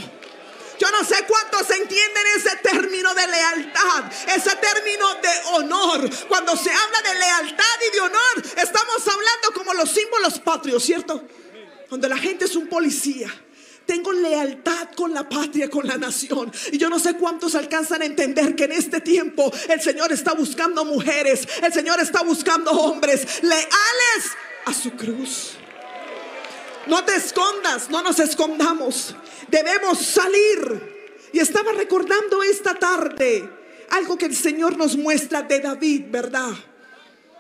Yo 0.80 0.90
no 0.90 1.04
sé 1.06 1.16
cuántos 1.28 1.70
entienden 1.70 2.24
ese 2.38 2.56
término 2.64 3.14
de 3.14 3.28
lealtad, 3.28 4.12
ese 4.36 4.56
término 4.56 5.14
de 5.22 5.30
honor. 5.54 6.10
Cuando 6.28 6.58
se 6.58 6.72
habla 6.72 7.02
de 7.04 7.20
lealtad 7.20 7.76
y 7.88 7.94
de 7.94 8.00
honor, 8.00 8.44
estamos 8.58 9.08
hablando 9.08 9.54
como 9.54 9.76
los 9.76 9.92
símbolos 9.92 10.40
patrios, 10.40 10.84
¿cierto? 10.84 11.24
Donde 11.88 12.10
la 12.10 12.18
gente 12.18 12.46
es 12.46 12.56
un 12.56 12.68
policía. 12.68 13.32
Tengo 13.86 14.14
lealtad 14.14 14.90
con 14.96 15.14
la 15.14 15.28
patria, 15.28 15.70
con 15.70 15.88
la 15.88 15.98
nación. 15.98 16.52
Y 16.72 16.78
yo 16.78 16.90
no 16.90 17.00
sé 17.00 17.16
cuántos 17.16 17.56
alcanzan 17.56 18.02
a 18.02 18.06
entender 18.06 18.56
que 18.56 18.66
en 18.66 18.72
este 18.74 19.02
tiempo 19.02 19.52
el 19.70 19.82
Señor 19.82 20.12
está 20.12 20.34
buscando 20.34 20.86
mujeres, 20.86 21.48
el 21.62 21.74
Señor 21.74 22.00
está 22.00 22.22
buscando 22.24 22.72
hombres 22.72 23.44
leales 23.44 24.32
a 24.66 24.74
su 24.74 24.92
cruz. 24.92 25.54
No 26.88 27.04
te 27.04 27.16
escondas, 27.16 27.90
no 27.90 28.02
nos 28.02 28.20
escondamos. 28.20 29.16
Debemos 29.50 30.00
salir. 30.00 31.00
Y 31.34 31.40
estaba 31.40 31.72
recordando 31.72 32.44
esta 32.44 32.74
tarde 32.76 33.50
algo 33.92 34.18
que 34.18 34.26
el 34.26 34.36
Señor 34.36 34.78
nos 34.78 34.98
muestra 34.98 35.42
de 35.44 35.60
David, 35.60 36.06
¿verdad? 36.10 36.52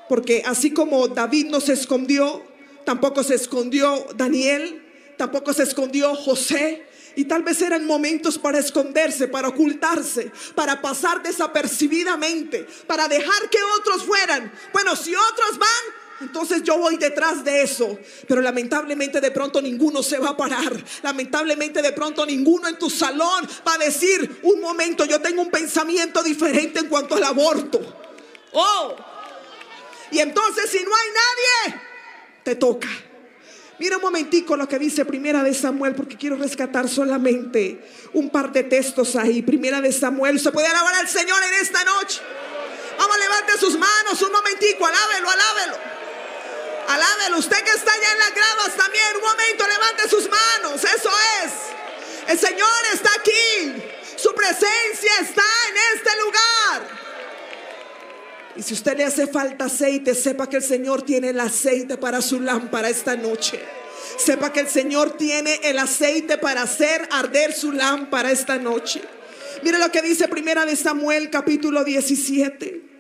Porque 0.08 0.43
así 0.45 0.71
como 0.71 1.08
David 1.08 1.47
no 1.47 1.62
se 1.62 1.73
escondió, 1.73 2.43
tampoco 2.86 3.23
se 3.23 3.36
escondió 3.36 4.06
Daniel, 4.15 4.84
tampoco 5.17 5.54
se 5.54 5.63
escondió 5.63 6.15
José. 6.15 6.88
Y 7.13 7.26
tal 7.26 7.43
vez 7.43 7.62
eran 7.62 7.86
momentos 7.86 8.38
para 8.38 8.60
esconderse, 8.60 9.28
para 9.28 9.50
ocultarse, 9.50 10.32
para 10.56 10.82
pasar 10.82 11.21
desapercibidamente, 11.21 12.65
para 12.88 13.10
dejar 13.10 13.50
que 13.50 13.60
otros 13.78 14.06
fueran. 14.06 14.50
Bueno, 14.71 14.95
si 14.95 15.13
otros 15.13 15.58
van, 15.58 15.67
entonces 16.21 16.63
yo 16.63 16.78
voy 16.78 16.97
detrás 16.97 17.43
de 17.43 17.63
eso. 17.63 18.00
Pero 18.28 18.41
lamentablemente 18.41 19.19
de 19.19 19.32
pronto 19.32 19.62
ninguno 19.62 20.02
se 20.04 20.19
va 20.19 20.30
a 20.30 20.38
parar. 20.38 20.71
Lamentablemente 21.04 21.82
de 21.82 21.91
pronto 21.91 22.26
ninguno 22.26 22.67
en 22.67 22.78
tu 22.78 22.89
salón 22.89 23.47
va 23.67 23.74
a 23.74 23.78
decir, 23.78 24.39
un 24.43 24.62
momento, 24.62 25.04
yo 25.04 25.19
tengo 25.19 25.41
un 25.41 25.52
pensamiento 25.52 26.24
diferente 26.24 26.80
en 26.80 26.88
cuanto 26.88 27.15
al 27.15 27.24
aborto. 27.24 27.82
Oh. 28.54 28.95
Y 30.12 30.19
entonces 30.19 30.69
si 30.69 30.84
no 30.84 30.91
hay 30.95 31.08
nadie, 31.10 31.82
te 32.43 32.56
toca. 32.56 32.88
Mira 33.81 33.95
un 33.97 34.03
momentico 34.03 34.55
lo 34.55 34.67
que 34.67 34.77
dice 34.77 35.05
Primera 35.05 35.41
de 35.41 35.55
Samuel, 35.55 35.95
porque 35.95 36.15
quiero 36.15 36.35
rescatar 36.35 36.87
solamente 36.87 37.83
un 38.13 38.29
par 38.29 38.51
de 38.51 38.61
textos 38.61 39.15
ahí. 39.15 39.41
Primera 39.41 39.81
de 39.81 39.91
Samuel, 39.91 40.39
¿se 40.39 40.51
puede 40.51 40.67
alabar 40.67 40.93
al 40.93 41.09
Señor 41.09 41.41
en 41.41 41.53
esta 41.55 41.83
noche? 41.83 42.21
Vamos, 42.95 43.17
levante 43.17 43.57
sus 43.57 43.75
manos 43.79 44.21
un 44.21 44.31
momentico, 44.31 44.85
alábelo, 44.85 45.31
alábelo. 45.31 45.77
Alábelo. 46.89 47.39
Usted 47.39 47.57
que 47.63 47.71
está 47.71 47.91
allá 47.91 48.11
en 48.11 48.19
las 48.19 48.35
gradas 48.35 48.77
también, 48.77 49.15
un 49.15 49.23
momento, 49.23 49.65
levante 49.67 50.09
sus 50.09 50.29
manos. 50.29 50.83
Eso 50.83 51.09
es. 51.43 51.51
El 52.27 52.37
Señor 52.37 52.69
está 52.93 53.09
aquí. 53.15 53.81
Su 54.15 54.31
presencia 54.35 55.11
está 55.21 55.43
en 55.69 55.97
este 55.97 56.21
lugar. 56.21 57.00
Y 58.55 58.61
si 58.61 58.73
usted 58.73 58.97
le 58.97 59.05
hace 59.05 59.27
falta 59.27 59.65
aceite, 59.65 60.13
sepa 60.13 60.49
que 60.49 60.57
el 60.57 60.63
Señor 60.63 61.03
tiene 61.03 61.29
el 61.29 61.39
aceite 61.39 61.97
para 61.97 62.21
su 62.21 62.39
lámpara 62.39 62.89
esta 62.89 63.15
noche. 63.15 63.59
Sepa 64.17 64.51
que 64.51 64.59
el 64.59 64.67
Señor 64.67 65.17
tiene 65.17 65.59
el 65.63 65.79
aceite 65.79 66.37
para 66.37 66.63
hacer 66.63 67.07
arder 67.11 67.53
su 67.53 67.71
lámpara 67.71 68.31
esta 68.31 68.57
noche. 68.57 69.01
Mire 69.63 69.79
lo 69.79 69.91
que 69.91 70.01
dice 70.01 70.27
Primera 70.27 70.65
de 70.65 70.75
Samuel 70.75 71.29
capítulo 71.29 71.83
17 71.83 72.91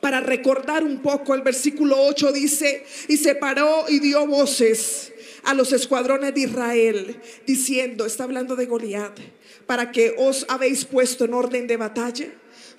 para 0.00 0.20
recordar 0.20 0.82
un 0.82 1.00
poco, 1.00 1.34
el 1.34 1.42
versículo 1.42 1.96
8 1.98 2.32
dice, 2.32 2.84
y 3.08 3.18
se 3.18 3.34
paró 3.34 3.84
y 3.88 4.00
dio 4.00 4.26
voces 4.26 5.12
a 5.44 5.54
los 5.54 5.72
escuadrones 5.72 6.34
de 6.34 6.40
Israel, 6.40 7.20
diciendo, 7.46 8.06
está 8.06 8.24
hablando 8.24 8.56
de 8.56 8.66
Goliat, 8.66 9.18
para 9.66 9.92
que 9.92 10.14
os 10.18 10.46
habéis 10.48 10.84
puesto 10.84 11.24
en 11.24 11.34
orden 11.34 11.66
de 11.66 11.76
batalla. 11.76 12.28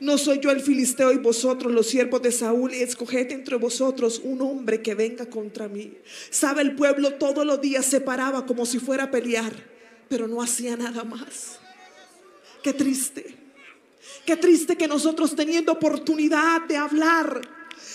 No 0.01 0.17
soy 0.17 0.39
yo 0.39 0.49
el 0.49 0.61
filisteo 0.61 1.11
y 1.11 1.19
vosotros 1.19 1.71
los 1.71 1.85
siervos 1.85 2.23
de 2.23 2.31
Saúl, 2.31 2.73
y 2.73 2.81
escoged 2.81 3.31
entre 3.31 3.55
vosotros 3.57 4.19
un 4.23 4.41
hombre 4.41 4.81
que 4.81 4.95
venga 4.95 5.27
contra 5.27 5.67
mí. 5.67 5.93
Sabe 6.31 6.63
el 6.63 6.75
pueblo 6.75 7.13
todos 7.13 7.45
los 7.45 7.61
días 7.61 7.85
se 7.85 8.01
paraba 8.01 8.47
como 8.47 8.65
si 8.65 8.79
fuera 8.79 9.03
a 9.03 9.11
pelear, 9.11 9.53
pero 10.09 10.27
no 10.27 10.41
hacía 10.41 10.75
nada 10.75 11.03
más. 11.03 11.59
Qué 12.63 12.73
triste. 12.73 13.37
Qué 14.25 14.37
triste 14.37 14.75
que 14.75 14.87
nosotros 14.87 15.35
teniendo 15.35 15.71
oportunidad 15.73 16.61
de 16.61 16.77
hablar, 16.77 17.39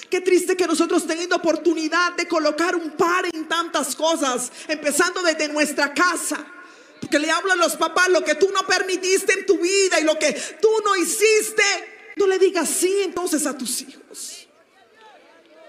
qué 0.09 0.21
triste 0.21 0.57
que 0.57 0.69
nosotros 0.69 1.09
teniendo 1.09 1.35
oportunidad 1.35 2.14
de 2.14 2.29
colocar 2.29 2.77
un 2.77 2.92
par 2.92 3.25
en 3.33 3.49
tantas 3.49 3.97
cosas, 3.97 4.53
empezando 4.69 5.25
desde 5.25 5.49
nuestra 5.49 5.92
casa. 5.92 6.53
Porque 7.01 7.19
le 7.19 7.33
hablo 7.33 7.51
a 7.51 7.57
los 7.57 7.75
papás, 7.75 8.09
lo 8.11 8.23
que 8.23 8.37
tú 8.37 8.49
no 8.55 8.64
permitiste 8.64 9.33
en 9.33 9.45
tu 9.45 9.59
vida 9.59 9.99
y 9.99 10.05
lo 10.05 10.16
que 10.16 10.33
tú 10.61 10.69
no 10.85 10.95
hiciste, 10.95 11.96
no 12.17 12.27
le 12.27 12.39
digas 12.39 12.69
sí 12.69 13.03
entonces 13.03 13.47
a 13.47 13.57
tus 13.57 13.83
hijos. 13.83 14.49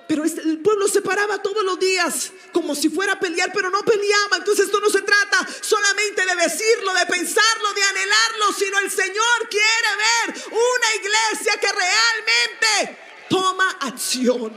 Pero 0.07 0.23
este, 0.23 0.41
el 0.41 0.59
pueblo 0.59 0.87
se 0.87 1.01
paraba 1.01 1.41
todos 1.41 1.63
los 1.65 1.77
días 1.77 2.31
como 2.53 2.73
si 2.73 2.89
fuera 2.89 3.13
a 3.13 3.19
pelear, 3.19 3.51
pero 3.53 3.69
no 3.69 3.81
peleaba. 3.83 4.37
Entonces 4.37 4.67
esto 4.67 4.79
no 4.79 4.89
se 4.89 5.01
trata 5.01 5.45
solamente 5.59 6.25
de 6.25 6.35
decirlo, 6.35 6.93
de 6.93 7.05
pensarlo, 7.05 7.73
de 7.73 7.83
anhelarlo, 7.83 8.53
sino 8.57 8.79
el 8.79 8.89
Señor 8.89 9.49
quiere 9.49 10.33
ver 10.33 10.43
una 10.47 10.95
iglesia 10.95 11.59
que 11.59 11.67
realmente 11.67 13.01
toma 13.29 13.69
acción. 13.81 14.53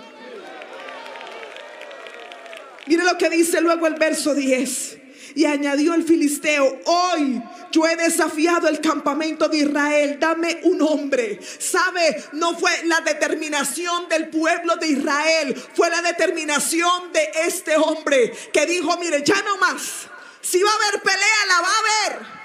Mire 2.87 3.05
lo 3.05 3.19
que 3.19 3.29
dice 3.31 3.61
luego 3.61 3.89
el 3.89 3.95
verso 3.95 4.35
10. 4.35 5.00
Y 5.35 5.45
añadió 5.45 5.95
el 5.95 6.05
filisteo, 6.05 6.81
hoy 6.85 7.43
yo 7.71 7.87
he 7.87 7.97
desafiado 7.97 8.69
el 8.69 8.81
campamento 8.81 9.49
de 9.49 9.59
Israel, 9.59 10.19
dame 10.19 10.61
un 10.65 10.83
hombre. 10.83 11.41
¿Sabe? 11.59 12.25
No 12.33 12.57
fue 12.59 12.71
la 12.85 13.01
determinación 13.01 14.09
del 14.09 14.29
pueblo 14.29 14.77
de 14.77 14.89
Israel, 14.89 15.55
fue 15.75 15.91
la 15.91 16.03
determinación 16.03 17.13
de 17.13 17.31
este 17.47 17.77
hombre 17.77 18.33
que 18.53 18.67
dijo, 18.67 18.97
mire, 18.99 19.23
ya 19.25 19.41
no 19.43 19.57
más. 19.59 20.09
Si 20.41 20.63
va 20.63 20.71
a 20.71 20.89
haber 20.89 21.03
pelea, 21.03 21.47
la 21.49 21.61
va 21.61 21.69
a 21.69 21.79
haber. 21.79 22.41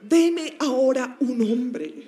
Deme 0.00 0.56
ahora 0.60 1.16
un 1.20 1.42
hombre. 1.42 2.05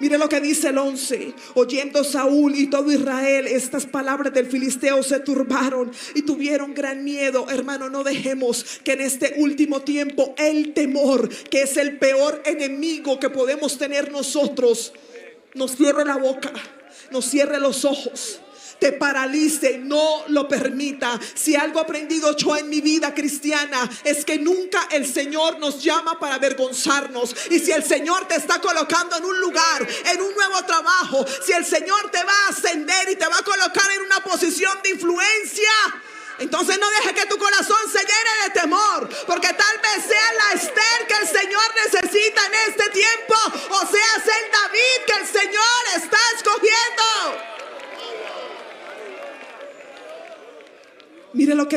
Mire 0.00 0.18
lo 0.18 0.28
que 0.28 0.40
dice 0.40 0.68
el 0.68 0.78
11. 0.78 1.34
Oyendo 1.54 2.04
Saúl 2.04 2.54
y 2.56 2.66
todo 2.66 2.90
Israel 2.92 3.46
estas 3.46 3.86
palabras 3.86 4.32
del 4.32 4.46
filisteo 4.46 5.02
se 5.02 5.20
turbaron 5.20 5.90
y 6.14 6.22
tuvieron 6.22 6.74
gran 6.74 7.04
miedo. 7.04 7.46
Hermano, 7.50 7.88
no 7.88 8.04
dejemos 8.04 8.64
que 8.84 8.92
en 8.92 9.00
este 9.00 9.34
último 9.38 9.82
tiempo 9.82 10.34
el 10.36 10.74
temor, 10.74 11.28
que 11.28 11.62
es 11.62 11.76
el 11.76 11.98
peor 11.98 12.42
enemigo 12.44 13.20
que 13.20 13.30
podemos 13.30 13.78
tener 13.78 14.10
nosotros, 14.10 14.92
nos 15.54 15.76
cierre 15.76 16.04
la 16.04 16.16
boca, 16.16 16.52
nos 17.10 17.24
cierre 17.26 17.60
los 17.60 17.84
ojos 17.84 18.40
te 18.78 18.92
paralice, 18.92 19.78
no 19.78 20.24
lo 20.28 20.48
permita. 20.48 21.18
Si 21.34 21.56
algo 21.56 21.80
aprendido 21.80 22.36
yo 22.36 22.56
en 22.56 22.68
mi 22.68 22.80
vida 22.80 23.14
cristiana 23.14 23.88
es 24.04 24.24
que 24.24 24.38
nunca 24.38 24.88
el 24.90 25.06
Señor 25.06 25.58
nos 25.58 25.82
llama 25.82 26.18
para 26.18 26.36
avergonzarnos. 26.36 27.34
Y 27.50 27.58
si 27.58 27.72
el 27.72 27.84
Señor 27.84 28.26
te 28.28 28.36
está 28.36 28.60
colocando 28.60 29.16
en 29.16 29.24
un 29.24 29.40
lugar, 29.40 29.86
en 30.12 30.20
un 30.20 30.34
nuevo 30.34 30.62
trabajo, 30.64 31.24
si 31.44 31.52
el 31.52 31.64
Señor 31.64 32.10
te 32.10 32.22
va 32.22 32.32
a 32.46 32.48
ascender 32.50 33.10
y 33.10 33.16
te 33.16 33.26
va 33.26 33.38
a 33.38 33.42
colocar 33.42 33.90
en 33.92 34.02
una 34.02 34.22
posición 34.22 34.78
de 34.82 34.90
influencia, 34.90 35.70
entonces 36.38 36.78
no 36.80 36.88
deje 36.90 37.14
que 37.14 37.26
tu 37.26 37.38
corazón 37.38 37.78
se 37.90 38.00
llene 38.00 38.44
de 38.44 38.60
temor, 38.60 38.80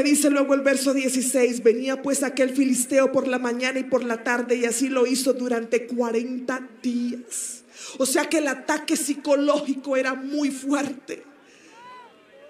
dice 0.04 0.30
luego 0.30 0.54
el 0.54 0.62
verso 0.62 0.94
16. 0.94 1.64
Venía 1.64 2.02
pues 2.02 2.24
aquel 2.24 2.52
filisteo 2.52 3.12
por 3.12 3.28
la 3.28 3.40
mañana 3.40 3.80
y 3.80 3.84
por 3.84 4.04
la 4.04 4.24
tarde 4.24 4.56
y 4.56 4.66
así 4.66 4.90
lo 4.90 5.06
hizo 5.06 5.34
durante 5.34 5.88
40 5.88 6.70
días. 6.82 7.64
O 7.98 8.06
sea 8.06 8.26
que 8.26 8.40
el 8.40 8.48
ataque 8.48 8.96
psicológico 8.96 9.98
era 9.98 10.14
muy 10.14 10.52
fuerte. 10.52 11.24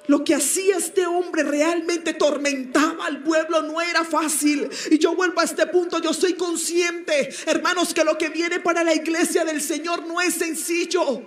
Lo 0.08 0.24
que 0.24 0.34
hacía 0.34 0.78
este 0.78 1.06
hombre 1.06 1.44
realmente 1.44 2.14
tormentaba 2.14 3.06
al 3.06 3.24
pueblo, 3.24 3.62
no 3.64 3.82
era 3.82 4.06
fácil. 4.06 4.70
Y 4.90 4.98
yo 4.98 5.16
vuelvo 5.16 5.42
a 5.42 5.44
este 5.44 5.68
punto, 5.68 6.02
yo 6.02 6.14
soy 6.14 6.34
consciente, 6.34 7.30
hermanos, 7.46 7.94
que 7.94 8.06
lo 8.06 8.18
que 8.18 8.30
viene 8.30 8.62
para 8.62 8.86
la 8.86 8.96
iglesia 8.96 9.44
del 9.44 9.62
Señor 9.62 10.08
no 10.08 10.22
es 10.22 10.36
sencillo. 10.36 11.24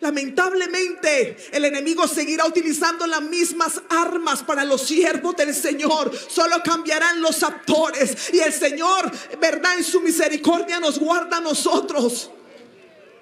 Lamentablemente 0.00 1.36
el 1.50 1.64
enemigo 1.64 2.06
seguirá 2.06 2.46
utilizando 2.46 3.06
las 3.06 3.22
mismas 3.22 3.82
armas 3.88 4.44
para 4.44 4.64
los 4.64 4.82
siervos 4.82 5.36
del 5.36 5.54
Señor. 5.54 6.12
Solo 6.28 6.62
cambiarán 6.64 7.20
los 7.20 7.42
actores. 7.42 8.30
Y 8.32 8.38
el 8.38 8.52
Señor, 8.52 9.10
verdad, 9.40 9.76
en 9.76 9.84
su 9.84 10.00
misericordia 10.00 10.78
nos 10.78 10.98
guarda 10.98 11.38
a 11.38 11.40
nosotros 11.40 12.30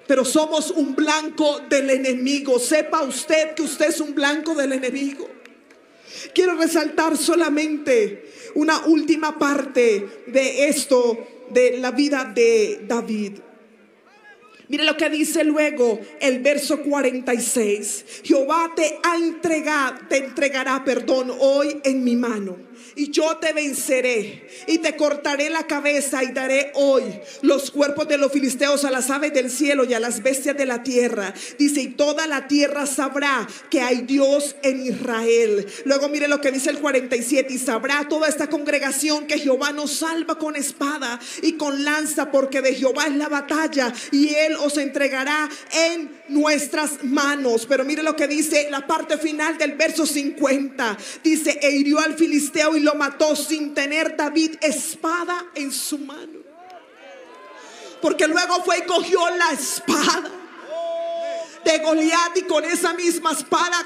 pero 0.07 0.23
somos 0.23 0.71
un 0.71 0.95
blanco 0.95 1.59
del 1.69 1.89
enemigo. 1.89 2.59
Sepa 2.59 3.03
usted 3.03 3.53
que 3.53 3.63
usted 3.63 3.89
es 3.89 3.99
un 3.99 4.15
blanco 4.15 4.55
del 4.55 4.71
enemigo. 4.71 5.27
Quiero 6.33 6.55
resaltar 6.55 7.17
solamente 7.17 8.31
una 8.55 8.85
última 8.85 9.37
parte 9.37 10.23
de 10.27 10.69
esto, 10.69 11.27
de 11.49 11.77
la 11.79 11.91
vida 11.91 12.31
de 12.33 12.85
David. 12.87 13.39
Mire 14.69 14.83
lo 14.83 14.97
que 14.97 15.09
dice 15.09 15.43
luego 15.43 15.99
el 16.19 16.39
verso 16.39 16.81
46. 16.81 18.21
Jehová 18.23 18.73
te 18.75 18.99
ha 19.03 19.15
entregado, 19.15 19.99
te 20.09 20.17
entregará, 20.17 20.83
perdón, 20.83 21.31
hoy 21.39 21.79
en 21.83 22.03
mi 22.03 22.15
mano 22.15 22.66
y 22.95 23.11
yo 23.11 23.37
te 23.37 23.53
venceré 23.53 24.47
y 24.67 24.79
te 24.79 24.95
cortaré 24.95 25.49
la 25.49 25.67
cabeza 25.67 26.23
y 26.23 26.31
daré 26.31 26.71
hoy 26.75 27.03
los 27.41 27.71
cuerpos 27.71 28.07
de 28.07 28.17
los 28.17 28.31
filisteos 28.31 28.85
a 28.85 28.91
las 28.91 29.09
aves 29.09 29.33
del 29.33 29.51
cielo 29.51 29.85
y 29.85 29.93
a 29.93 29.99
las 29.99 30.21
bestias 30.23 30.57
de 30.57 30.65
la 30.65 30.83
tierra. 30.83 31.33
Dice, 31.57 31.81
y 31.81 31.87
toda 31.89 32.27
la 32.27 32.47
tierra 32.47 32.85
sabrá 32.85 33.47
que 33.69 33.81
hay 33.81 34.01
Dios 34.01 34.55
en 34.63 34.85
Israel. 34.85 35.67
Luego 35.85 36.09
mire 36.09 36.27
lo 36.27 36.41
que 36.41 36.51
dice 36.51 36.69
el 36.69 36.79
47, 36.79 37.53
y 37.53 37.57
sabrá 37.57 38.07
toda 38.07 38.27
esta 38.27 38.47
congregación 38.49 39.27
que 39.27 39.39
Jehová 39.39 39.71
nos 39.71 39.91
salva 39.91 40.37
con 40.37 40.55
espada 40.55 41.19
y 41.41 41.53
con 41.53 41.83
lanza, 41.83 42.31
porque 42.31 42.61
de 42.61 42.73
Jehová 42.73 43.05
es 43.07 43.15
la 43.15 43.29
batalla 43.29 43.93
y 44.11 44.33
él 44.33 44.55
os 44.55 44.77
entregará 44.77 45.49
en 45.71 46.09
nuestras 46.29 47.03
manos. 47.03 47.65
Pero 47.67 47.85
mire 47.85 48.03
lo 48.03 48.15
que 48.15 48.27
dice 48.27 48.67
la 48.69 48.85
parte 48.85 49.17
final 49.17 49.57
del 49.57 49.73
verso 49.73 50.05
50. 50.05 50.97
Dice, 51.23 51.59
e 51.61 51.71
hirió 51.71 51.99
al 51.99 52.15
filisteo 52.15 52.66
y 52.75 52.81
lo 52.81 52.95
mató 52.95 53.35
sin 53.35 53.73
tener 53.73 54.15
David 54.15 54.55
espada 54.61 55.45
en 55.55 55.71
su 55.71 55.99
mano. 55.99 56.39
Porque 58.01 58.27
luego 58.27 58.63
fue 58.63 58.79
y 58.79 58.81
cogió 58.83 59.29
la 59.35 59.51
espada 59.51 60.31
de 61.63 61.79
Goliat 61.79 62.37
y 62.37 62.41
con 62.43 62.63
esa 62.65 62.93
misma 62.93 63.31
espada 63.31 63.85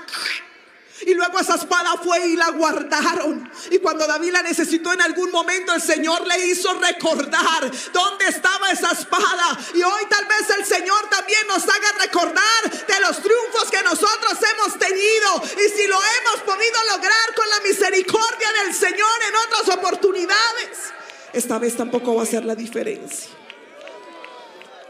y 1.06 1.14
luego 1.14 1.40
esa 1.40 1.56
espada 1.56 1.96
fue 2.04 2.28
y 2.28 2.36
la 2.36 2.50
guardaron. 2.52 3.50
Y 3.70 3.80
cuando 3.80 4.06
David 4.06 4.32
la 4.32 4.42
necesitó 4.42 4.94
en 4.94 5.02
algún 5.02 5.32
momento, 5.32 5.74
el 5.74 5.82
Señor 5.82 6.26
le 6.28 6.48
hizo 6.48 6.74
recordar 6.74 7.72
dónde 7.94 8.26
estaba 8.28 8.72
esa 8.72 8.92
espada. 8.92 9.58
Y 9.74 9.82
hoy 9.82 10.02
tal 10.10 10.26
vez 10.26 10.50
el 10.58 10.66
Señor 10.66 11.10
también 11.10 11.46
nos 11.48 11.64
haga 11.64 11.92
recordar 12.00 12.72
de 12.88 13.00
los 13.02 13.18
triunfos 13.22 13.72
que 13.72 13.82
nosotros 13.84 14.38
hemos 14.54 14.78
tenido. 14.78 15.44
Y 15.66 15.70
si 15.70 15.88
lo 15.88 15.98
hemos 15.98 16.42
podido 16.46 16.78
lograr 16.92 17.36
con 17.36 17.50
la 17.50 17.60
misericordia 17.62 18.48
del 18.64 18.74
Señor 18.74 19.18
en 19.28 19.36
otras 19.36 19.78
oportunidades, 19.78 20.92
esta 21.34 21.58
vez 21.60 21.76
tampoco 21.76 22.16
va 22.16 22.24
a 22.24 22.28
ser 22.28 22.46
la 22.46 22.56
diferencia. 22.56 23.32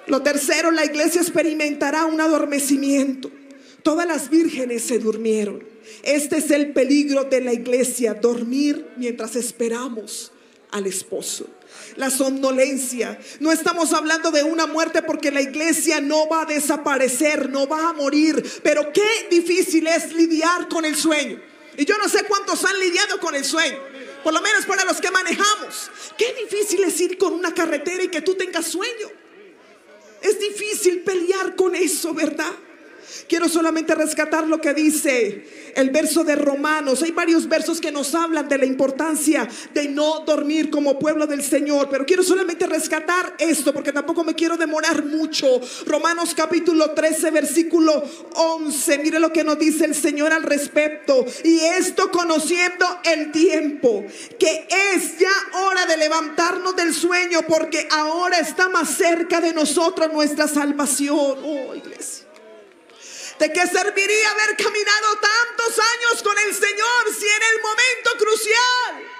Lo 0.08 0.22
tercero, 0.22 0.72
la 0.72 0.84
iglesia 0.84 1.22
experimentará 1.22 2.06
un 2.06 2.20
adormecimiento. 2.20 3.32
Todas 3.84 4.08
las 4.08 4.30
vírgenes 4.30 4.84
se 4.84 5.00
durmieron. 5.00 5.71
Este 6.04 6.38
es 6.38 6.52
el 6.52 6.74
peligro 6.74 7.26
de 7.26 7.42
la 7.42 7.54
iglesia, 7.54 8.14
dormir 8.14 8.88
mientras 8.98 9.36
esperamos 9.36 10.32
al 10.72 10.88
esposo. 10.88 11.48
La 11.96 12.10
somnolencia. 12.10 13.20
No 13.40 13.52
estamos 13.52 13.94
hablando 13.94 14.32
de 14.32 14.44
una 14.44 14.68
muerte 14.68 15.02
porque 15.02 15.32
la 15.32 15.42
iglesia 15.42 16.02
no 16.02 16.28
va 16.28 16.44
a 16.44 16.46
desaparecer, 16.46 17.50
no 17.50 17.68
va 17.68 17.90
a 17.90 17.94
morir. 17.94 18.44
Pero 18.64 18.92
qué 18.92 19.28
difícil 19.30 19.88
es 19.88 20.14
lidiar 20.14 20.68
con 20.68 20.86
el 20.86 20.96
sueño. 20.96 21.42
Y 21.78 21.86
yo 21.86 21.98
no 21.98 22.10
sé 22.10 22.24
cuántos 22.26 22.64
han 22.66 22.80
lidiado 22.80 23.20
con 23.20 23.36
el 23.36 23.46
sueño. 23.46 23.78
Por 24.24 24.34
lo 24.34 24.42
menos 24.42 24.66
para 24.66 24.86
los 24.86 25.00
que 25.00 25.12
manejamos. 25.12 25.90
Qué 26.18 26.36
difícil 26.44 26.84
es 26.84 27.00
ir 27.02 27.18
con 27.18 27.34
una 27.34 27.54
carretera 27.54 28.04
y 28.04 28.10
que 28.10 28.22
tú 28.22 28.36
tengas 28.36 28.68
sueño. 28.68 29.10
Es 30.22 30.40
difícil 30.40 31.02
pelear 31.02 31.56
con 31.56 31.76
eso, 31.76 32.14
¿verdad? 32.14 32.52
Quiero 33.28 33.50
solamente 33.50 33.96
rescatar 33.96 34.48
lo 34.48 34.60
que 34.60 34.74
dice 34.74 35.72
el 35.76 35.90
verso 35.90 36.24
de 36.24 36.36
Romanos. 36.36 37.02
Hay 37.04 37.12
varios 37.12 37.48
versos 37.48 37.80
que 37.80 37.92
nos 37.92 38.14
hablan 38.16 38.48
de 38.48 38.58
la 38.58 38.66
importancia 38.66 39.48
de 39.74 39.88
no 39.88 40.22
dormir 40.22 40.70
como 40.70 41.00
pueblo 41.00 41.28
del 41.28 41.44
Señor, 41.44 41.88
pero 41.90 42.06
quiero 42.06 42.24
solamente 42.24 42.68
rescatar 42.68 43.36
esto 43.38 43.74
porque 43.74 43.92
tampoco 43.92 44.24
me 44.24 44.36
quiero 44.36 44.58
demorar 44.58 45.06
mucho. 45.06 45.62
Romanos 45.86 46.34
capítulo 46.36 46.92
13, 46.92 47.32
versículo 47.32 48.04
11. 48.36 48.98
Mire 49.00 49.20
lo 49.20 49.32
que 49.32 49.44
nos 49.44 49.58
dice 49.58 49.86
el 49.86 49.96
Señor 49.96 50.34
al 50.34 50.44
respecto. 50.44 51.26
Y 51.44 51.60
esto 51.60 52.12
conociendo 52.12 52.86
el 53.04 53.32
tiempo, 53.32 54.06
que 54.40 54.68
es 54.94 55.18
ya 55.18 55.32
hora 55.60 55.86
de 55.86 55.98
levantarnos 55.98 56.76
del 56.76 56.94
sueño 56.94 57.42
porque 57.48 57.88
ahora 57.92 58.40
está 58.40 58.70
más 58.70 58.90
cerca 58.90 59.42
de 59.42 59.54
nosotros 59.54 60.12
nuestra 60.12 60.48
salvación. 60.48 61.38
Oh, 61.44 61.76
iglesia. 61.76 62.31
¿De 63.42 63.52
qué 63.52 63.66
serviría 63.66 64.30
haber 64.30 64.56
caminado 64.56 65.16
tantos 65.16 65.80
años 65.80 66.22
con 66.22 66.38
el 66.38 66.54
Señor 66.54 67.16
si 67.20 67.26
en 67.26 67.42
el 67.56 67.62
momento 67.64 68.12
crucial 68.20 69.12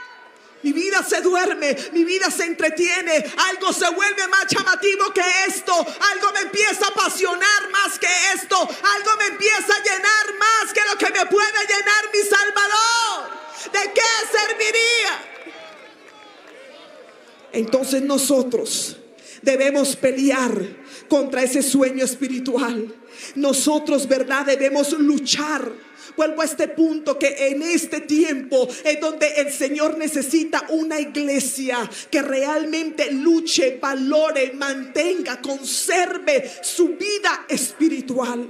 mi 0.62 0.74
vida 0.74 1.04
se 1.04 1.22
duerme, 1.22 1.76
mi 1.92 2.04
vida 2.04 2.30
se 2.30 2.44
entretiene, 2.44 3.26
algo 3.50 3.74
se 3.74 3.90
vuelve 3.90 4.28
más 4.28 4.46
llamativo 4.46 5.12
que 5.12 5.24
esto, 5.48 5.74
algo 5.74 6.32
me 6.34 6.42
empieza 6.42 6.86
a 6.86 6.90
apasionar 6.90 7.70
más 7.72 7.98
que 7.98 8.08
esto, 8.36 8.58
algo 8.60 9.12
me 9.18 9.26
empieza 9.26 9.74
a 9.74 9.84
llenar 9.84 10.38
más 10.38 10.72
que 10.72 10.82
lo 10.82 10.98
que 11.00 11.10
me 11.10 11.26
puede 11.26 11.68
llenar 11.68 12.10
mi 12.14 12.20
Salvador? 12.20 13.40
¿De 13.74 13.92
qué 13.92 14.02
serviría? 14.38 15.26
Entonces 17.54 18.04
nosotros 18.04 18.98
debemos 19.42 19.96
pelear 19.96 20.81
contra 21.12 21.44
ese 21.44 21.62
sueño 21.62 22.06
espiritual. 22.06 22.96
Nosotros, 23.36 24.08
¿verdad? 24.08 24.46
Debemos 24.46 24.94
luchar. 24.94 25.70
Vuelvo 26.16 26.42
a 26.42 26.46
este 26.46 26.70
punto 26.70 27.20
que 27.20 27.50
en 27.50 27.62
este 27.64 28.00
tiempo 28.00 28.66
es 28.86 28.98
donde 29.02 29.28
el 29.34 29.52
Señor 29.52 29.98
necesita 29.98 30.66
una 30.70 31.02
iglesia 31.02 31.78
que 32.10 32.22
realmente 32.22 33.12
luche, 33.12 33.78
valore, 33.82 34.54
mantenga, 34.54 35.42
conserve 35.42 36.50
su 36.64 36.96
vida 36.96 37.46
espiritual. 37.50 38.48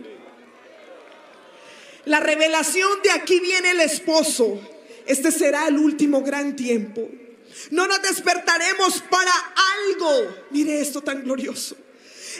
La 2.06 2.20
revelación 2.20 3.02
de 3.04 3.10
aquí 3.10 3.40
viene 3.40 3.72
el 3.72 3.80
esposo. 3.80 4.62
Este 5.08 5.32
será 5.32 5.68
el 5.68 5.80
último 5.80 6.22
gran 6.22 6.56
tiempo. 6.56 7.10
No 7.72 7.88
nos 7.88 8.04
despertaremos 8.04 9.02
para 9.10 9.32
algo. 9.88 10.46
Mire 10.52 10.80
esto 10.80 11.02
tan 11.02 11.24
glorioso 11.24 11.76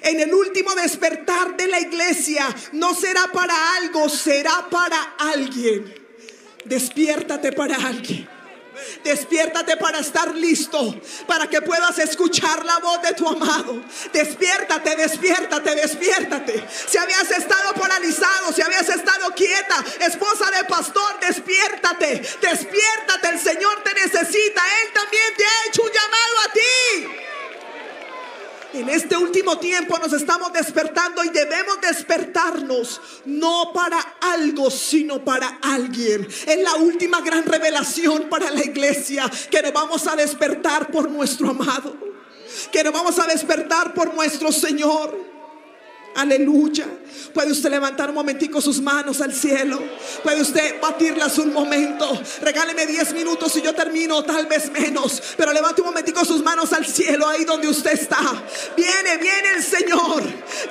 en 0.02 0.20
el 0.20 0.34
último 0.34 0.74
despertar 0.76 1.56
de 1.56 1.68
la 1.68 1.80
iglesia 1.80 2.48
no 2.74 2.96
será 2.96 3.28
para 3.32 3.76
algo, 3.76 4.10
será 4.10 4.68
para 4.70 5.16
alguien. 5.18 5.94
Despiértate 6.66 7.52
para 7.52 7.76
alguien. 7.76 8.28
Despiértate 9.04 9.78
para 9.78 10.00
estar 10.00 10.34
listo, 10.36 10.96
para 11.28 11.48
que 11.48 11.62
puedas 11.62 11.98
escuchar 12.00 12.66
la 12.66 12.80
voz 12.80 13.02
de 13.02 13.14
tu 13.14 13.28
amado. 13.28 13.84
Despiértate, 14.12 14.96
despiértate, 14.96 15.76
despiértate. 15.76 16.64
Si 16.88 16.98
habías 16.98 17.30
estado 17.32 17.74
paralizado, 17.74 18.52
si 18.54 18.62
habías 18.62 18.90
estado 18.90 19.32
quieta, 19.36 19.84
esposa 20.00 20.50
de 20.52 20.64
pastor, 20.66 21.20
despiértate, 21.20 22.22
despiértate. 22.42 23.30
El 23.30 23.40
Señor 23.40 23.84
te 23.84 23.94
necesita. 23.94 24.62
Él 24.82 24.94
también 24.94 25.34
te 25.38 25.46
ha 25.46 25.68
hecho 25.68 25.84
un 25.84 25.92
llamado 25.92 26.40
a 26.48 26.54
ti. 26.54 27.31
En 28.74 28.88
este 28.88 29.18
último 29.18 29.58
tiempo 29.58 29.98
nos 30.00 30.14
estamos 30.14 30.54
despertando 30.54 31.24
y 31.24 31.30
debemos 31.30 31.82
despertarnos 31.82 33.02
no 33.26 33.72
para 33.74 34.00
algo, 34.22 34.72
sino 34.72 35.24
para 35.26 35.60
alguien. 35.62 36.26
Es 36.26 36.58
la 36.60 36.76
última 36.76 37.20
gran 37.22 37.46
revelación 37.46 38.30
para 38.30 38.50
la 38.50 38.64
iglesia 38.64 39.30
que 39.50 39.62
nos 39.62 39.74
vamos 39.74 40.08
a 40.08 40.16
despertar 40.16 40.90
por 40.90 41.10
nuestro 41.10 41.50
amado, 41.50 41.98
que 42.72 42.84
nos 42.84 42.94
vamos 42.94 43.20
a 43.20 43.28
despertar 43.28 43.94
por 43.94 44.14
nuestro 44.14 44.52
Señor. 44.52 45.31
Aleluya. 46.16 46.88
Puede 47.34 47.52
usted 47.52 47.70
levantar 47.70 48.10
un 48.10 48.16
momentico 48.16 48.62
sus 48.62 48.82
manos 48.82 49.22
al 49.22 49.34
cielo. 49.34 49.82
Puede 50.24 50.42
usted 50.42 50.80
batirlas 50.82 51.38
un 51.38 51.54
momento. 51.54 52.22
Regáleme 52.42 52.86
10 52.86 53.14
minutos 53.14 53.56
y 53.56 53.62
yo 53.62 53.74
termino, 53.74 54.24
tal 54.24 54.48
vez 54.48 54.70
menos. 54.72 55.22
Pero 55.38 55.54
levante 55.54 55.82
un 55.82 55.88
momentico 55.88 56.26
sus 56.26 56.44
manos 56.44 56.74
al 56.74 56.86
cielo, 56.86 57.28
ahí 57.28 57.46
donde 57.46 57.68
usted 57.68 57.94
está. 57.94 58.20
Viene, 58.76 59.18
viene 59.18 59.50
el 59.56 59.64
Señor. 59.64 60.24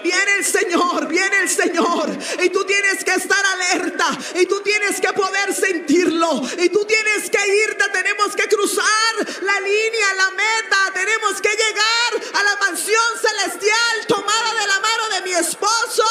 Viene 0.03 0.33
el 0.39 0.45
Señor, 0.45 1.09
viene 1.09 1.39
el 1.43 1.49
Señor. 1.49 2.11
Y 2.43 2.51
tú 2.51 2.65
tienes 2.65 3.03
que 3.05 3.15
estar 3.15 3.43
alerta. 3.47 4.07
Y 4.41 4.47
tú 4.47 4.61
tienes 4.61 5.01
que 5.01 5.13
poder 5.13 5.55
sentirlo. 5.55 6.43
Y 6.59 6.69
tú 6.69 6.85
tienes 6.85 7.31
que 7.31 7.39
irte. 7.65 7.85
Tenemos 7.93 8.37
que 8.37 8.45
cruzar 8.45 9.15
la 9.43 9.61
línea, 9.61 10.15
la 10.17 10.31
meta. 10.31 10.93
Tenemos 10.93 11.41
que 11.41 11.51
llegar 11.51 12.31
a 12.35 12.43
la 12.43 12.57
mansión 12.57 13.11
celestial 13.21 14.07
tomada 14.07 14.61
de 14.61 14.67
la 14.67 14.81
mano 14.81 15.09
de 15.15 15.21
mi 15.23 15.30
esposo 15.33 16.03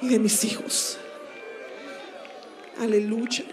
y 0.00 0.08
de 0.08 0.18
mis 0.18 0.44
hijos. 0.44 0.98
Aleluya. 2.78 3.44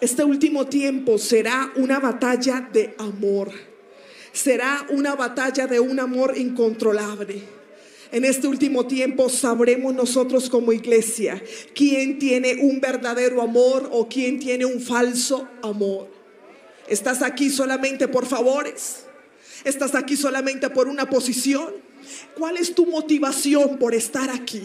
Este 0.00 0.24
último 0.24 0.66
tiempo 0.66 1.16
será 1.16 1.72
una 1.76 2.00
batalla 2.00 2.68
de 2.72 2.94
amor. 2.98 3.52
Será 4.32 4.84
una 4.90 5.14
batalla 5.14 5.66
de 5.66 5.78
un 5.78 6.00
amor 6.00 6.36
incontrolable. 6.36 7.42
En 8.10 8.24
este 8.24 8.46
último 8.46 8.86
tiempo 8.86 9.28
sabremos 9.28 9.94
nosotros 9.94 10.50
como 10.50 10.72
iglesia 10.72 11.42
quién 11.74 12.18
tiene 12.18 12.56
un 12.60 12.80
verdadero 12.80 13.40
amor 13.40 13.88
o 13.92 14.08
quién 14.08 14.38
tiene 14.38 14.64
un 14.64 14.80
falso 14.80 15.48
amor. 15.62 16.08
¿Estás 16.88 17.22
aquí 17.22 17.48
solamente 17.48 18.08
por 18.08 18.26
favores? 18.26 19.04
¿Estás 19.64 19.94
aquí 19.94 20.16
solamente 20.16 20.68
por 20.68 20.88
una 20.88 21.08
posición? 21.08 21.91
¿Cuál 22.36 22.56
es 22.56 22.74
tu 22.74 22.86
motivación 22.86 23.78
por 23.78 23.94
estar 23.94 24.30
aquí? 24.30 24.62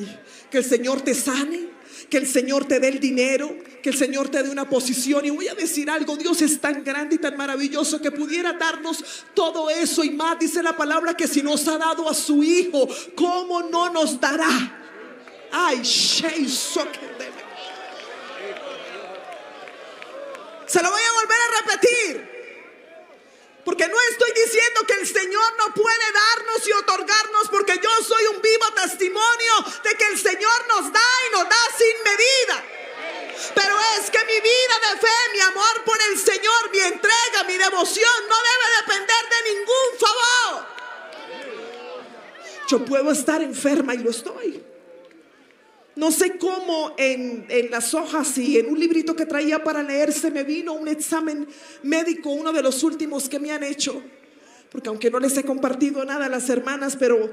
¿Que 0.49 0.59
el 0.59 0.65
Señor 0.65 1.01
te 1.01 1.13
sane? 1.13 1.67
¿Que 2.09 2.17
el 2.17 2.27
Señor 2.27 2.65
te 2.65 2.79
dé 2.79 2.87
el 2.87 2.99
dinero? 2.99 3.53
¿Que 3.81 3.89
el 3.89 3.97
Señor 3.97 4.29
te 4.29 4.41
dé 4.41 4.49
una 4.49 4.69
posición? 4.69 5.25
Y 5.25 5.29
voy 5.29 5.47
a 5.47 5.55
decir 5.55 5.89
algo, 5.89 6.15
Dios 6.15 6.41
es 6.41 6.61
tan 6.61 6.83
grande 6.83 7.15
y 7.15 7.17
tan 7.17 7.35
maravilloso 7.35 8.01
que 8.01 8.11
pudiera 8.11 8.53
darnos 8.53 9.03
todo 9.33 9.69
eso 9.69 10.03
y 10.03 10.11
más. 10.11 10.39
Dice 10.39 10.63
la 10.63 10.77
palabra 10.77 11.15
que 11.15 11.27
si 11.27 11.41
nos 11.41 11.67
ha 11.67 11.77
dado 11.77 12.09
a 12.09 12.13
su 12.13 12.43
Hijo, 12.43 12.87
¿cómo 13.15 13.63
no 13.63 13.89
nos 13.91 14.19
dará? 14.19 14.47
Ay, 15.51 15.83
Se 15.85 16.33
lo 20.81 20.91
voy 20.91 21.01
a 21.01 21.13
volver 21.13 21.37
a 21.37 21.61
repetir. 21.61 22.36
Porque 23.67 23.85
no 23.89 23.97
estoy 24.11 24.31
diciendo 24.31 24.79
que 24.87 24.93
el 24.93 25.05
Señor 25.05 25.53
no 25.57 25.73
puede 25.73 26.11
darnos 26.13 26.65
y 26.65 26.71
otorgarnos, 26.71 27.49
porque 27.49 27.77
yo 27.83 27.89
soy 28.01 28.25
un 28.27 28.41
vivo 28.41 28.65
testimonio 28.73 29.53
de 29.83 29.89
que 29.97 30.05
el 30.05 30.17
Señor 30.17 30.67
nos 30.69 30.93
da 30.93 31.09
y 31.27 31.31
nos 31.33 31.43
da 31.43 31.57
sin 31.77 32.01
medida. 32.01 32.63
Pero 33.53 33.75
es 33.99 34.09
que 34.09 34.19
mi 34.23 34.39
vida 34.39 34.75
de 34.89 34.99
fe, 35.01 35.31
mi 35.33 35.39
amor 35.41 35.83
por 35.83 35.97
el 36.09 36.17
Señor, 36.17 36.71
mi 36.71 36.79
entrega, 36.79 37.43
mi 37.45 37.57
devoción 37.57 38.09
no 38.29 38.35
debe 38.37 38.77
depender 38.79 39.29
de 39.31 39.51
ningún 39.51 39.99
favor. 39.99 40.65
Yo 42.69 42.85
puedo 42.85 43.11
estar 43.11 43.41
enferma 43.41 43.95
y 43.95 43.97
lo 43.97 44.11
estoy. 44.11 44.63
No 45.97 46.11
sé 46.11 46.37
cómo 46.37 46.93
en, 46.95 47.47
las 47.71 47.95
hojas 47.95 48.37
y 48.37 48.59
en 48.59 48.67
un 48.67 48.79
librito 48.79 49.15
que 49.15 49.25
traía 49.25 49.63
para 49.63 49.81
leer 49.81 50.13
se 50.13 50.29
me 50.29 50.43
vino 50.43 50.73
un 50.73 50.87
examen 50.87 51.47
médico, 51.81 52.29
uno 52.29 52.53
de 52.53 52.61
los 52.61 52.83
últimos 52.83 53.27
que 53.27 53.39
me 53.39 53.51
han 53.51 53.63
hecho. 53.63 54.03
Porque 54.71 54.89
aunque 54.89 55.09
no 55.09 55.19
les 55.19 55.35
he 55.37 55.43
compartido 55.43 56.05
nada 56.05 56.27
a 56.27 56.29
las 56.29 56.51
hermanas, 56.51 56.95
pero, 56.97 57.31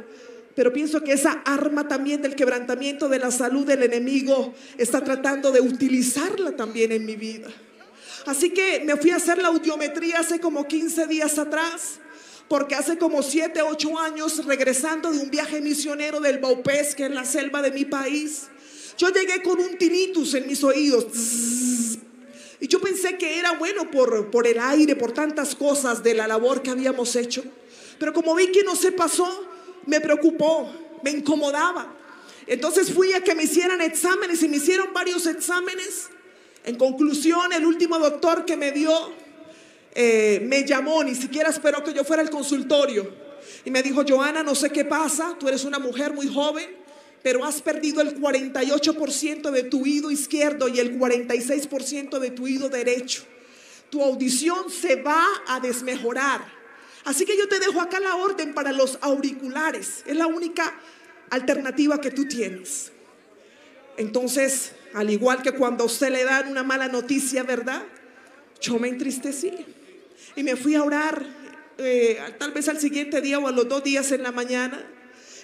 pero 0.56 0.72
pienso 0.72 1.04
que 1.04 1.12
esa 1.12 1.42
arma 1.44 1.88
también 1.88 2.22
del 2.22 2.34
quebrantamiento 2.34 3.10
de 3.10 3.18
la 3.18 3.30
salud 3.30 3.66
del 3.66 3.82
enemigo 3.82 4.54
está 4.78 5.04
tratando 5.04 5.52
de 5.52 5.60
utilizarla 5.60 6.56
también 6.56 6.90
en 6.92 7.04
mi 7.04 7.16
vida. 7.16 7.48
Así 8.24 8.48
que 8.48 8.82
me 8.86 8.96
fui 8.96 9.10
a 9.10 9.16
hacer 9.16 9.42
la 9.42 9.48
audiometría 9.48 10.20
hace 10.20 10.40
como 10.40 10.66
15 10.66 11.06
días 11.06 11.38
atrás 11.38 12.00
porque 12.48 12.74
hace 12.74 12.98
como 12.98 13.22
7, 13.22 13.62
8 13.62 13.98
años, 13.98 14.44
regresando 14.44 15.10
de 15.10 15.18
un 15.18 15.30
viaje 15.30 15.60
misionero 15.60 16.20
del 16.20 16.38
Baupés, 16.38 16.94
que 16.94 17.06
es 17.06 17.10
la 17.10 17.24
selva 17.24 17.62
de 17.62 17.70
mi 17.70 17.84
país, 17.84 18.48
yo 18.98 19.08
llegué 19.08 19.42
con 19.42 19.58
un 19.58 19.76
tinnitus 19.78 20.34
en 20.34 20.46
mis 20.46 20.62
oídos. 20.62 21.06
Y 22.60 22.68
yo 22.68 22.80
pensé 22.80 23.18
que 23.18 23.38
era 23.38 23.52
bueno 23.52 23.90
por, 23.90 24.30
por 24.30 24.46
el 24.46 24.58
aire, 24.58 24.94
por 24.94 25.12
tantas 25.12 25.54
cosas 25.54 26.02
de 26.02 26.14
la 26.14 26.28
labor 26.28 26.62
que 26.62 26.70
habíamos 26.70 27.16
hecho. 27.16 27.42
Pero 27.98 28.12
como 28.12 28.34
vi 28.34 28.52
que 28.52 28.62
no 28.62 28.76
se 28.76 28.92
pasó, 28.92 29.48
me 29.86 30.00
preocupó, 30.00 30.70
me 31.02 31.10
incomodaba. 31.10 31.94
Entonces 32.46 32.92
fui 32.92 33.12
a 33.12 33.22
que 33.22 33.34
me 33.34 33.44
hicieran 33.44 33.80
exámenes 33.80 34.42
y 34.42 34.48
me 34.48 34.58
hicieron 34.58 34.92
varios 34.92 35.26
exámenes. 35.26 36.08
En 36.64 36.76
conclusión, 36.76 37.52
el 37.52 37.66
último 37.66 37.98
doctor 37.98 38.44
que 38.44 38.56
me 38.56 38.72
dio 38.72 39.12
eh, 39.94 40.40
me 40.46 40.64
llamó, 40.64 41.02
ni 41.04 41.14
siquiera 41.14 41.50
esperó 41.50 41.82
que 41.84 41.92
yo 41.92 42.04
fuera 42.04 42.22
al 42.22 42.30
consultorio. 42.30 43.24
Y 43.64 43.70
me 43.70 43.82
dijo, 43.82 44.02
Joana, 44.06 44.42
no 44.42 44.54
sé 44.54 44.70
qué 44.70 44.84
pasa, 44.84 45.36
tú 45.38 45.48
eres 45.48 45.64
una 45.64 45.78
mujer 45.78 46.12
muy 46.12 46.26
joven 46.26 46.84
pero 47.24 47.42
has 47.42 47.62
perdido 47.62 48.02
el 48.02 48.20
48% 48.20 49.50
de 49.50 49.62
tu 49.62 49.84
oído 49.84 50.10
izquierdo 50.10 50.68
y 50.68 50.78
el 50.78 50.98
46% 50.98 52.18
de 52.18 52.30
tu 52.30 52.44
oído 52.44 52.68
derecho. 52.68 53.24
Tu 53.88 54.02
audición 54.04 54.70
se 54.70 54.96
va 54.96 55.24
a 55.46 55.58
desmejorar. 55.58 56.44
Así 57.06 57.24
que 57.24 57.38
yo 57.38 57.48
te 57.48 57.58
dejo 57.60 57.80
acá 57.80 57.98
la 57.98 58.16
orden 58.16 58.52
para 58.52 58.72
los 58.72 58.98
auriculares. 59.00 60.04
Es 60.06 60.16
la 60.16 60.26
única 60.26 60.78
alternativa 61.30 61.98
que 61.98 62.10
tú 62.10 62.28
tienes. 62.28 62.92
Entonces, 63.96 64.72
al 64.92 65.08
igual 65.08 65.40
que 65.40 65.52
cuando 65.52 65.84
a 65.84 65.86
usted 65.86 66.10
le 66.10 66.24
dan 66.24 66.50
una 66.50 66.62
mala 66.62 66.88
noticia, 66.88 67.42
¿verdad? 67.42 67.84
Yo 68.60 68.78
me 68.78 68.88
entristecí 68.88 69.64
y 70.36 70.42
me 70.42 70.56
fui 70.56 70.74
a 70.74 70.82
orar, 70.82 71.24
eh, 71.78 72.18
tal 72.38 72.52
vez 72.52 72.68
al 72.68 72.78
siguiente 72.78 73.20
día 73.20 73.38
o 73.38 73.46
a 73.46 73.52
los 73.52 73.68
dos 73.68 73.82
días 73.84 74.10
en 74.12 74.22
la 74.22 74.32
mañana. 74.32 74.84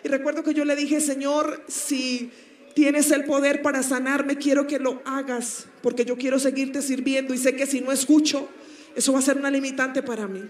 Y 0.03 0.09
recuerdo 0.09 0.43
que 0.43 0.55
yo 0.55 0.65
le 0.65 0.77
dije, 0.77 1.01
Señor, 1.01 1.63
si 1.69 2.31
tienes 2.75 3.11
el 3.11 3.25
poder 3.25 3.63
para 3.63 3.83
sanarme, 3.83 4.37
quiero 4.37 4.67
que 4.67 4.79
lo 4.79 5.03
hagas, 5.05 5.67
porque 5.83 6.05
yo 6.05 6.17
quiero 6.17 6.39
seguirte 6.39 6.83
sirviendo 6.83 7.35
y 7.35 7.39
sé 7.39 7.55
que 7.55 7.67
si 7.67 7.81
no 7.81 7.93
escucho, 7.93 8.49
eso 8.95 9.13
va 9.13 9.19
a 9.19 9.23
ser 9.23 9.37
una 9.37 9.51
limitante 9.51 10.03
para 10.03 10.27
mí. 10.27 10.43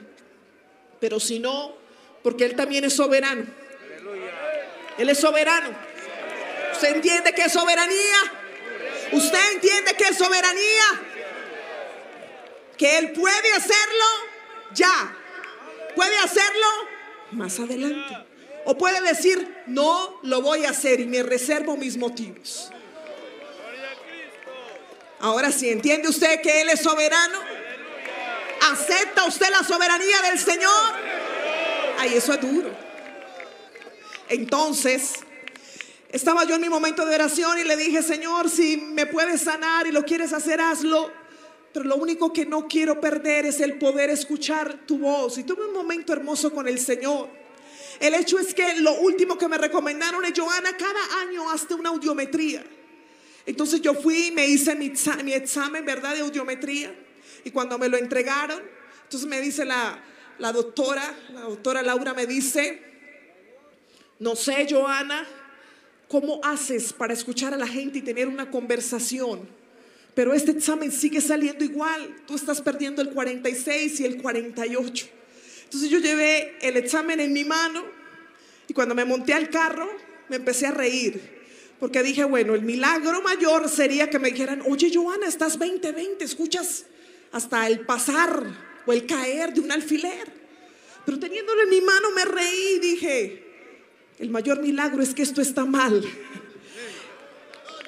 Pero 1.00 1.18
si 1.18 1.38
no, 1.38 1.74
porque 2.22 2.44
Él 2.44 2.54
también 2.54 2.84
es 2.84 2.94
soberano. 2.94 3.44
Él 4.98 5.08
es 5.08 5.18
soberano. 5.18 5.70
¿Usted 6.72 6.96
entiende 6.96 7.32
que 7.32 7.42
es 7.42 7.52
soberanía? 7.52 8.16
¿Usted 9.12 9.38
entiende 9.54 9.94
que 9.96 10.04
es 10.04 10.16
soberanía? 10.16 10.84
Que 12.76 12.98
Él 12.98 13.12
puede 13.12 13.52
hacerlo 13.56 14.29
ya. 14.74 15.16
Puede 15.94 16.16
hacerlo 16.18 16.66
más 17.32 17.58
adelante. 17.58 18.16
O 18.64 18.76
puede 18.76 19.00
decir, 19.00 19.62
no 19.66 20.20
lo 20.22 20.42
voy 20.42 20.64
a 20.64 20.70
hacer 20.70 21.00
y 21.00 21.06
me 21.06 21.22
reservo 21.22 21.76
mis 21.76 21.96
motivos. 21.96 22.70
Ahora 25.20 25.52
sí, 25.52 25.68
¿entiende 25.68 26.08
usted 26.08 26.40
que 26.40 26.62
Él 26.62 26.70
es 26.70 26.80
soberano? 26.80 27.38
¿Acepta 28.72 29.24
usted 29.26 29.50
la 29.50 29.64
soberanía 29.64 30.22
del 30.22 30.38
Señor? 30.38 30.94
Ay, 31.98 32.14
eso 32.14 32.32
es 32.32 32.40
duro. 32.40 32.70
Entonces, 34.28 35.14
estaba 36.10 36.44
yo 36.44 36.54
en 36.54 36.60
mi 36.60 36.68
momento 36.68 37.04
de 37.04 37.14
oración 37.14 37.58
y 37.58 37.64
le 37.64 37.76
dije, 37.76 38.02
Señor, 38.02 38.48
si 38.48 38.76
me 38.76 39.06
puedes 39.06 39.42
sanar 39.42 39.86
y 39.86 39.92
lo 39.92 40.04
quieres 40.04 40.32
hacer, 40.32 40.60
hazlo. 40.60 41.19
Pero 41.72 41.84
lo 41.84 41.96
único 41.96 42.32
que 42.32 42.46
no 42.46 42.66
quiero 42.66 43.00
perder 43.00 43.46
es 43.46 43.60
el 43.60 43.78
poder 43.78 44.10
escuchar 44.10 44.86
tu 44.86 44.98
voz. 44.98 45.38
Y 45.38 45.44
tuve 45.44 45.66
un 45.66 45.72
momento 45.72 46.12
hermoso 46.12 46.52
con 46.52 46.66
el 46.66 46.78
Señor. 46.78 47.28
El 48.00 48.14
hecho 48.14 48.38
es 48.38 48.54
que 48.54 48.80
lo 48.80 48.94
último 49.00 49.38
que 49.38 49.46
me 49.46 49.58
recomendaron 49.58 50.24
es, 50.24 50.32
Joana, 50.36 50.76
cada 50.76 51.20
año 51.20 51.50
hazte 51.50 51.74
una 51.74 51.90
audiometría. 51.90 52.64
Entonces 53.46 53.80
yo 53.80 53.94
fui 53.94 54.28
y 54.28 54.30
me 54.32 54.46
hice 54.46 54.74
mi, 54.74 54.86
examen, 55.32 55.84
¿verdad? 55.84 56.14
De 56.14 56.20
audiometría. 56.20 56.94
Y 57.44 57.50
cuando 57.50 57.78
me 57.78 57.88
lo 57.88 57.96
entregaron, 57.96 58.60
entonces 59.04 59.28
me 59.28 59.40
dice 59.40 59.64
la, 59.64 60.02
la 60.38 60.52
doctora, 60.52 61.14
la 61.32 61.42
doctora 61.42 61.82
Laura 61.82 62.14
me 62.14 62.26
dice, 62.26 62.82
no 64.18 64.34
sé, 64.34 64.66
Joana, 64.68 65.26
¿cómo 66.08 66.40
haces 66.42 66.92
para 66.92 67.12
escuchar 67.12 67.54
a 67.54 67.56
la 67.56 67.66
gente 67.66 67.98
y 67.98 68.02
tener 68.02 68.28
una 68.28 68.50
conversación? 68.50 69.59
Pero 70.14 70.34
este 70.34 70.50
examen 70.50 70.90
sigue 70.90 71.20
saliendo 71.20 71.64
igual. 71.64 72.16
Tú 72.26 72.34
estás 72.34 72.60
perdiendo 72.60 73.02
el 73.02 73.10
46 73.10 74.00
y 74.00 74.04
el 74.04 74.20
48. 74.20 75.06
Entonces 75.64 75.88
yo 75.88 75.98
llevé 75.98 76.56
el 76.62 76.76
examen 76.76 77.20
en 77.20 77.32
mi 77.32 77.44
mano 77.44 77.84
y 78.66 78.74
cuando 78.74 78.94
me 78.94 79.04
monté 79.04 79.34
al 79.34 79.50
carro 79.50 79.88
me 80.28 80.36
empecé 80.36 80.66
a 80.66 80.72
reír. 80.72 81.40
Porque 81.78 82.02
dije, 82.02 82.24
bueno, 82.24 82.54
el 82.54 82.62
milagro 82.62 83.22
mayor 83.22 83.68
sería 83.68 84.10
que 84.10 84.18
me 84.18 84.30
dijeran, 84.30 84.62
oye 84.68 84.90
Joana, 84.92 85.26
estás 85.26 85.58
20-20, 85.58 86.20
escuchas 86.20 86.84
hasta 87.32 87.66
el 87.66 87.80
pasar 87.80 88.44
o 88.84 88.92
el 88.92 89.06
caer 89.06 89.54
de 89.54 89.60
un 89.60 89.72
alfiler. 89.72 90.40
Pero 91.06 91.18
teniéndolo 91.18 91.62
en 91.62 91.70
mi 91.70 91.80
mano 91.80 92.10
me 92.14 92.24
reí 92.24 92.74
y 92.76 92.78
dije, 92.80 93.46
El 94.18 94.28
mayor 94.28 94.60
milagro 94.60 95.02
es 95.02 95.14
que 95.14 95.22
esto 95.22 95.40
está 95.40 95.64
mal. 95.64 96.04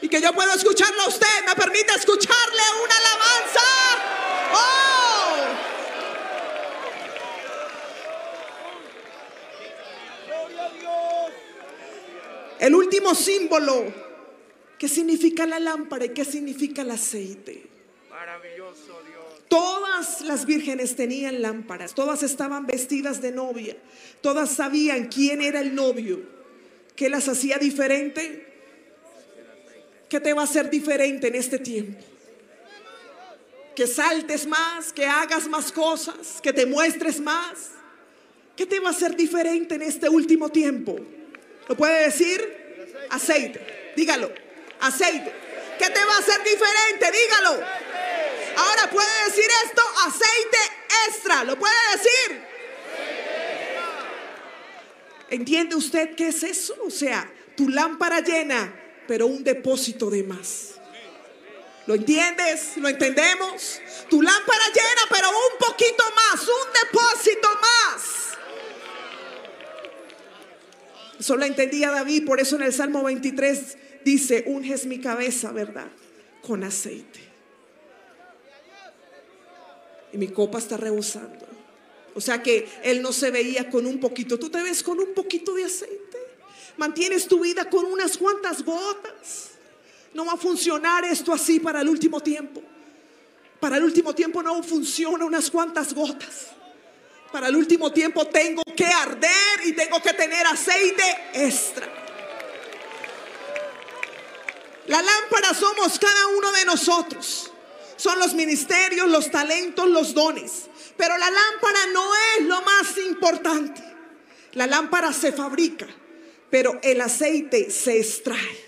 Y 0.02 0.08
que 0.08 0.20
yo 0.20 0.32
puedo 0.34 0.52
escucharlo 0.52 1.02
a 1.02 1.08
usted. 1.08 1.26
Me 1.46 1.54
permite 1.54 1.94
escucharle 1.94 2.62
una 2.84 2.94
alabanza. 2.96 3.60
¡Oh! 4.52 5.02
El 12.58 12.74
último 12.74 13.14
símbolo. 13.14 14.02
¿Qué 14.78 14.88
significa 14.88 15.46
la 15.46 15.60
lámpara 15.60 16.06
y 16.06 16.08
qué 16.08 16.24
significa 16.24 16.82
el 16.82 16.90
aceite? 16.90 17.68
Maravilloso 18.10 19.00
Dios. 19.06 19.24
Todas 19.48 20.22
las 20.22 20.44
vírgenes 20.44 20.96
tenían 20.96 21.40
lámparas, 21.40 21.94
todas 21.94 22.24
estaban 22.24 22.66
vestidas 22.66 23.22
de 23.22 23.30
novia, 23.30 23.76
todas 24.22 24.50
sabían 24.50 25.06
quién 25.06 25.40
era 25.40 25.60
el 25.60 25.76
novio, 25.76 26.22
qué 26.96 27.08
las 27.08 27.28
hacía 27.28 27.58
diferente, 27.58 28.51
qué 30.12 30.20
te 30.20 30.34
va 30.34 30.42
a 30.42 30.44
hacer 30.44 30.68
diferente 30.68 31.28
en 31.28 31.34
este 31.36 31.58
tiempo. 31.58 31.98
Que 33.74 33.86
saltes 33.86 34.46
más, 34.46 34.92
que 34.92 35.06
hagas 35.06 35.48
más 35.48 35.72
cosas, 35.72 36.38
que 36.42 36.52
te 36.52 36.66
muestres 36.66 37.18
más. 37.18 37.70
¿Qué 38.54 38.66
te 38.66 38.78
va 38.78 38.88
a 38.88 38.92
hacer 38.92 39.16
diferente 39.16 39.74
en 39.74 39.80
este 39.80 40.10
último 40.10 40.50
tiempo? 40.50 40.98
¿Lo 41.66 41.74
puede 41.78 42.04
decir? 42.04 43.06
Aceite. 43.08 43.94
Dígalo. 43.96 44.30
Aceite. 44.80 45.32
¿Qué 45.78 45.88
te 45.88 46.04
va 46.04 46.16
a 46.16 46.18
hacer 46.18 46.44
diferente? 46.44 47.10
Dígalo. 47.10 47.64
Ahora 48.58 48.90
puede 48.90 49.24
decir 49.28 49.50
esto, 49.64 49.82
aceite 50.08 50.58
extra. 51.08 51.44
¿Lo 51.44 51.58
puede 51.58 51.74
decir? 51.96 52.42
¿Entiende 55.30 55.74
usted 55.74 56.14
qué 56.14 56.28
es 56.28 56.42
eso? 56.42 56.76
O 56.84 56.90
sea, 56.90 57.32
tu 57.56 57.70
lámpara 57.70 58.20
llena, 58.20 58.74
pero 59.06 59.26
un 59.26 59.44
depósito 59.44 60.10
de 60.10 60.22
más. 60.22 60.72
¿Lo 61.86 61.94
entiendes? 61.94 62.76
¿Lo 62.76 62.88
entendemos? 62.88 63.80
Tu 64.08 64.22
lámpara 64.22 64.64
llena, 64.68 65.02
pero 65.10 65.28
un 65.28 65.58
poquito 65.58 66.04
más, 66.14 66.42
un 66.42 66.72
depósito 66.72 67.48
más. 67.60 68.22
Eso 71.18 71.36
lo 71.36 71.44
entendía 71.44 71.90
David, 71.90 72.24
por 72.24 72.40
eso 72.40 72.56
en 72.56 72.62
el 72.62 72.72
Salmo 72.72 73.02
23 73.02 73.78
dice, 74.04 74.44
unges 74.46 74.86
mi 74.86 75.00
cabeza, 75.00 75.52
¿verdad? 75.52 75.88
Con 76.40 76.64
aceite. 76.64 77.20
Y 80.12 80.18
mi 80.18 80.28
copa 80.28 80.58
está 80.58 80.76
rebosando. 80.76 81.46
O 82.14 82.20
sea 82.20 82.42
que 82.42 82.68
él 82.82 83.02
no 83.02 83.12
se 83.12 83.30
veía 83.30 83.70
con 83.70 83.86
un 83.86 83.98
poquito. 83.98 84.38
Tú 84.38 84.50
te 84.50 84.62
ves 84.62 84.82
con 84.82 84.98
un 85.00 85.14
poquito 85.14 85.54
de 85.54 85.64
aceite. 85.64 86.01
Mantienes 86.76 87.28
tu 87.28 87.40
vida 87.40 87.68
con 87.68 87.84
unas 87.84 88.16
cuantas 88.16 88.62
gotas. 88.64 89.50
No 90.14 90.24
va 90.24 90.32
a 90.32 90.36
funcionar 90.36 91.04
esto 91.04 91.32
así 91.32 91.60
para 91.60 91.80
el 91.80 91.88
último 91.88 92.20
tiempo. 92.20 92.62
Para 93.60 93.76
el 93.76 93.84
último 93.84 94.14
tiempo 94.14 94.42
no 94.42 94.62
funciona 94.62 95.24
unas 95.24 95.50
cuantas 95.50 95.94
gotas. 95.94 96.48
Para 97.30 97.48
el 97.48 97.56
último 97.56 97.92
tiempo 97.92 98.26
tengo 98.26 98.62
que 98.76 98.86
arder 98.86 99.66
y 99.66 99.72
tengo 99.72 100.02
que 100.02 100.12
tener 100.12 100.46
aceite 100.46 101.02
extra. 101.32 101.88
La 104.88 105.00
lámpara 105.00 105.54
somos 105.54 105.98
cada 105.98 106.26
uno 106.36 106.52
de 106.52 106.64
nosotros. 106.64 107.50
Son 107.96 108.18
los 108.18 108.34
ministerios, 108.34 109.08
los 109.08 109.30
talentos, 109.30 109.88
los 109.88 110.12
dones. 110.12 110.68
Pero 110.96 111.16
la 111.16 111.30
lámpara 111.30 111.86
no 111.92 112.10
es 112.14 112.46
lo 112.46 112.60
más 112.62 112.98
importante. 112.98 113.82
La 114.52 114.66
lámpara 114.66 115.12
se 115.12 115.32
fabrica, 115.32 115.86
pero 116.52 116.78
el 116.82 117.00
aceite 117.00 117.70
se 117.70 117.98
extrae. 117.98 118.58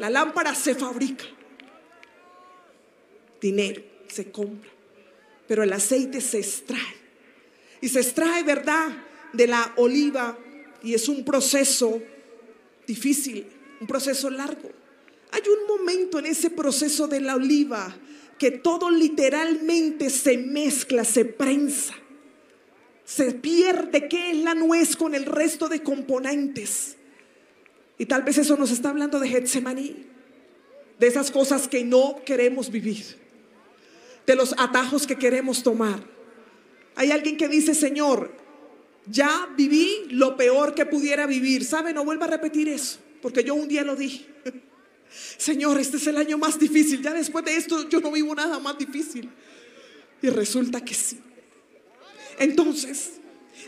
La 0.00 0.10
lámpara 0.10 0.56
se 0.56 0.74
fabrica. 0.74 1.24
Dinero 3.40 3.80
se 4.08 4.32
compra. 4.32 4.68
Pero 5.46 5.62
el 5.62 5.72
aceite 5.72 6.20
se 6.20 6.40
extrae. 6.40 6.96
Y 7.80 7.88
se 7.88 8.00
extrae, 8.00 8.42
¿verdad? 8.42 8.88
De 9.32 9.46
la 9.46 9.72
oliva. 9.76 10.36
Y 10.82 10.94
es 10.94 11.08
un 11.08 11.24
proceso 11.24 12.02
difícil, 12.88 13.46
un 13.80 13.86
proceso 13.86 14.28
largo. 14.28 14.68
Hay 15.30 15.42
un 15.42 15.78
momento 15.78 16.18
en 16.18 16.26
ese 16.26 16.50
proceso 16.50 17.06
de 17.06 17.20
la 17.20 17.36
oliva 17.36 17.96
que 18.36 18.50
todo 18.50 18.90
literalmente 18.90 20.10
se 20.10 20.38
mezcla, 20.38 21.04
se 21.04 21.24
prensa. 21.24 21.94
Se 23.04 23.32
pierde 23.32 24.08
qué 24.08 24.30
es 24.30 24.36
la 24.38 24.54
nuez 24.54 24.96
con 24.96 25.14
el 25.14 25.26
resto 25.26 25.68
de 25.68 25.82
componentes. 25.82 26.96
Y 27.98 28.06
tal 28.06 28.22
vez 28.22 28.38
eso 28.38 28.56
nos 28.56 28.70
está 28.70 28.90
hablando 28.90 29.20
de 29.20 29.28
Getsemaní, 29.28 30.06
de 30.98 31.06
esas 31.06 31.30
cosas 31.30 31.68
que 31.68 31.84
no 31.84 32.16
queremos 32.24 32.70
vivir, 32.70 33.04
de 34.26 34.34
los 34.34 34.54
atajos 34.58 35.06
que 35.06 35.16
queremos 35.16 35.62
tomar. 35.62 36.02
Hay 36.96 37.10
alguien 37.10 37.36
que 37.36 37.48
dice, 37.48 37.74
Señor, 37.74 38.32
ya 39.06 39.48
viví 39.56 40.06
lo 40.10 40.36
peor 40.36 40.74
que 40.74 40.86
pudiera 40.86 41.26
vivir. 41.26 41.64
¿Sabe? 41.64 41.92
No 41.92 42.04
vuelva 42.04 42.26
a 42.26 42.30
repetir 42.30 42.68
eso, 42.68 42.98
porque 43.20 43.44
yo 43.44 43.54
un 43.54 43.68
día 43.68 43.82
lo 43.82 43.96
dije. 43.96 44.26
Señor, 45.36 45.78
este 45.78 45.98
es 45.98 46.06
el 46.06 46.16
año 46.16 46.38
más 46.38 46.58
difícil. 46.58 47.02
Ya 47.02 47.12
después 47.12 47.44
de 47.44 47.56
esto 47.56 47.88
yo 47.88 48.00
no 48.00 48.10
vivo 48.10 48.34
nada 48.34 48.58
más 48.58 48.78
difícil. 48.78 49.30
Y 50.22 50.28
resulta 50.30 50.84
que 50.84 50.94
sí. 50.94 51.20
Entonces, 52.38 53.12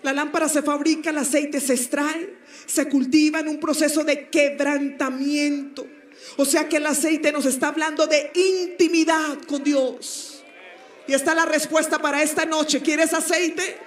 la 0.03 0.12
lámpara 0.12 0.49
se 0.49 0.62
fabrica, 0.62 1.11
el 1.11 1.19
aceite 1.19 1.61
se 1.61 1.75
extrae, 1.75 2.37
se 2.67 2.89
cultiva 2.89 3.41
en 3.41 3.49
un 3.49 3.59
proceso 3.59 4.05
de 4.05 4.29
quebrantamiento. 4.29 5.87
O 6.37 6.45
sea 6.45 6.69
que 6.69 6.77
el 6.77 6.87
aceite 6.87 7.33
nos 7.33 7.47
está 7.47 7.69
hablando 7.69 8.07
de 8.07 8.31
intimidad 8.35 9.39
con 9.47 9.62
Dios. 9.62 10.43
Y 11.07 11.14
está 11.14 11.35
la 11.35 11.47
respuesta 11.47 11.99
para 12.01 12.23
esta 12.23 12.45
noche. 12.45 12.81
¿Quieres 12.81 13.14
aceite? 13.14 13.79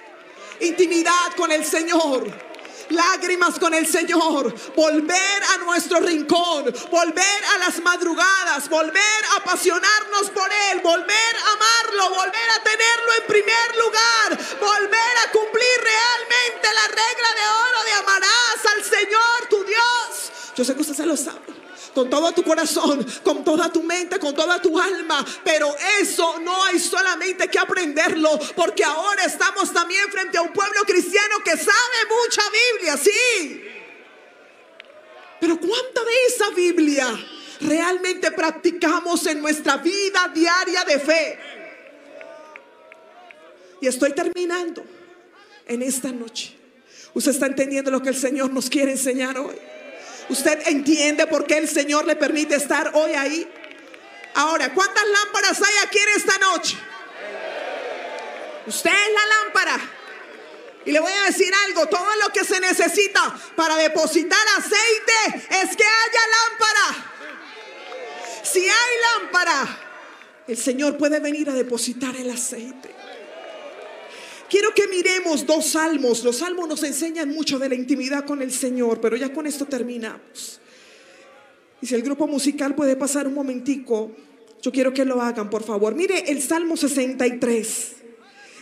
Intimidad 0.60 1.34
con 1.36 1.52
el 1.52 1.64
Señor 1.64 2.49
lágrimas 2.90 3.58
con 3.58 3.74
el 3.74 3.86
Señor, 3.86 4.54
volver 4.74 5.42
a 5.54 5.58
nuestro 5.64 6.00
rincón, 6.00 6.64
volver 6.90 7.44
a 7.54 7.58
las 7.58 7.80
madrugadas, 7.82 8.68
volver 8.68 9.24
a 9.32 9.36
apasionarnos 9.36 10.30
por 10.30 10.50
Él, 10.70 10.80
volver 10.80 11.36
a 11.36 11.52
amarlo, 11.52 12.10
volver 12.16 12.50
a 12.50 12.62
tenerlo 12.62 13.12
en 13.20 13.26
primer 13.26 13.76
lugar, 13.76 14.58
volver 14.60 15.18
a 15.26 15.32
cumplir 15.32 15.80
realmente 15.82 16.68
la 16.74 16.88
regla 16.88 17.28
de 17.34 17.48
oro 17.68 17.84
de 17.84 17.92
amarás 17.92 18.76
al 18.76 18.84
Señor 18.84 19.46
tu 19.48 19.64
Dios. 19.64 20.32
Yo 20.56 20.64
sé 20.64 20.74
que 20.74 20.80
usted 20.82 20.94
se 20.94 21.06
lo 21.06 21.16
sabe 21.16 21.59
con 21.94 22.08
todo 22.08 22.32
tu 22.32 22.42
corazón, 22.42 23.04
con 23.22 23.44
toda 23.44 23.72
tu 23.72 23.82
mente, 23.82 24.18
con 24.18 24.34
toda 24.34 24.60
tu 24.60 24.78
alma. 24.78 25.24
Pero 25.44 25.74
eso 26.00 26.38
no 26.40 26.64
hay 26.64 26.78
solamente 26.78 27.48
que 27.48 27.58
aprenderlo, 27.58 28.38
porque 28.54 28.84
ahora 28.84 29.24
estamos 29.24 29.72
también 29.72 30.10
frente 30.10 30.38
a 30.38 30.42
un 30.42 30.52
pueblo 30.52 30.82
cristiano 30.86 31.36
que 31.44 31.56
sabe 31.56 31.98
mucha 32.08 32.42
Biblia, 32.72 32.96
sí. 32.96 33.64
Pero 35.40 35.58
¿cuánta 35.58 36.04
de 36.04 36.26
esa 36.28 36.50
Biblia 36.50 37.06
realmente 37.60 38.30
practicamos 38.30 39.26
en 39.26 39.40
nuestra 39.40 39.78
vida 39.78 40.30
diaria 40.34 40.84
de 40.84 40.98
fe? 40.98 41.38
Y 43.80 43.86
estoy 43.86 44.12
terminando 44.12 44.84
en 45.66 45.82
esta 45.82 46.12
noche. 46.12 46.54
¿Usted 47.14 47.32
está 47.32 47.46
entendiendo 47.46 47.90
lo 47.90 48.02
que 48.02 48.10
el 48.10 48.16
Señor 48.16 48.50
nos 48.52 48.68
quiere 48.68 48.92
enseñar 48.92 49.38
hoy? 49.38 49.56
¿Usted 50.30 50.68
entiende 50.68 51.26
por 51.26 51.44
qué 51.44 51.58
el 51.58 51.68
Señor 51.68 52.06
le 52.06 52.14
permite 52.14 52.54
estar 52.54 52.92
hoy 52.94 53.12
ahí? 53.14 53.52
Ahora, 54.34 54.72
¿cuántas 54.72 55.04
lámparas 55.06 55.60
hay 55.60 55.74
aquí 55.84 55.98
en 55.98 56.08
esta 56.10 56.38
noche? 56.38 56.76
Usted 58.64 58.90
es 58.90 59.12
la 59.12 59.26
lámpara. 59.26 59.80
Y 60.84 60.92
le 60.92 61.00
voy 61.00 61.12
a 61.12 61.26
decir 61.26 61.52
algo, 61.66 61.86
todo 61.88 62.14
lo 62.22 62.32
que 62.32 62.44
se 62.44 62.60
necesita 62.60 63.34
para 63.56 63.74
depositar 63.76 64.38
aceite 64.56 65.46
es 65.50 65.76
que 65.76 65.84
haya 65.84 66.22
lámpara. 66.48 67.12
Si 68.44 68.60
hay 68.60 69.20
lámpara, 69.20 69.78
el 70.46 70.56
Señor 70.56 70.96
puede 70.96 71.18
venir 71.18 71.50
a 71.50 71.54
depositar 71.54 72.14
el 72.14 72.30
aceite. 72.30 72.99
Quiero 74.50 74.74
que 74.74 74.88
miremos 74.88 75.46
dos 75.46 75.64
salmos. 75.64 76.24
Los 76.24 76.38
salmos 76.38 76.68
nos 76.68 76.82
enseñan 76.82 77.28
mucho 77.28 77.56
de 77.60 77.68
la 77.68 77.76
intimidad 77.76 78.26
con 78.26 78.42
el 78.42 78.50
Señor, 78.50 79.00
pero 79.00 79.16
ya 79.16 79.32
con 79.32 79.46
esto 79.46 79.64
terminamos. 79.64 80.60
Y 81.80 81.86
si 81.86 81.94
el 81.94 82.02
grupo 82.02 82.26
musical 82.26 82.74
puede 82.74 82.96
pasar 82.96 83.28
un 83.28 83.34
momentico, 83.34 84.10
yo 84.60 84.72
quiero 84.72 84.92
que 84.92 85.04
lo 85.04 85.22
hagan, 85.22 85.48
por 85.48 85.62
favor. 85.62 85.94
Mire 85.94 86.30
el 86.32 86.42
Salmo 86.42 86.76
63. 86.76 87.92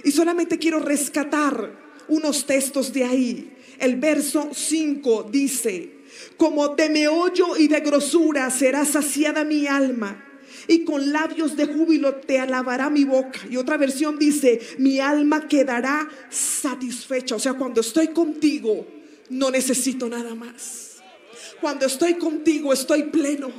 Y 0.05 0.13
solamente 0.13 0.59
quiero 0.59 0.79
rescatar 0.79 1.73
unos 2.09 2.45
textos 2.45 2.93
de 2.93 3.05
ahí. 3.05 3.57
El 3.79 3.97
verso 3.97 4.51
5 4.53 5.31
dice, 5.33 6.01
como 6.37 6.69
de 6.69 6.91
meollo 6.91 7.57
y 7.57 7.67
de 7.67 7.81
grosura 7.81 8.51
será 8.51 8.85
saciada 8.85 9.43
mi 9.43 9.67
alma 9.67 10.28
y 10.69 10.85
con 10.85 11.13
labios 11.13 11.57
de 11.57 11.67
júbilo 11.67 12.17
te 12.17 12.39
alabará 12.39 12.91
mi 12.91 13.05
boca. 13.05 13.41
Y 13.51 13.57
otra 13.57 13.79
versión 13.79 14.19
dice, 14.19 14.61
mi 14.79 15.01
alma 15.01 15.49
quedará 15.49 16.07
satisfecha. 16.29 17.37
O 17.37 17.39
sea, 17.39 17.55
cuando 17.55 17.81
estoy 17.81 18.09
contigo, 18.09 18.87
no 19.31 19.51
necesito 19.51 20.09
nada 20.09 20.35
más. 20.35 20.97
Cuando 21.61 21.87
estoy 21.87 22.15
contigo 22.15 22.73
estoy 22.73 23.05
pleno. 23.05 23.51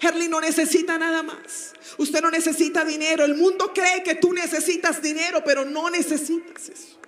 Herly 0.00 0.28
no 0.28 0.40
necesita 0.40 0.98
nada 0.98 1.22
más. 1.22 1.72
Usted 1.98 2.20
no 2.20 2.30
necesita 2.30 2.84
dinero. 2.84 3.24
El 3.24 3.36
mundo 3.36 3.72
cree 3.72 4.02
que 4.02 4.16
tú 4.16 4.32
necesitas 4.32 5.00
dinero, 5.00 5.42
pero 5.44 5.64
no 5.64 5.88
necesitas 5.88 6.68
eso. 6.68 6.98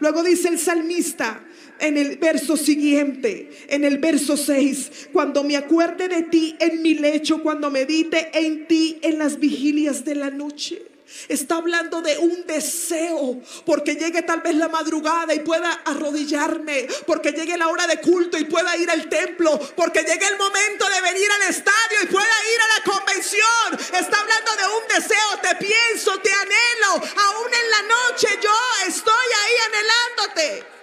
Luego 0.00 0.22
dice 0.22 0.48
el 0.48 0.58
salmista 0.58 1.44
en 1.80 1.96
el 1.96 2.16
verso 2.16 2.56
siguiente, 2.56 3.50
en 3.68 3.84
el 3.84 3.98
verso 3.98 4.36
6, 4.36 5.08
cuando 5.12 5.44
me 5.44 5.56
acuerde 5.56 6.08
de 6.08 6.22
ti 6.22 6.56
en 6.58 6.82
mi 6.82 6.94
lecho, 6.94 7.42
cuando 7.42 7.70
medite 7.70 8.30
en 8.32 8.66
ti 8.66 8.98
en 9.02 9.18
las 9.18 9.38
vigilias 9.38 10.04
de 10.04 10.14
la 10.14 10.30
noche. 10.30 10.82
Está 11.28 11.56
hablando 11.56 12.02
de 12.02 12.18
un 12.18 12.46
deseo, 12.46 13.40
porque 13.64 13.94
llegue 13.94 14.22
tal 14.22 14.40
vez 14.40 14.56
la 14.56 14.68
madrugada 14.68 15.32
y 15.34 15.40
pueda 15.40 15.72
arrodillarme, 15.84 16.88
porque 17.06 17.30
llegue 17.30 17.56
la 17.56 17.68
hora 17.68 17.86
de 17.86 18.00
culto 18.00 18.36
y 18.36 18.44
pueda 18.44 18.76
ir 18.76 18.90
al 18.90 19.08
templo, 19.08 19.58
porque 19.76 20.00
llegue 20.00 20.26
el 20.26 20.36
momento 20.36 20.88
de 20.88 21.00
venir 21.00 21.28
al 21.30 21.50
estadio 21.50 21.98
y 22.02 22.06
pueda 22.06 22.26
ir 22.26 22.60
a 22.60 22.78
la 22.78 22.92
convención. 22.92 24.00
Está 24.00 24.20
hablando 24.20 24.50
de 24.56 24.66
un 24.66 25.02
deseo, 25.02 25.38
te 25.42 25.54
pienso, 25.64 26.18
te 26.18 26.30
anhelo, 26.32 26.94
aún 26.94 27.48
en 27.54 27.70
la 27.70 27.82
noche 27.82 28.28
yo 28.42 28.54
estoy 28.88 29.26
ahí 29.44 29.54
anhelándote. 29.68 30.75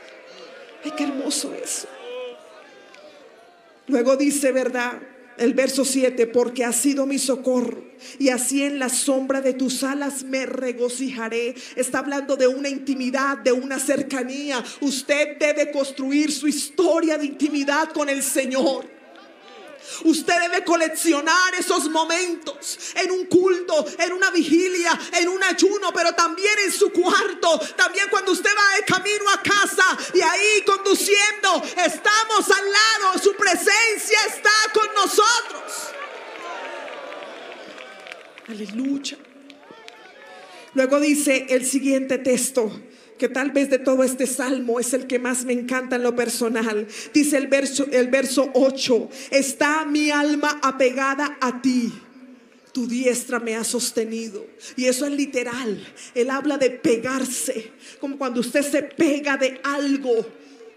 Ay, 0.84 0.92
qué 0.98 1.04
hermoso 1.04 1.54
eso. 1.54 1.88
Luego 3.88 4.16
dice, 4.16 4.52
¿verdad? 4.52 5.02
El 5.38 5.54
verso 5.54 5.84
7, 5.84 6.28
porque 6.28 6.64
ha 6.64 6.72
sido 6.72 7.06
mi 7.06 7.18
socorro 7.18 7.84
y 8.20 8.30
así 8.30 8.64
en 8.64 8.80
la 8.80 8.90
sombra 8.90 9.42
de 9.42 9.54
tus 9.54 9.84
alas 9.84 10.24
me 10.24 10.46
regocijaré. 10.46 11.56
Está 11.76 12.00
hablando 12.00 12.36
de 12.36 12.48
una 12.48 12.70
intimidad, 12.70 13.40
de 13.40 13.52
una 13.52 13.80
cercanía. 13.80 14.64
Usted 14.82 15.38
debe 15.40 15.72
construir 15.72 16.32
su 16.32 16.48
historia 16.48 17.18
de 17.18 17.26
intimidad 17.26 17.92
con 17.92 18.10
el 18.10 18.22
Señor. 18.22 18.93
Usted 20.04 20.34
debe 20.42 20.64
coleccionar 20.64 21.56
esos 21.56 21.90
momentos 21.90 22.80
en 22.96 23.12
un 23.12 23.26
culto, 23.26 23.86
en 23.98 24.14
una 24.14 24.32
vigilia, 24.32 24.98
en 25.20 25.30
un 25.30 25.44
ayuno, 25.44 25.92
pero 25.94 26.14
también 26.14 26.54
en 26.66 26.72
su 26.72 26.92
cuarto. 26.92 27.60
También 27.76 28.08
cuando 28.10 28.32
usted 28.32 28.50
va 28.50 28.76
de 28.76 28.84
camino 28.86 29.30
a 29.30 29.42
casa 29.42 29.98
y 30.14 30.22
ahí 30.22 30.64
conduciendo, 30.66 31.64
estamos 31.86 32.50
al 32.50 32.72
lado. 32.72 33.20
Su 33.22 33.34
presencia 33.36 34.20
está 34.28 34.52
con 34.74 34.94
nosotros. 34.94 35.94
Aleluya. 38.48 39.18
Luego 40.74 41.00
dice 41.00 41.46
el 41.50 41.66
siguiente 41.66 42.18
texto 42.18 42.72
que 43.18 43.30
tal 43.30 43.52
vez 43.52 43.70
de 43.70 43.80
todo 43.80 44.04
este 44.04 44.28
salmo 44.28 44.80
es 44.80 44.94
el 44.94 45.08
que 45.08 45.20
más 45.20 45.46
me 45.46 45.54
encanta 45.54 45.96
en 45.96 46.04
lo 46.04 46.16
personal. 46.16 46.88
Dice 47.14 47.38
el 47.38 47.48
verso, 47.48 47.86
el 47.92 48.08
verso 48.08 48.50
8, 48.54 49.10
está 49.32 49.86
mi 49.86 50.12
alma 50.12 50.60
apegada 50.62 51.38
a 51.42 51.62
ti. 51.62 51.92
Tu 52.72 52.88
diestra 52.88 53.40
me 53.40 53.56
ha 53.56 53.64
sostenido. 53.64 54.48
Y 54.76 54.86
eso 54.86 55.06
es 55.06 55.12
literal. 55.12 55.86
Él 56.16 56.30
habla 56.32 56.58
de 56.58 56.72
pegarse. 56.72 57.72
Como 58.00 58.18
cuando 58.18 58.40
usted 58.40 58.64
se 58.64 58.82
pega 58.82 59.38
de 59.38 59.62
algo 59.64 60.26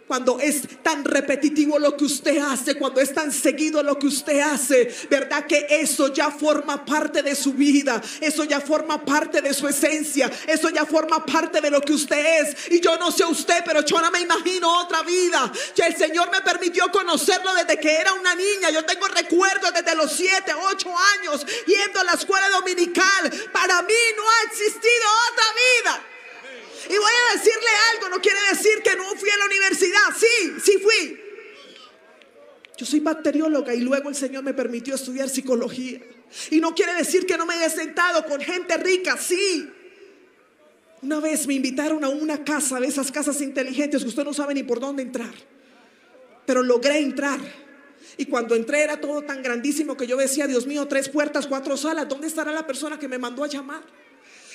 cuando 0.06 0.38
es 0.38 0.62
tan 0.82 1.04
repetitivo 1.04 1.78
lo 1.78 1.96
que 1.96 2.04
usted 2.04 2.38
hace, 2.38 2.76
cuando 2.76 3.00
es 3.00 3.12
tan 3.12 3.32
seguido 3.32 3.82
lo 3.82 3.98
que 3.98 4.06
usted 4.06 4.40
hace, 4.40 4.94
¿verdad? 5.10 5.46
Que 5.46 5.66
eso 5.68 6.12
ya 6.12 6.30
forma 6.30 6.84
parte 6.84 7.22
de 7.22 7.34
su 7.34 7.52
vida, 7.52 8.00
eso 8.20 8.44
ya 8.44 8.60
forma 8.60 9.04
parte 9.04 9.42
de 9.42 9.52
su 9.52 9.66
esencia, 9.66 10.30
eso 10.46 10.70
ya 10.70 10.86
forma 10.86 11.24
parte 11.24 11.60
de 11.60 11.70
lo 11.70 11.80
que 11.80 11.92
usted 11.92 12.42
es. 12.42 12.70
Y 12.70 12.80
yo 12.80 12.96
no 12.96 13.10
sé 13.10 13.24
usted, 13.24 13.62
pero 13.64 13.84
yo 13.84 14.00
no 14.00 14.10
me 14.10 14.20
imagino 14.20 14.80
otra 14.80 15.02
vida. 15.02 15.52
Que 15.74 15.82
el 15.82 15.96
Señor 15.96 16.30
me 16.30 16.40
permitió 16.40 16.90
conocerlo 16.92 17.54
desde 17.54 17.78
que 17.80 17.96
era 17.96 18.12
una 18.12 18.34
niña. 18.34 18.70
Yo 18.70 18.84
tengo 18.84 19.08
recuerdos 19.08 19.72
desde 19.74 19.96
los 19.96 20.12
7, 20.12 20.52
8 20.54 20.94
años 21.18 21.46
yendo 21.66 22.00
a 22.00 22.04
la 22.04 22.12
escuela 22.12 22.48
dominical. 22.50 23.32
Para 23.52 23.82
mí 23.82 23.94
no 24.16 24.22
ha 24.22 24.52
existido 24.52 25.06
otra 25.32 25.44
vida. 25.54 26.15
Y 26.88 26.96
voy 26.96 27.12
a 27.30 27.36
decirle 27.36 27.68
algo, 27.94 28.08
no 28.08 28.20
quiere 28.20 28.38
decir 28.50 28.82
que 28.82 28.96
no 28.96 29.04
fui 29.16 29.30
a 29.30 29.36
la 29.36 29.44
universidad. 29.46 30.16
Sí, 30.16 30.54
sí 30.62 30.78
fui. 30.78 31.20
Yo 32.76 32.84
soy 32.84 33.00
bacterióloga 33.00 33.74
y 33.74 33.80
luego 33.80 34.08
el 34.08 34.14
Señor 34.14 34.44
me 34.44 34.52
permitió 34.52 34.94
estudiar 34.94 35.28
psicología. 35.28 36.00
Y 36.50 36.60
no 36.60 36.74
quiere 36.74 36.94
decir 36.94 37.26
que 37.26 37.38
no 37.38 37.46
me 37.46 37.54
haya 37.54 37.70
sentado 37.70 38.24
con 38.26 38.40
gente 38.40 38.76
rica, 38.76 39.16
sí. 39.16 39.70
Una 41.02 41.20
vez 41.20 41.46
me 41.46 41.54
invitaron 41.54 42.04
a 42.04 42.08
una 42.08 42.44
casa 42.44 42.80
de 42.80 42.86
esas 42.86 43.10
casas 43.10 43.40
inteligentes 43.40 44.02
que 44.02 44.08
usted 44.08 44.24
no 44.24 44.34
sabe 44.34 44.54
ni 44.54 44.62
por 44.62 44.80
dónde 44.80 45.02
entrar. 45.02 45.32
Pero 46.44 46.62
logré 46.62 46.98
entrar. 46.98 47.40
Y 48.18 48.26
cuando 48.26 48.54
entré 48.54 48.82
era 48.82 49.00
todo 49.00 49.22
tan 49.22 49.42
grandísimo 49.42 49.96
que 49.96 50.06
yo 50.06 50.16
decía, 50.16 50.46
Dios 50.46 50.66
mío, 50.66 50.86
tres 50.86 51.08
puertas, 51.08 51.46
cuatro 51.46 51.76
salas, 51.76 52.08
¿dónde 52.08 52.26
estará 52.26 52.52
la 52.52 52.66
persona 52.66 52.98
que 52.98 53.08
me 53.08 53.18
mandó 53.18 53.44
a 53.44 53.48
llamar? 53.48 53.82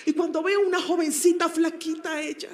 Y 0.06 0.14
cuando 0.14 0.42
veo 0.42 0.66
una 0.66 0.82
jovencita 0.82 1.50
flaquita 1.50 2.22
ella, 2.22 2.50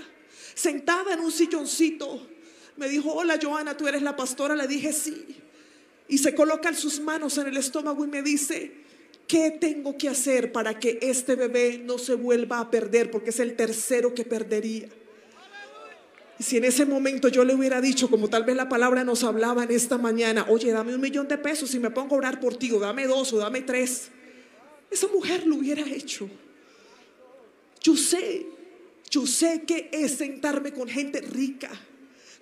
sentada 0.53 1.13
en 1.13 1.19
un 1.21 1.31
silloncito, 1.31 2.27
me 2.75 2.87
dijo, 2.89 3.11
hola 3.13 3.39
Joana, 3.41 3.75
tú 3.75 3.87
eres 3.87 4.01
la 4.01 4.15
pastora. 4.15 4.55
Le 4.55 4.67
dije, 4.67 4.93
sí. 4.93 5.25
Y 6.07 6.17
se 6.19 6.33
colocan 6.35 6.75
sus 6.75 6.99
manos 6.99 7.37
en 7.37 7.47
el 7.47 7.57
estómago 7.57 8.03
y 8.05 8.07
me 8.07 8.21
dice, 8.21 8.71
¿qué 9.27 9.51
tengo 9.51 9.97
que 9.97 10.09
hacer 10.09 10.51
para 10.51 10.79
que 10.79 10.99
este 11.01 11.35
bebé 11.35 11.81
no 11.83 11.97
se 11.97 12.15
vuelva 12.15 12.59
a 12.59 12.71
perder? 12.71 13.11
Porque 13.11 13.31
es 13.31 13.39
el 13.39 13.55
tercero 13.55 14.13
que 14.13 14.23
perdería. 14.23 14.87
Y 16.39 16.43
si 16.43 16.57
en 16.57 16.65
ese 16.65 16.85
momento 16.85 17.29
yo 17.29 17.43
le 17.43 17.55
hubiera 17.55 17.81
dicho, 17.81 18.09
como 18.09 18.29
tal 18.29 18.43
vez 18.43 18.55
la 18.55 18.69
palabra 18.69 19.03
nos 19.03 19.23
hablaba 19.23 19.63
en 19.63 19.71
esta 19.71 19.97
mañana, 19.97 20.45
oye, 20.49 20.71
dame 20.71 20.93
un 20.93 21.01
millón 21.01 21.27
de 21.27 21.37
pesos 21.37 21.73
y 21.73 21.79
me 21.79 21.89
pongo 21.89 22.15
a 22.15 22.19
orar 22.19 22.39
por 22.39 22.55
ti, 22.55 22.71
o 22.71 22.79
dame 22.79 23.07
dos, 23.07 23.33
o 23.33 23.37
dame 23.37 23.63
tres, 23.63 24.09
esa 24.91 25.07
mujer 25.07 25.47
lo 25.47 25.55
hubiera 25.55 25.81
hecho. 25.81 26.29
Yo 27.87 27.95
sé, 27.95 28.45
yo 29.09 29.25
sé 29.25 29.61
que 29.65 29.89
es 29.93 30.17
sentarme 30.17 30.73
con 30.73 30.89
gente 30.89 31.21
rica, 31.21 31.69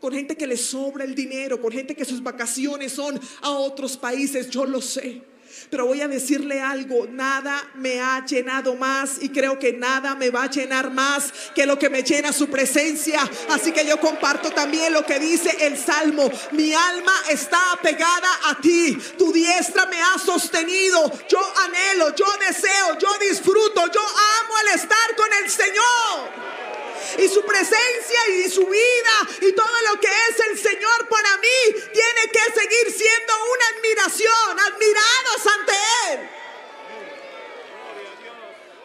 con 0.02 0.12
gente 0.12 0.36
que 0.36 0.48
le 0.48 0.58
sobra 0.58 1.04
el 1.04 1.14
dinero, 1.14 1.62
con 1.62 1.72
gente 1.72 1.96
que 1.96 2.04
sus 2.04 2.24
vacaciones 2.24 2.94
son 2.94 3.20
a 3.44 3.52
otros 3.52 3.96
países, 3.96 4.50
yo 4.50 4.66
lo 4.66 4.82
sé. 4.82 5.22
Pero 5.70 5.86
voy 5.86 6.02
a 6.02 6.08
decirle 6.08 6.62
algo, 6.62 7.08
nada 7.08 7.62
me 7.76 8.00
ha 8.00 8.26
llenado 8.26 8.76
más 8.76 9.18
y 9.22 9.30
creo 9.30 9.58
que 9.60 9.74
nada 9.74 10.16
me 10.16 10.30
va 10.30 10.44
a 10.44 10.50
llenar 10.50 10.92
más 10.92 11.34
que 11.54 11.66
lo 11.66 11.78
que 11.78 11.90
me 11.90 12.04
llena 12.04 12.32
su 12.32 12.48
presencia. 12.48 13.20
Así 13.50 13.72
que 13.72 13.86
yo 13.86 14.00
comparto 14.00 14.52
también 14.52 14.94
lo 14.94 15.06
que 15.06 15.20
dice 15.20 15.66
el 15.66 15.78
Salmo. 15.78 16.30
Mi 16.52 16.74
alma 16.74 17.14
está 17.30 17.74
apegada 17.74 18.30
a 18.46 18.56
ti, 18.60 18.98
tu 19.18 19.32
diestra 19.32 19.86
me 19.88 20.02
ha 20.02 20.18
sostenido. 20.18 21.12
Yo 21.28 21.40
anhelo, 21.66 22.16
yo 22.16 22.26
deseo, 22.48 22.98
yo 23.00 23.10
disfruto, 23.30 23.92
yo 23.92 24.02
amo 24.02 24.54
el 24.62 24.80
estar 24.80 25.16
con 25.16 25.28
el 25.44 25.50
Señor 25.50 26.75
y 27.18 27.28
su 27.28 27.42
presencia 27.44 28.20
y 28.46 28.50
su 28.50 28.66
vida 28.66 29.16
y 29.42 29.52
todo 29.54 29.68
lo 29.92 30.00
que 30.00 30.08
es 30.08 30.50
el 30.52 30.58
Señor 30.58 31.08
para 31.10 31.38
mí 31.38 31.82
tiene 31.94 32.32
que 32.32 32.40
seguir 32.60 32.92
siendo 32.92 33.34
una 33.54 33.66
admiración, 33.78 34.60
admirados 34.60 35.48
ante 35.60 35.74
Él. 36.12 36.30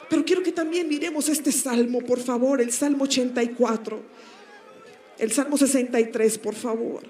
Pero 0.09 0.25
quiero 0.25 0.43
que 0.43 0.53
también 0.53 0.89
miremos 0.89 1.29
este 1.29 1.53
salmo, 1.53 2.01
por 2.01 2.21
favor, 2.21 2.61
el 2.61 2.73
Salmo 2.73 3.05
84, 3.05 4.03
el 5.19 5.33
Salmo 5.33 5.57
63, 5.57 6.39
por 6.39 6.55
favor. 6.55 7.03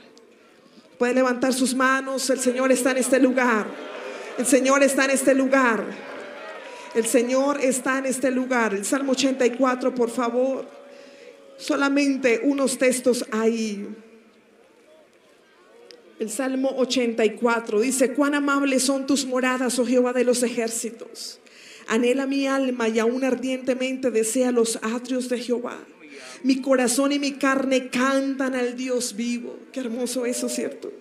Puede 0.98 1.14
levantar 1.14 1.54
sus 1.54 1.74
manos, 1.74 2.28
el 2.28 2.40
Señor 2.40 2.70
está 2.70 2.90
en 2.90 2.98
este 2.98 3.18
lugar. 3.18 3.66
El 4.36 4.46
Señor 4.46 4.82
está 4.82 5.06
en 5.06 5.12
este 5.12 5.34
lugar. 5.34 5.82
El 6.94 7.06
Señor 7.06 7.60
está 7.62 7.98
en 7.98 8.06
este 8.06 8.30
lugar. 8.30 8.74
El 8.74 8.84
Salmo 8.84 9.12
84, 9.12 9.94
por 9.94 10.10
favor 10.10 10.79
solamente 11.60 12.40
unos 12.42 12.78
textos 12.78 13.24
ahí. 13.30 13.86
El 16.18 16.30
Salmo 16.30 16.74
84 16.76 17.80
dice, 17.80 18.12
cuán 18.12 18.34
amables 18.34 18.82
son 18.82 19.06
tus 19.06 19.24
moradas, 19.26 19.78
oh 19.78 19.86
Jehová 19.86 20.12
de 20.12 20.24
los 20.24 20.42
ejércitos. 20.42 21.38
Anhela 21.86 22.26
mi 22.26 22.46
alma 22.46 22.88
y 22.88 22.98
aún 22.98 23.24
ardientemente 23.24 24.10
desea 24.10 24.52
los 24.52 24.78
atrios 24.82 25.28
de 25.28 25.38
Jehová. 25.38 25.78
Mi 26.42 26.60
corazón 26.60 27.12
y 27.12 27.18
mi 27.18 27.32
carne 27.32 27.88
cantan 27.88 28.54
al 28.54 28.76
Dios 28.76 29.16
vivo. 29.16 29.58
Qué 29.72 29.80
hermoso 29.80 30.26
eso, 30.26 30.48
¿cierto? 30.48 30.92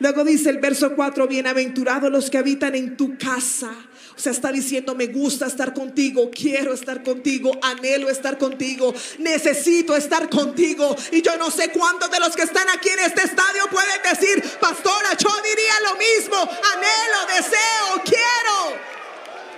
Luego 0.00 0.24
dice 0.24 0.48
el 0.48 0.58
verso 0.58 0.96
4, 0.96 1.28
bienaventurados 1.28 2.10
los 2.10 2.30
que 2.30 2.38
habitan 2.38 2.74
en 2.74 2.96
tu 2.96 3.18
casa. 3.18 3.70
O 4.16 4.18
sea, 4.18 4.32
está 4.32 4.50
diciendo, 4.50 4.94
me 4.94 5.06
gusta 5.06 5.46
estar 5.46 5.74
contigo, 5.74 6.30
quiero 6.30 6.72
estar 6.72 7.02
contigo, 7.02 7.52
anhelo 7.62 8.08
estar 8.08 8.38
contigo, 8.38 8.94
necesito 9.18 9.94
estar 9.94 10.28
contigo. 10.30 10.96
Y 11.12 11.20
yo 11.20 11.36
no 11.36 11.50
sé 11.50 11.70
cuántos 11.70 12.10
de 12.10 12.18
los 12.18 12.34
que 12.34 12.42
están 12.42 12.68
aquí 12.70 12.88
en 12.88 12.98
este 13.00 13.22
estadio 13.22 13.66
pueden 13.70 14.00
decir, 14.02 14.42
pastora, 14.58 15.16
yo 15.18 15.30
diría 15.42 15.74
lo 15.84 15.96
mismo, 15.96 16.36
anhelo, 16.36 17.26
deseo, 17.36 18.02
quiero. 18.04 18.80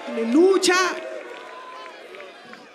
Aleluya. 0.08 1.11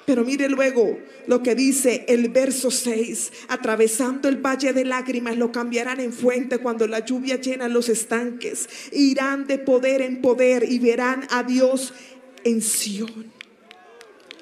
Pero 0.07 0.23
mire 0.23 0.47
luego 0.47 0.97
lo 1.25 1.43
que 1.43 1.53
dice 1.53 2.05
el 2.07 2.29
verso 2.29 2.71
6. 2.71 3.33
Atravesando 3.49 4.29
el 4.29 4.37
valle 4.37 4.71
de 4.71 4.85
lágrimas 4.85 5.35
lo 5.35 5.51
cambiarán 5.51 5.99
en 5.99 6.13
fuente 6.13 6.59
cuando 6.59 6.87
la 6.87 7.03
lluvia 7.03 7.41
llena 7.41 7.67
los 7.67 7.89
estanques. 7.89 8.69
Irán 8.93 9.47
de 9.47 9.57
poder 9.57 10.01
en 10.01 10.21
poder 10.21 10.63
y 10.63 10.79
verán 10.79 11.27
a 11.29 11.43
Dios 11.43 11.93
en 12.45 12.61
Sión. 12.61 13.36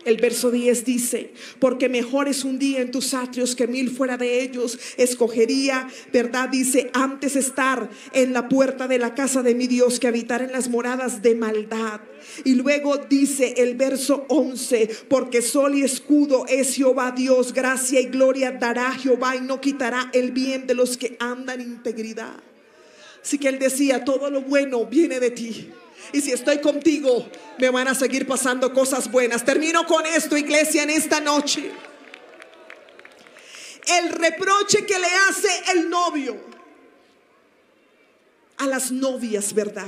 El 0.06 0.18
verso 0.18 0.52
10 0.52 0.86
dice, 0.86 1.34
porque 1.58 1.90
mejor 1.90 2.28
es 2.28 2.44
un 2.44 2.60
día 2.60 2.80
en 2.80 2.92
tus 2.92 3.16
atrios 3.16 3.56
que 3.56 3.66
mil 3.66 3.90
fuera 3.90 4.18
de 4.18 4.44
ellos. 4.44 4.78
Escogería, 4.98 5.88
¿verdad? 6.14 6.48
Dice, 6.48 6.92
antes 6.94 7.36
estar 7.36 7.90
en 8.14 8.32
la 8.32 8.48
puerta 8.48 8.88
de 8.88 9.00
la 9.00 9.16
casa 9.16 9.42
de 9.42 9.56
mi 9.56 9.66
Dios 9.66 10.00
que 10.00 10.08
habitar 10.08 10.44
en 10.44 10.52
las 10.52 10.70
moradas 10.70 11.24
de 11.24 11.34
maldad. 11.34 12.02
Y 12.44 12.54
luego 12.54 12.98
dice 12.98 13.56
el 13.58 13.76
verso 13.76 14.28
11, 14.30 14.90
porque 15.10 15.42
sol 15.42 15.76
y 15.76 15.82
escudo 15.82 16.46
es 16.48 16.76
Jehová 16.76 17.12
Dios, 17.12 17.52
gracia 17.52 18.00
y 18.00 18.06
gloria 18.06 18.52
dará 18.52 18.92
Jehová 18.92 19.36
y 19.36 19.42
no 19.42 19.60
quitará 19.60 20.12
el 20.14 20.32
bien 20.32 20.68
de 20.68 20.76
los 20.76 20.98
que 20.98 21.18
andan 21.20 21.62
en 21.62 21.72
integridad. 21.72 22.44
Así 23.24 23.40
que 23.40 23.48
él 23.48 23.58
decía, 23.58 24.04
todo 24.04 24.30
lo 24.30 24.42
bueno 24.42 24.86
viene 24.86 25.20
de 25.20 25.32
ti. 25.32 25.72
Y 26.14 26.22
si 26.22 26.32
estoy 26.32 26.60
contigo, 26.60 27.28
me 27.58 27.70
van 27.70 27.88
a 27.88 27.96
seguir 27.96 28.28
pasando 28.28 28.74
cosas 28.74 29.10
buenas. 29.12 29.44
Termino 29.44 29.86
con 29.86 30.06
esto, 30.06 30.38
iglesia, 30.38 30.84
en 30.84 30.90
esta 30.90 31.20
noche. 31.20 31.72
El 34.00 34.10
reproche 34.10 34.86
que 34.86 34.98
le 34.98 35.08
hace 35.30 35.50
el 35.74 35.90
novio 35.90 36.38
a 38.58 38.68
las 38.68 38.92
novias, 38.92 39.54
¿verdad? 39.54 39.88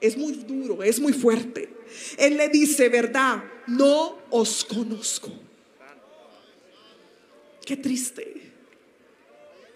Es 0.00 0.16
muy 0.16 0.32
duro, 0.32 0.82
es 0.82 1.00
muy 1.00 1.12
fuerte. 1.12 1.70
Él 2.16 2.36
le 2.36 2.48
dice, 2.48 2.88
¿verdad? 2.88 3.42
No 3.66 4.18
os 4.30 4.64
conozco. 4.64 5.30
Qué 7.64 7.76
triste. 7.76 8.49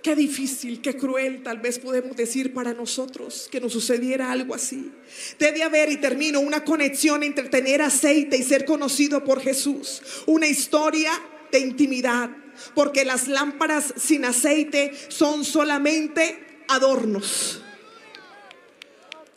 Qué 0.05 0.15
difícil, 0.15 0.83
qué 0.83 0.99
cruel 0.99 1.43
tal 1.43 1.61
vez 1.61 1.79
podemos 1.79 2.15
decir 2.15 2.53
para 2.53 2.75
nosotros 2.75 3.49
que 3.51 3.59
nos 3.59 3.73
sucediera 3.73 4.31
algo 4.31 4.55
así. 4.55 4.93
Debe 5.39 5.63
haber, 5.63 5.91
y 5.91 5.97
termino, 5.97 6.41
una 6.41 6.63
conexión 6.63 7.23
entre 7.23 7.49
tener 7.49 7.81
aceite 7.81 8.37
y 8.37 8.43
ser 8.43 8.67
conocido 8.67 9.25
por 9.25 9.41
Jesús. 9.41 10.03
Una 10.27 10.47
historia 10.47 11.11
de 11.51 11.61
intimidad. 11.61 12.29
Porque 12.75 13.07
las 13.07 13.29
lámparas 13.29 13.95
sin 13.97 14.27
aceite 14.27 14.93
son 15.09 15.43
solamente 15.43 16.65
adornos. 16.69 17.63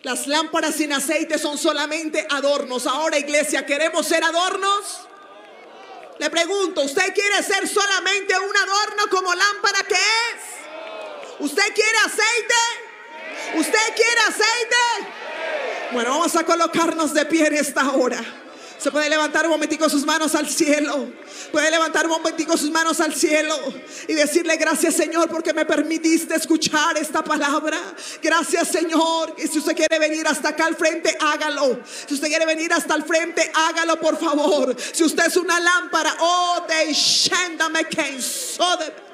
Las 0.01 0.27
lámparas 0.27 0.75
sin 0.75 0.91
aceite 0.91 1.39
son 1.39 1.57
solamente 1.57 2.27
adornos. 2.29 2.87
Ahora, 2.87 3.17
iglesia, 3.17 3.65
¿queremos 3.65 4.05
ser 4.05 4.21
adornos? 4.21 4.99
Le 6.19 6.29
pregunto, 6.29 6.81
¿usted 6.81 7.13
quiere 7.13 7.41
ser 7.41 7.65
solamente 7.69 8.33
un 8.37 8.57
adorno 8.57 9.03
como 9.09 9.33
lámpara 9.33 9.83
que 9.87 9.93
es? 9.93 10.56
¿Usted 11.39 11.73
quiere 11.73 11.97
aceite? 12.05 13.59
¿Usted 13.59 13.95
quiere 13.95 14.21
aceite? 14.21 15.13
Bueno, 15.91 16.09
vamos 16.11 16.35
a 16.35 16.43
colocarnos 16.43 17.13
de 17.13 17.25
pie 17.25 17.47
en 17.47 17.55
esta 17.55 17.91
hora. 17.91 18.23
Se 18.77 18.91
puede 18.91 19.09
levantar 19.09 19.45
un 19.45 19.51
momentico 19.51 19.89
sus 19.89 20.05
manos 20.05 20.35
al 20.35 20.47
cielo. 20.47 21.11
Puede 21.51 21.71
levantar 21.71 22.05
un 22.05 22.11
momentico 22.11 22.55
sus 22.57 22.69
manos 22.69 22.99
al 22.99 23.13
cielo 23.13 23.55
y 24.07 24.13
decirle 24.13 24.55
gracias 24.57 24.95
Señor 24.95 25.29
porque 25.29 25.53
me 25.53 25.65
permitiste 25.65 26.35
escuchar 26.35 26.95
esta 26.97 27.23
palabra. 27.23 27.77
Gracias 28.21 28.67
Señor. 28.67 29.35
Y 29.37 29.47
si 29.47 29.59
usted 29.59 29.75
quiere 29.75 29.97
venir 29.97 30.27
hasta 30.27 30.49
acá 30.49 30.65
al 30.65 30.75
frente, 30.75 31.17
hágalo. 31.19 31.79
Si 32.07 32.13
usted 32.13 32.27
quiere 32.27 32.45
venir 32.45 32.71
hasta 32.71 32.93
el 32.93 33.03
frente, 33.03 33.51
hágalo 33.53 33.99
por 33.99 34.19
favor. 34.19 34.75
Si 34.93 35.03
usted 35.03 35.25
es 35.25 35.37
una 35.37 35.59
lámpara, 35.59 36.15
oh, 36.19 36.65
de 36.67 36.93
Shanda 36.93 37.69
de 37.69 39.06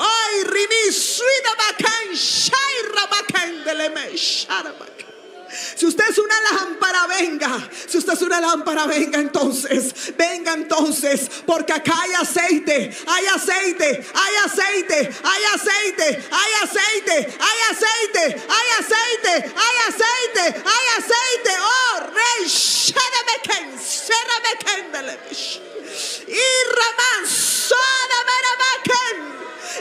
Ay, 0.00 0.34
rini, 0.48 0.84
sweet 0.92 1.46
abakan, 1.52 2.16
shai 2.16 2.76
rabakan, 2.96 3.50
deleme, 3.68 4.16
sharabakan. 4.16 5.09
Si 5.50 5.86
usted 5.86 6.04
es 6.08 6.18
una 6.18 6.40
lámpara, 6.52 7.06
venga. 7.08 7.68
Si 7.88 7.98
usted 7.98 8.12
es 8.12 8.22
una 8.22 8.40
lámpara, 8.40 8.86
venga 8.86 9.18
entonces. 9.18 10.14
Venga 10.16 10.52
entonces. 10.52 11.28
Porque 11.44 11.72
acá 11.72 11.92
hay 12.02 12.12
aceite. 12.12 12.96
Hay 13.06 13.26
aceite. 13.26 14.06
Hay 14.14 14.34
aceite. 14.44 15.10
Hay 15.24 15.44
aceite. 15.54 16.28
Hay 16.30 16.52
aceite. 16.62 17.36
Hay 17.40 17.60
aceite. 17.70 18.42
Hay 18.48 18.68
aceite. 18.78 19.52
Hay 19.56 19.78
aceite. 19.88 20.62
Hay 20.66 20.86
aceite. 20.98 21.52
Oh, 21.60 22.00
rey. 22.14 22.46
Y 26.28 26.46
Ramán. 26.76 27.24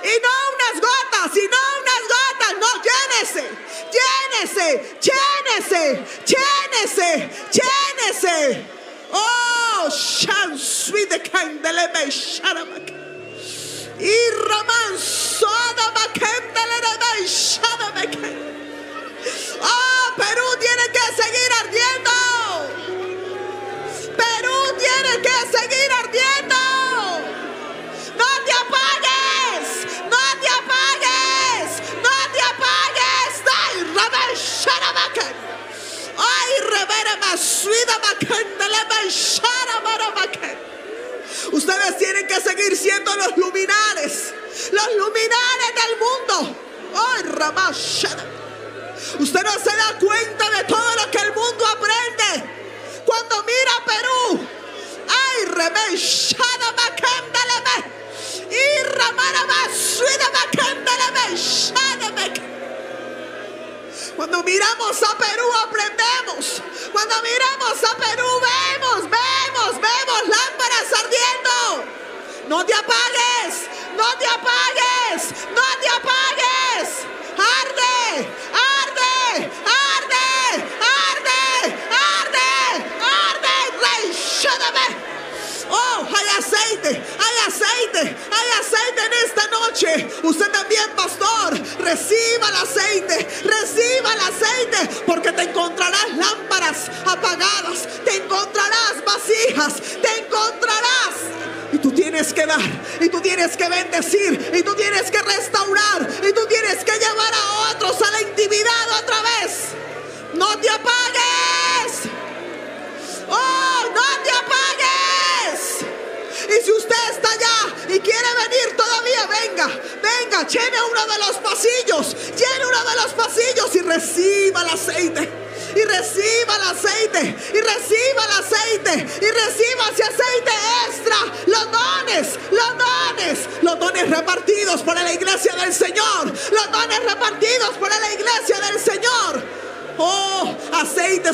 Y 0.01 0.13
no 0.21 0.33
unas 0.55 0.81
gotas. 0.81 1.37
Y 1.37 1.47
no 1.47 1.61
unas 1.81 2.03
gotas. 2.07 2.53
No, 2.59 2.69
llénese 2.83 3.69
llénese, 3.91 4.97
llénese, 5.01 5.58
llénese, 5.59 6.05
llénese, 6.25 7.29
llénese. 7.51 8.65
Oh, 9.11 9.89
Shansui 9.89 11.05
de 11.05 11.19
Candelebe, 11.19 12.11
Sharabak. 12.11 12.93
Y 13.99 14.15
Raman 14.47 14.97
Sodaba 14.97 16.05
Candelebe, 16.13 17.27
Sharabak. 17.27 18.17
Oh, 19.61 20.13
Perú 20.15 20.45
tiene 20.59 20.91
que 20.93 20.99
hacer 20.99 21.28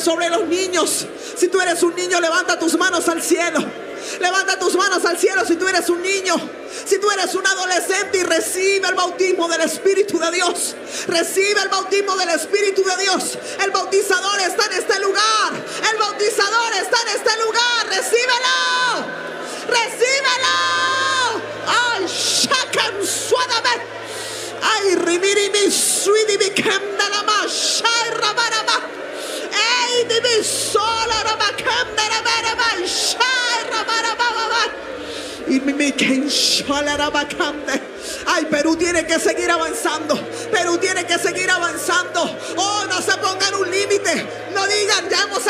sobre 0.05 0.29
los 0.29 0.45
niños. 0.47 1.07
Si 1.35 1.47
tú 1.47 1.59
eres 1.59 1.81
un 1.81 1.95
niño, 1.95 2.21
levanta 2.21 2.59
tus 2.59 2.77
manos 2.77 3.09
al 3.09 3.21
cielo. 3.23 3.59
Levanta 4.19 4.59
tus 4.59 4.75
manos 4.75 5.03
al 5.03 5.17
cielo 5.17 5.43
si 5.45 5.55
tú 5.55 5.67
eres 5.67 5.89
un 5.89 6.01
niño. 6.01 6.35
Si 6.85 6.99
tú 6.99 7.09
eres 7.09 7.33
un 7.33 7.45
adolescente 7.45 8.19
y 8.19 8.23
recibe 8.23 8.87
el 8.87 8.93
bautismo 8.93 9.47
del 9.47 9.61
Espíritu 9.61 10.19
de 10.19 10.31
Dios. 10.31 10.75
Recibe 11.07 11.59
el 11.61 11.69
bautismo 11.69 12.15
del 12.15 12.29
Espíritu 12.29 12.83
de 12.83 12.97
Dios. 13.03 13.37
El 13.63 13.71
bautizador 13.71 14.39
está 14.41 14.65
en 14.67 14.73
este 14.73 14.99
lugar. 14.99 15.53
El 15.91 15.97
bautizador 15.97 16.73
está 16.73 16.97
en 17.01 17.07
este 17.17 17.43
lugar. 17.43 17.87
Recíbelo. 17.87 18.55
Recíbelo. 19.67 20.55
Ay, 21.65 22.05
shakan 22.07 23.03
suadame. 23.03 23.81
Ay, 24.61 24.95
rimiri 24.95 25.49
mi 25.49 25.71
suidi 25.71 26.37
mi 26.37 26.49
Ay, 38.27 38.45
Perú 38.45 38.75
tiene 38.75 39.05
que 39.05 39.19
seguir 39.19 39.49
avanzando. 39.49 40.15
Perú 40.51 40.77
tiene 40.77 41.05
que 41.05 41.17
seguir 41.17 41.49
avanzando. 41.49 42.23
Oh, 42.57 42.85
no 42.89 43.01
se 43.01 43.17
pongan 43.17 43.55
un 43.55 43.69
límite. 43.69 44.25
No 44.53 44.65
digan, 44.67 45.09
ya 45.09 45.23
hemos 45.23 45.45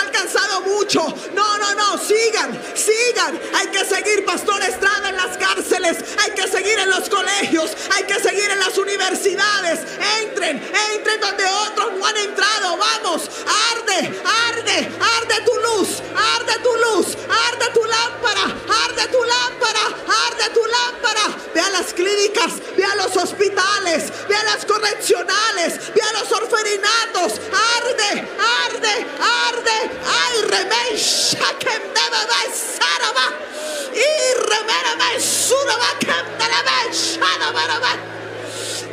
mucho. 0.62 1.02
No, 1.34 1.58
no, 1.58 1.76
no. 1.76 1.98
Sigan, 1.98 2.60
sigan. 2.76 3.40
Hay 3.54 3.68
que 3.68 3.86
seguir, 3.86 4.26
Pastor 4.26 4.62
Estrada, 4.62 5.10
en 5.10 5.18
las 5.18 5.38
cárceles. 5.38 5.98
Hay 6.24 6.32
que 6.32 6.48
seguir 6.48 6.78
en 6.80 6.90
los 6.90 7.10
colegios. 7.10 7.72
Hay 7.96 8.04
que 8.04 8.16
seguir 8.16 8.50
en 8.50 8.60
las 8.60 8.78
universidades. 8.78 9.80
Entren, 10.22 10.62
entren 10.94 11.20
donde 11.20 11.46
otros 11.46 11.94
no 11.94 12.06
han 12.06 12.18
entrado. 12.18 12.78
Vamos, 12.78 13.30
arde, 13.72 14.22
arde, 14.50 14.92
arde 15.18 15.42
tu 15.46 15.56
luz. 15.60 16.02
Arde 16.16 16.54
tu 16.64 16.76
luz. 16.76 17.18
Arde 17.48 17.66
tu 17.74 17.84
lámpara. 17.86 18.44
Arde 18.86 19.08
tu 19.08 19.24
lámpara. 19.24 19.86
Arde 20.28 20.50
tu 20.54 20.66
lámpara. 20.66 21.38
Ve 21.54 21.62
a 21.62 21.70
las 21.70 21.94
clínicas 21.94 22.54
ve 22.76 22.84
a 22.84 22.96
los 22.96 23.16
hospitales, 23.16 24.12
ve 24.28 24.36
a 24.36 24.44
las 24.44 24.66
correccionales, 24.66 25.94
ve 25.94 26.02
a 26.02 26.20
los 26.20 26.32
orferinatos. 26.32 27.40
Arde, 27.52 28.28
arde, 28.38 29.08
arde. 29.20 30.45
Ay, 30.46 30.52
remey, 30.52 30.98
shakem 30.98 31.82
debe 31.94 32.54
saraba. 32.54 33.34
Y 33.94 34.34
remera 34.50 34.96
me 34.98 35.20
suraba 35.20 35.92
kem 36.00 36.26
debe 36.38 36.80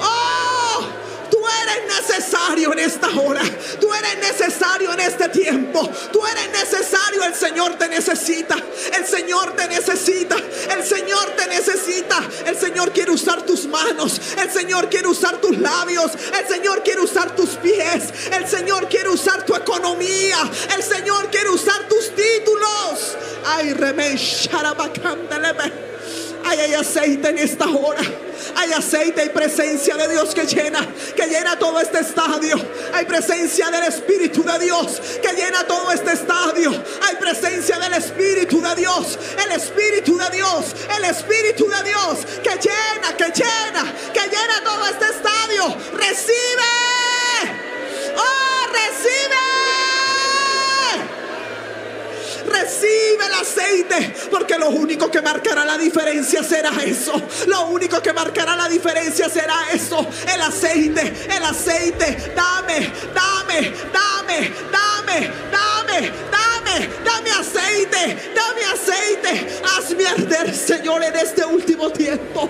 Oh, 0.01 0.87
tú 1.31 1.39
eres 1.63 1.81
necesario 1.87 2.73
en 2.73 2.79
esta 2.79 3.09
hora. 3.09 3.43
Tú 3.81 3.93
eres 3.93 4.19
necesario 4.19 4.93
en 4.93 5.01
este 5.01 5.29
tiempo. 5.29 5.89
Tú 6.13 6.27
eres 6.27 6.49
necesario. 6.51 6.82
El 7.25 7.35
Señor 7.35 7.79
te 7.79 7.89
necesita. 7.89 8.57
El 8.97 9.07
Señor 9.07 9.57
te 9.57 9.69
necesita. 9.69 10.37
El 10.37 10.85
Señor 10.85 11.31
te 11.37 11.47
necesita. 11.47 12.23
El 12.47 12.59
Señor 12.59 12.93
quiere 12.93 13.11
usar 13.11 13.43
tus 13.43 13.67
manos. 13.67 14.21
El 14.39 14.51
Señor 14.51 14.89
quiere 14.89 15.09
usar 15.09 15.41
tus 15.41 15.57
labios. 15.59 16.13
El 16.39 16.49
Señor 16.49 16.83
quiere 16.83 17.01
usar 17.01 17.35
tus 17.35 17.51
pies. 17.51 18.13
El 18.31 18.49
Señor 18.49 18.89
quiere 18.89 19.09
usar 19.09 19.45
tu 19.45 19.55
economía. 19.55 20.39
El 20.77 20.83
Señor 20.83 21.31
quiere 21.31 21.51
usar 21.51 21.89
tus 21.89 22.15
títulos. 22.15 23.17
Ay. 23.47 23.63
Ay, 23.63 23.75
hay 26.45 26.75
aceite 26.75 27.29
en 27.29 27.39
esta 27.39 27.69
hora. 27.69 28.03
Hay 28.57 28.73
aceite 28.73 29.25
y 29.25 29.29
presencia 29.29 29.97
de 29.97 30.09
Dios 30.09 30.35
que 30.35 30.45
llena, 30.47 30.87
que 31.17 31.27
llena 31.27 31.59
todo 31.59 31.81
este 31.81 32.01
estadio. 32.01 32.57
Hay 32.93 33.05
presencia 33.07 33.71
del 33.71 33.85
Espíritu 33.85 34.43
de 34.43 34.59
Dios 34.59 35.01
que 35.23 35.33
llena 35.33 35.65
todo 35.67 35.91
este 35.93 36.13
estadio. 36.13 36.71
Hay 37.03 37.17
presencia 37.17 37.79
del 37.79 37.95
Espíritu 37.95 38.61
de 38.61 38.75
Dios. 38.75 39.19
El 39.45 39.53
Espíritu 39.53 40.19
de 40.19 40.31
Dios. 40.31 40.75
El 40.97 41.05
Espíritu 41.05 41.69
de 41.69 41.83
Dios 41.85 42.19
que 42.43 42.51
llena, 42.51 43.17
que 43.17 43.25
llena, 43.25 43.95
que 44.13 44.21
llena 44.21 44.65
todo 44.65 44.87
este 44.87 45.07
estadio. 45.07 45.77
Recibe. 45.93 46.73
Oh, 48.17 48.67
recibe. 48.73 49.82
Recibe 52.47 53.27
el 53.27 53.35
aceite, 53.35 54.15
porque 54.31 54.59
lo 54.59 54.71
único 54.71 55.11
que 55.11 55.21
marcará 55.21 55.65
la 55.65 55.79
diferencia 55.79 56.43
será 56.43 56.71
eso. 56.85 57.13
Lo 57.47 57.67
único 57.67 58.01
que 58.03 58.13
marcará 58.13 58.57
la 58.57 58.69
diferencia 58.69 59.29
será 59.29 59.57
eso. 59.73 60.07
El 60.33 60.41
aceite, 60.41 61.13
el 61.31 61.45
aceite. 61.45 62.33
Dame, 62.35 62.93
dame, 63.15 63.73
dame, 63.93 64.53
dame, 64.71 65.31
dame, 65.51 66.13
dame, 66.31 66.89
dame 67.05 67.31
aceite, 67.31 68.33
dame 68.35 68.65
aceite. 68.65 69.61
Hazme 69.77 70.07
arder, 70.07 70.55
Señor, 70.55 71.03
en 71.05 71.17
este 71.17 71.45
último 71.45 71.91
tiempo. 71.91 72.49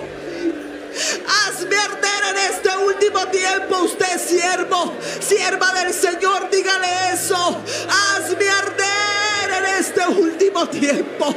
Hazme 1.27 1.75
arder 1.75 2.23
en 2.29 2.37
este 2.53 2.77
último 2.77 3.27
tiempo. 3.27 3.77
Usted, 3.83 4.19
siervo, 4.19 4.93
sierva 5.19 5.71
del 5.73 5.93
Señor, 5.93 6.49
dígale 6.49 7.13
eso. 7.13 7.61
Hazme 7.89 8.49
arder 8.49 9.22
en 9.57 9.65
este 9.79 10.07
último 10.07 10.67
tiempo. 10.67 11.35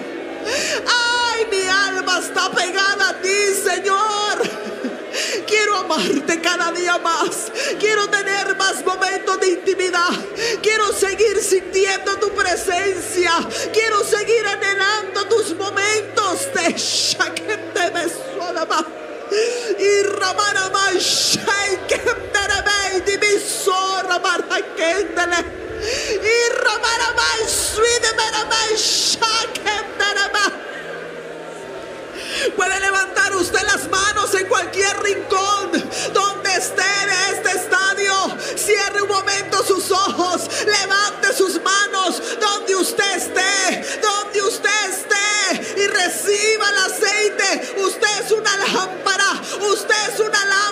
Ay, 0.86 1.46
mi 1.50 1.68
alma 1.68 2.18
está 2.18 2.50
pegada 2.50 3.10
a 3.10 3.20
ti, 3.20 3.54
Señor. 3.62 4.66
Quiero 5.46 5.76
amarte 5.76 6.40
cada 6.40 6.72
día 6.72 6.98
más. 6.98 7.50
Quiero 7.78 8.08
tener 8.08 8.56
más 8.56 8.84
momentos 8.84 9.40
de 9.40 9.48
intimidad. 9.48 10.10
Quiero 10.62 10.92
seguir 10.92 11.42
sintiendo 11.42 12.16
tu 12.18 12.30
presencia. 12.30 13.32
Quiero 13.72 14.04
seguir 14.04 14.46
anhelando 14.46 15.26
tus 15.26 15.54
momentos 15.56 16.48
de 16.54 16.72
Shakete 16.76 17.90
Besolama. 17.90 18.84
Y 19.78 20.02
Ramana. 20.02 20.56
Y 20.58 20.70
Ramana 20.72 21.00
Sweet 21.00 21.46
Shakem 21.90 22.32
Darabay. 22.32 22.86
Puede 32.54 32.80
levantar 32.80 33.34
usted 33.36 33.60
las 33.62 33.88
manos 33.90 34.32
en 34.34 34.46
cualquier 34.46 34.98
rincón 35.02 35.72
donde 36.12 36.50
esté 36.56 36.82
de 36.82 37.36
este 37.36 37.58
estadio. 37.58 38.14
Cierre 38.56 39.02
un 39.02 39.08
momento 39.08 39.64
sus 39.64 39.90
ojos. 39.90 40.48
Levante 40.64 41.34
sus 41.34 41.60
manos 41.62 42.22
donde 42.40 42.76
usted 42.76 43.16
esté. 43.16 44.00
Donde 44.00 44.42
usted 44.42 44.90
esté. 44.90 45.80
Y 45.80 45.86
reciba 45.86 46.70
el 46.70 46.78
aceite. 46.78 47.74
Usted 47.78 48.24
es 48.24 48.32
una 48.32 48.56
lámpara. 48.56 49.42
Usted 49.60 50.14
es 50.14 50.20
una 50.20 50.44
lámpara. 50.44 50.65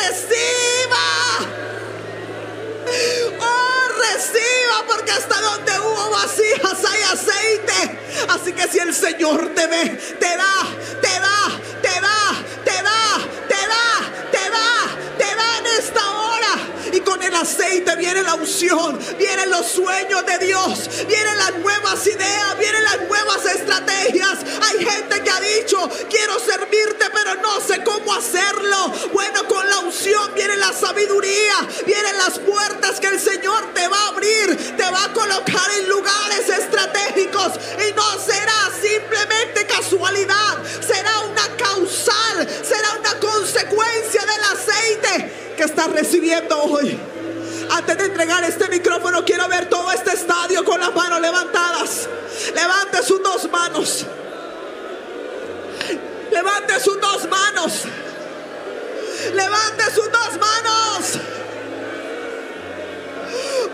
Reciba. 0.00 1.06
Oh, 3.38 3.88
reciba 3.98 4.84
porque 4.86 5.12
hasta 5.12 5.40
donde 5.40 5.78
hubo 5.78 6.10
vasijas 6.10 6.84
hay 6.84 7.02
aceite. 7.02 7.98
Así 8.28 8.52
que 8.52 8.66
si 8.68 8.78
el 8.78 8.94
Señor 8.94 9.54
te 9.54 9.66
ve, 9.66 10.00
te 10.18 10.36
da, 10.36 10.54
te 11.02 11.20
da, 11.20 11.60
te 11.82 12.00
da, 12.00 12.34
te 12.64 12.82
da, 12.82 13.18
te 13.48 13.66
da, 13.68 13.88
te 14.30 14.50
da, 14.50 14.68
te 15.18 15.36
da 15.36 15.58
en 15.58 15.66
esta 15.78 16.09
el 17.22 17.34
aceite 17.34 17.96
viene 17.96 18.22
la 18.22 18.34
unción, 18.34 18.98
vienen 19.18 19.50
los 19.50 19.66
sueños 19.66 20.24
de 20.26 20.46
Dios, 20.46 21.06
vienen 21.06 21.36
las 21.38 21.54
nuevas 21.58 22.06
ideas, 22.06 22.58
vienen 22.58 22.84
las 22.84 23.00
nuevas 23.08 23.44
estrategias. 23.46 24.38
Hay 24.68 24.84
gente 24.84 25.22
que 25.22 25.30
ha 25.30 25.40
dicho, 25.40 25.90
quiero 26.08 26.38
servirte, 26.38 27.06
pero 27.12 27.34
no 27.36 27.60
sé 27.60 27.82
cómo 27.84 28.14
hacerlo. 28.14 28.92
Bueno, 29.12 29.46
con 29.48 29.68
la 29.68 29.80
unción 29.80 30.34
viene 30.34 30.56
la 30.56 30.72
sabiduría, 30.72 31.54
vienen 31.86 32.16
las 32.18 32.38
puertas 32.38 33.00
que 33.00 33.08
el 33.08 33.20
Señor 33.20 33.72
te 33.74 33.86
va 33.88 33.98
a 33.98 34.08
abrir, 34.08 34.76
te 34.76 34.90
va 34.90 35.04
a 35.04 35.12
colocar 35.12 35.70
en 35.78 35.88
lugares 35.88 36.48
estratégicos 36.48 37.52
y 37.88 37.92
no 37.94 38.18
será 38.18 38.70
simplemente 38.80 39.66
casualidad, 39.66 40.58
será 40.86 41.20
una 41.20 41.56
causal, 41.56 42.48
será 42.62 42.92
una 42.98 43.18
consecuencia 43.20 44.22
del 44.22 44.44
aceite 44.44 45.49
que 45.60 45.66
estás 45.66 45.92
recibiendo 45.92 46.58
hoy. 46.62 46.98
Antes 47.70 47.98
de 47.98 48.06
entregar 48.06 48.42
este 48.44 48.66
micrófono, 48.70 49.22
quiero 49.26 49.46
ver 49.46 49.68
todo 49.68 49.92
este 49.92 50.14
estadio 50.14 50.64
con 50.64 50.80
las 50.80 50.94
manos 50.94 51.20
levantadas. 51.20 52.08
Levante 52.54 53.02
sus 53.02 53.22
dos 53.22 53.50
manos. 53.50 54.06
Levante 56.32 56.80
sus 56.80 56.98
dos 56.98 57.28
manos. 57.28 57.82
Levante 59.34 59.84
sus 59.94 60.10
dos 60.10 60.38
manos. 60.40 61.18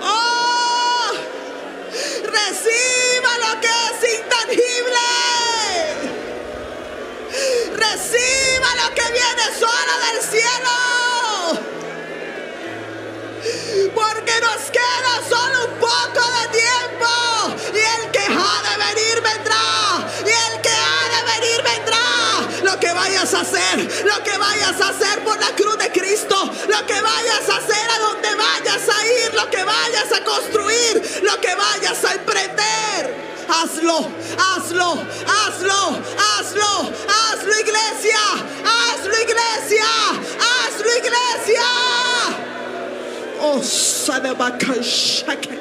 Oh, 0.03 1.12
reciba 2.24 3.30
lo 3.45 3.61
que 3.61 3.68
es 3.68 4.18
intangible. 4.18 5.07
Reciba 7.74 8.68
lo 8.82 8.95
que 8.95 9.12
viene 9.12 9.45
solo 9.59 9.93
del 10.07 10.20
cielo. 10.22 10.76
Porque 13.95 14.41
nos 14.41 14.70
queda 14.70 15.22
solo 15.28 15.66
un 15.66 15.74
poco 15.78 16.22
de 16.39 16.49
tiempo. 16.59 17.12
Y 17.74 17.78
el 17.78 18.11
que 18.11 18.20
ha 18.20 18.62
de 18.68 18.76
venir 18.87 19.20
vendrá. 19.20 20.09
Y 20.24 20.30
el 20.30 20.61
que 20.62 20.70
ha 20.70 21.05
de 21.14 21.20
venir 21.41 21.62
vendrá. 21.62 22.62
Lo 22.62 22.80
que 22.80 22.93
vayas 22.93 23.34
a 23.34 23.41
hacer, 23.41 24.05
lo 24.05 24.22
que 24.24 24.39
vayas 24.39 24.80
a 24.80 24.89
hacer 24.89 25.22
por 25.24 25.39
la 25.39 25.55
cruz 25.55 25.78
de 25.78 25.93
Cristo. 25.93 26.51
Lo 26.68 26.87
que 26.87 27.01
vayas 27.01 27.49
a 27.49 27.57
hacer 27.57 27.91
a 27.91 27.99
donde 27.99 28.34
vayas 28.34 28.89
a 28.89 29.07
ir. 29.07 29.34
Lo 29.34 29.51
que 29.51 29.62
vayas 29.62 30.12
a 30.12 30.24
construir. 30.24 31.20
Lo 31.22 31.41
que 31.41 31.55
vayas 31.55 32.05
a 32.05 32.12
emprender. 32.14 33.26
Hazlo, 33.49 34.11
hazlo, 34.39 35.05
hazlo. 35.26 35.72
hazlo 35.84 36.25
Oh, 43.49 43.62
Shaka 43.62 45.55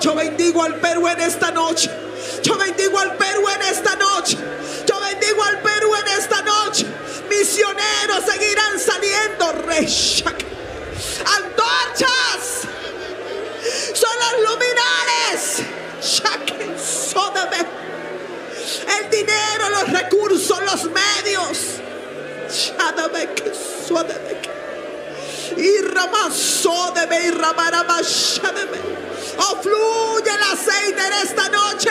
yo 0.00 0.14
bendigo 0.14 0.62
al 0.62 0.76
Perú 0.76 1.06
en 1.08 1.20
esta 1.20 1.50
noche. 1.50 1.90
Yo 2.42 2.56
bendigo 2.56 2.98
al 2.98 3.14
Perú 3.18 3.46
en 3.48 3.62
esta 3.62 3.94
noche. 3.96 4.38
Yo 4.86 5.00
bendigo 5.00 5.42
al 5.44 5.60
Perú 5.60 5.94
en 5.94 6.18
esta 6.18 6.40
noche. 6.42 6.86
Misioneros 7.28 8.24
seguirán 8.24 8.80
saliendo. 8.80 9.52
Reshak. 9.66 10.44
Antorchas. 11.36 12.62
Son 13.92 14.16
los 14.18 14.50
luminares. 14.50 15.62
Shak. 16.00 16.78
Sódame. 16.78 17.91
El 18.98 19.10
dinero, 19.10 19.68
los 19.70 19.88
recursos, 19.92 20.58
los 20.62 20.84
medios. 20.84 21.80
Oh, 29.38 29.56
fluye 29.62 30.30
el 30.30 30.42
aceite 30.52 31.06
en 31.06 31.12
esta 31.24 31.48
noche. 31.48 31.90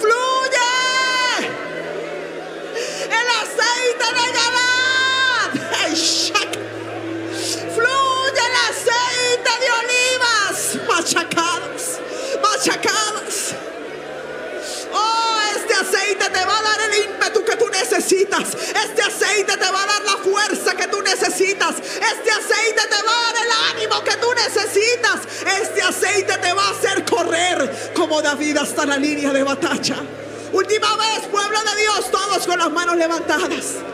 Fluye 0.00 0.72
el 3.06 3.28
aceite 3.42 4.06
de 4.14 4.26
Galad. 4.38 5.50
Fluye 7.74 8.42
el 8.48 8.56
aceite 8.70 9.52
de 9.60 9.68
olivas 9.80 10.58
machacadas, 10.88 11.82
machacadas. 12.42 13.54
Oh, 14.94 15.40
este 15.56 15.74
aceite 15.74 16.30
te 16.30 16.44
va 16.44 16.58
a 16.58 16.62
dar 16.62 16.80
el 16.88 17.04
ímpetu 17.04 17.44
que 17.44 17.56
tú 17.56 17.68
necesitas. 17.68 18.54
Este 18.54 19.02
aceite 19.02 19.56
te 19.56 19.70
va 19.70 19.82
a 19.82 19.86
dar 19.86 20.02
la 20.04 20.16
fuerza 20.18 20.74
que 20.74 20.86
tú 20.88 21.02
necesitas. 21.02 21.76
Este 21.78 22.30
aceite 22.30 22.82
te 22.88 23.02
va 23.02 23.12
a 23.12 23.32
dar 23.32 23.44
el 23.44 23.76
ánimo 23.76 24.04
que 24.04 24.16
tú 24.16 24.28
necesitas. 24.34 25.20
Este 25.60 25.82
aceite 25.82 26.38
te 26.38 26.52
va 26.52 26.68
a 26.68 26.70
hacer 26.70 27.04
correr 27.04 27.92
como 27.94 28.22
David 28.22 28.56
hasta 28.58 28.86
la 28.86 28.96
línea 28.96 29.32
de 29.32 29.42
batalla. 29.42 29.96
Última 30.52 30.96
vez, 30.96 31.26
pueblo 31.30 31.58
de 31.64 31.82
Dios, 31.82 32.10
todos 32.10 32.46
con 32.46 32.58
las 32.58 32.70
manos 32.70 32.96
levantadas. 32.96 33.93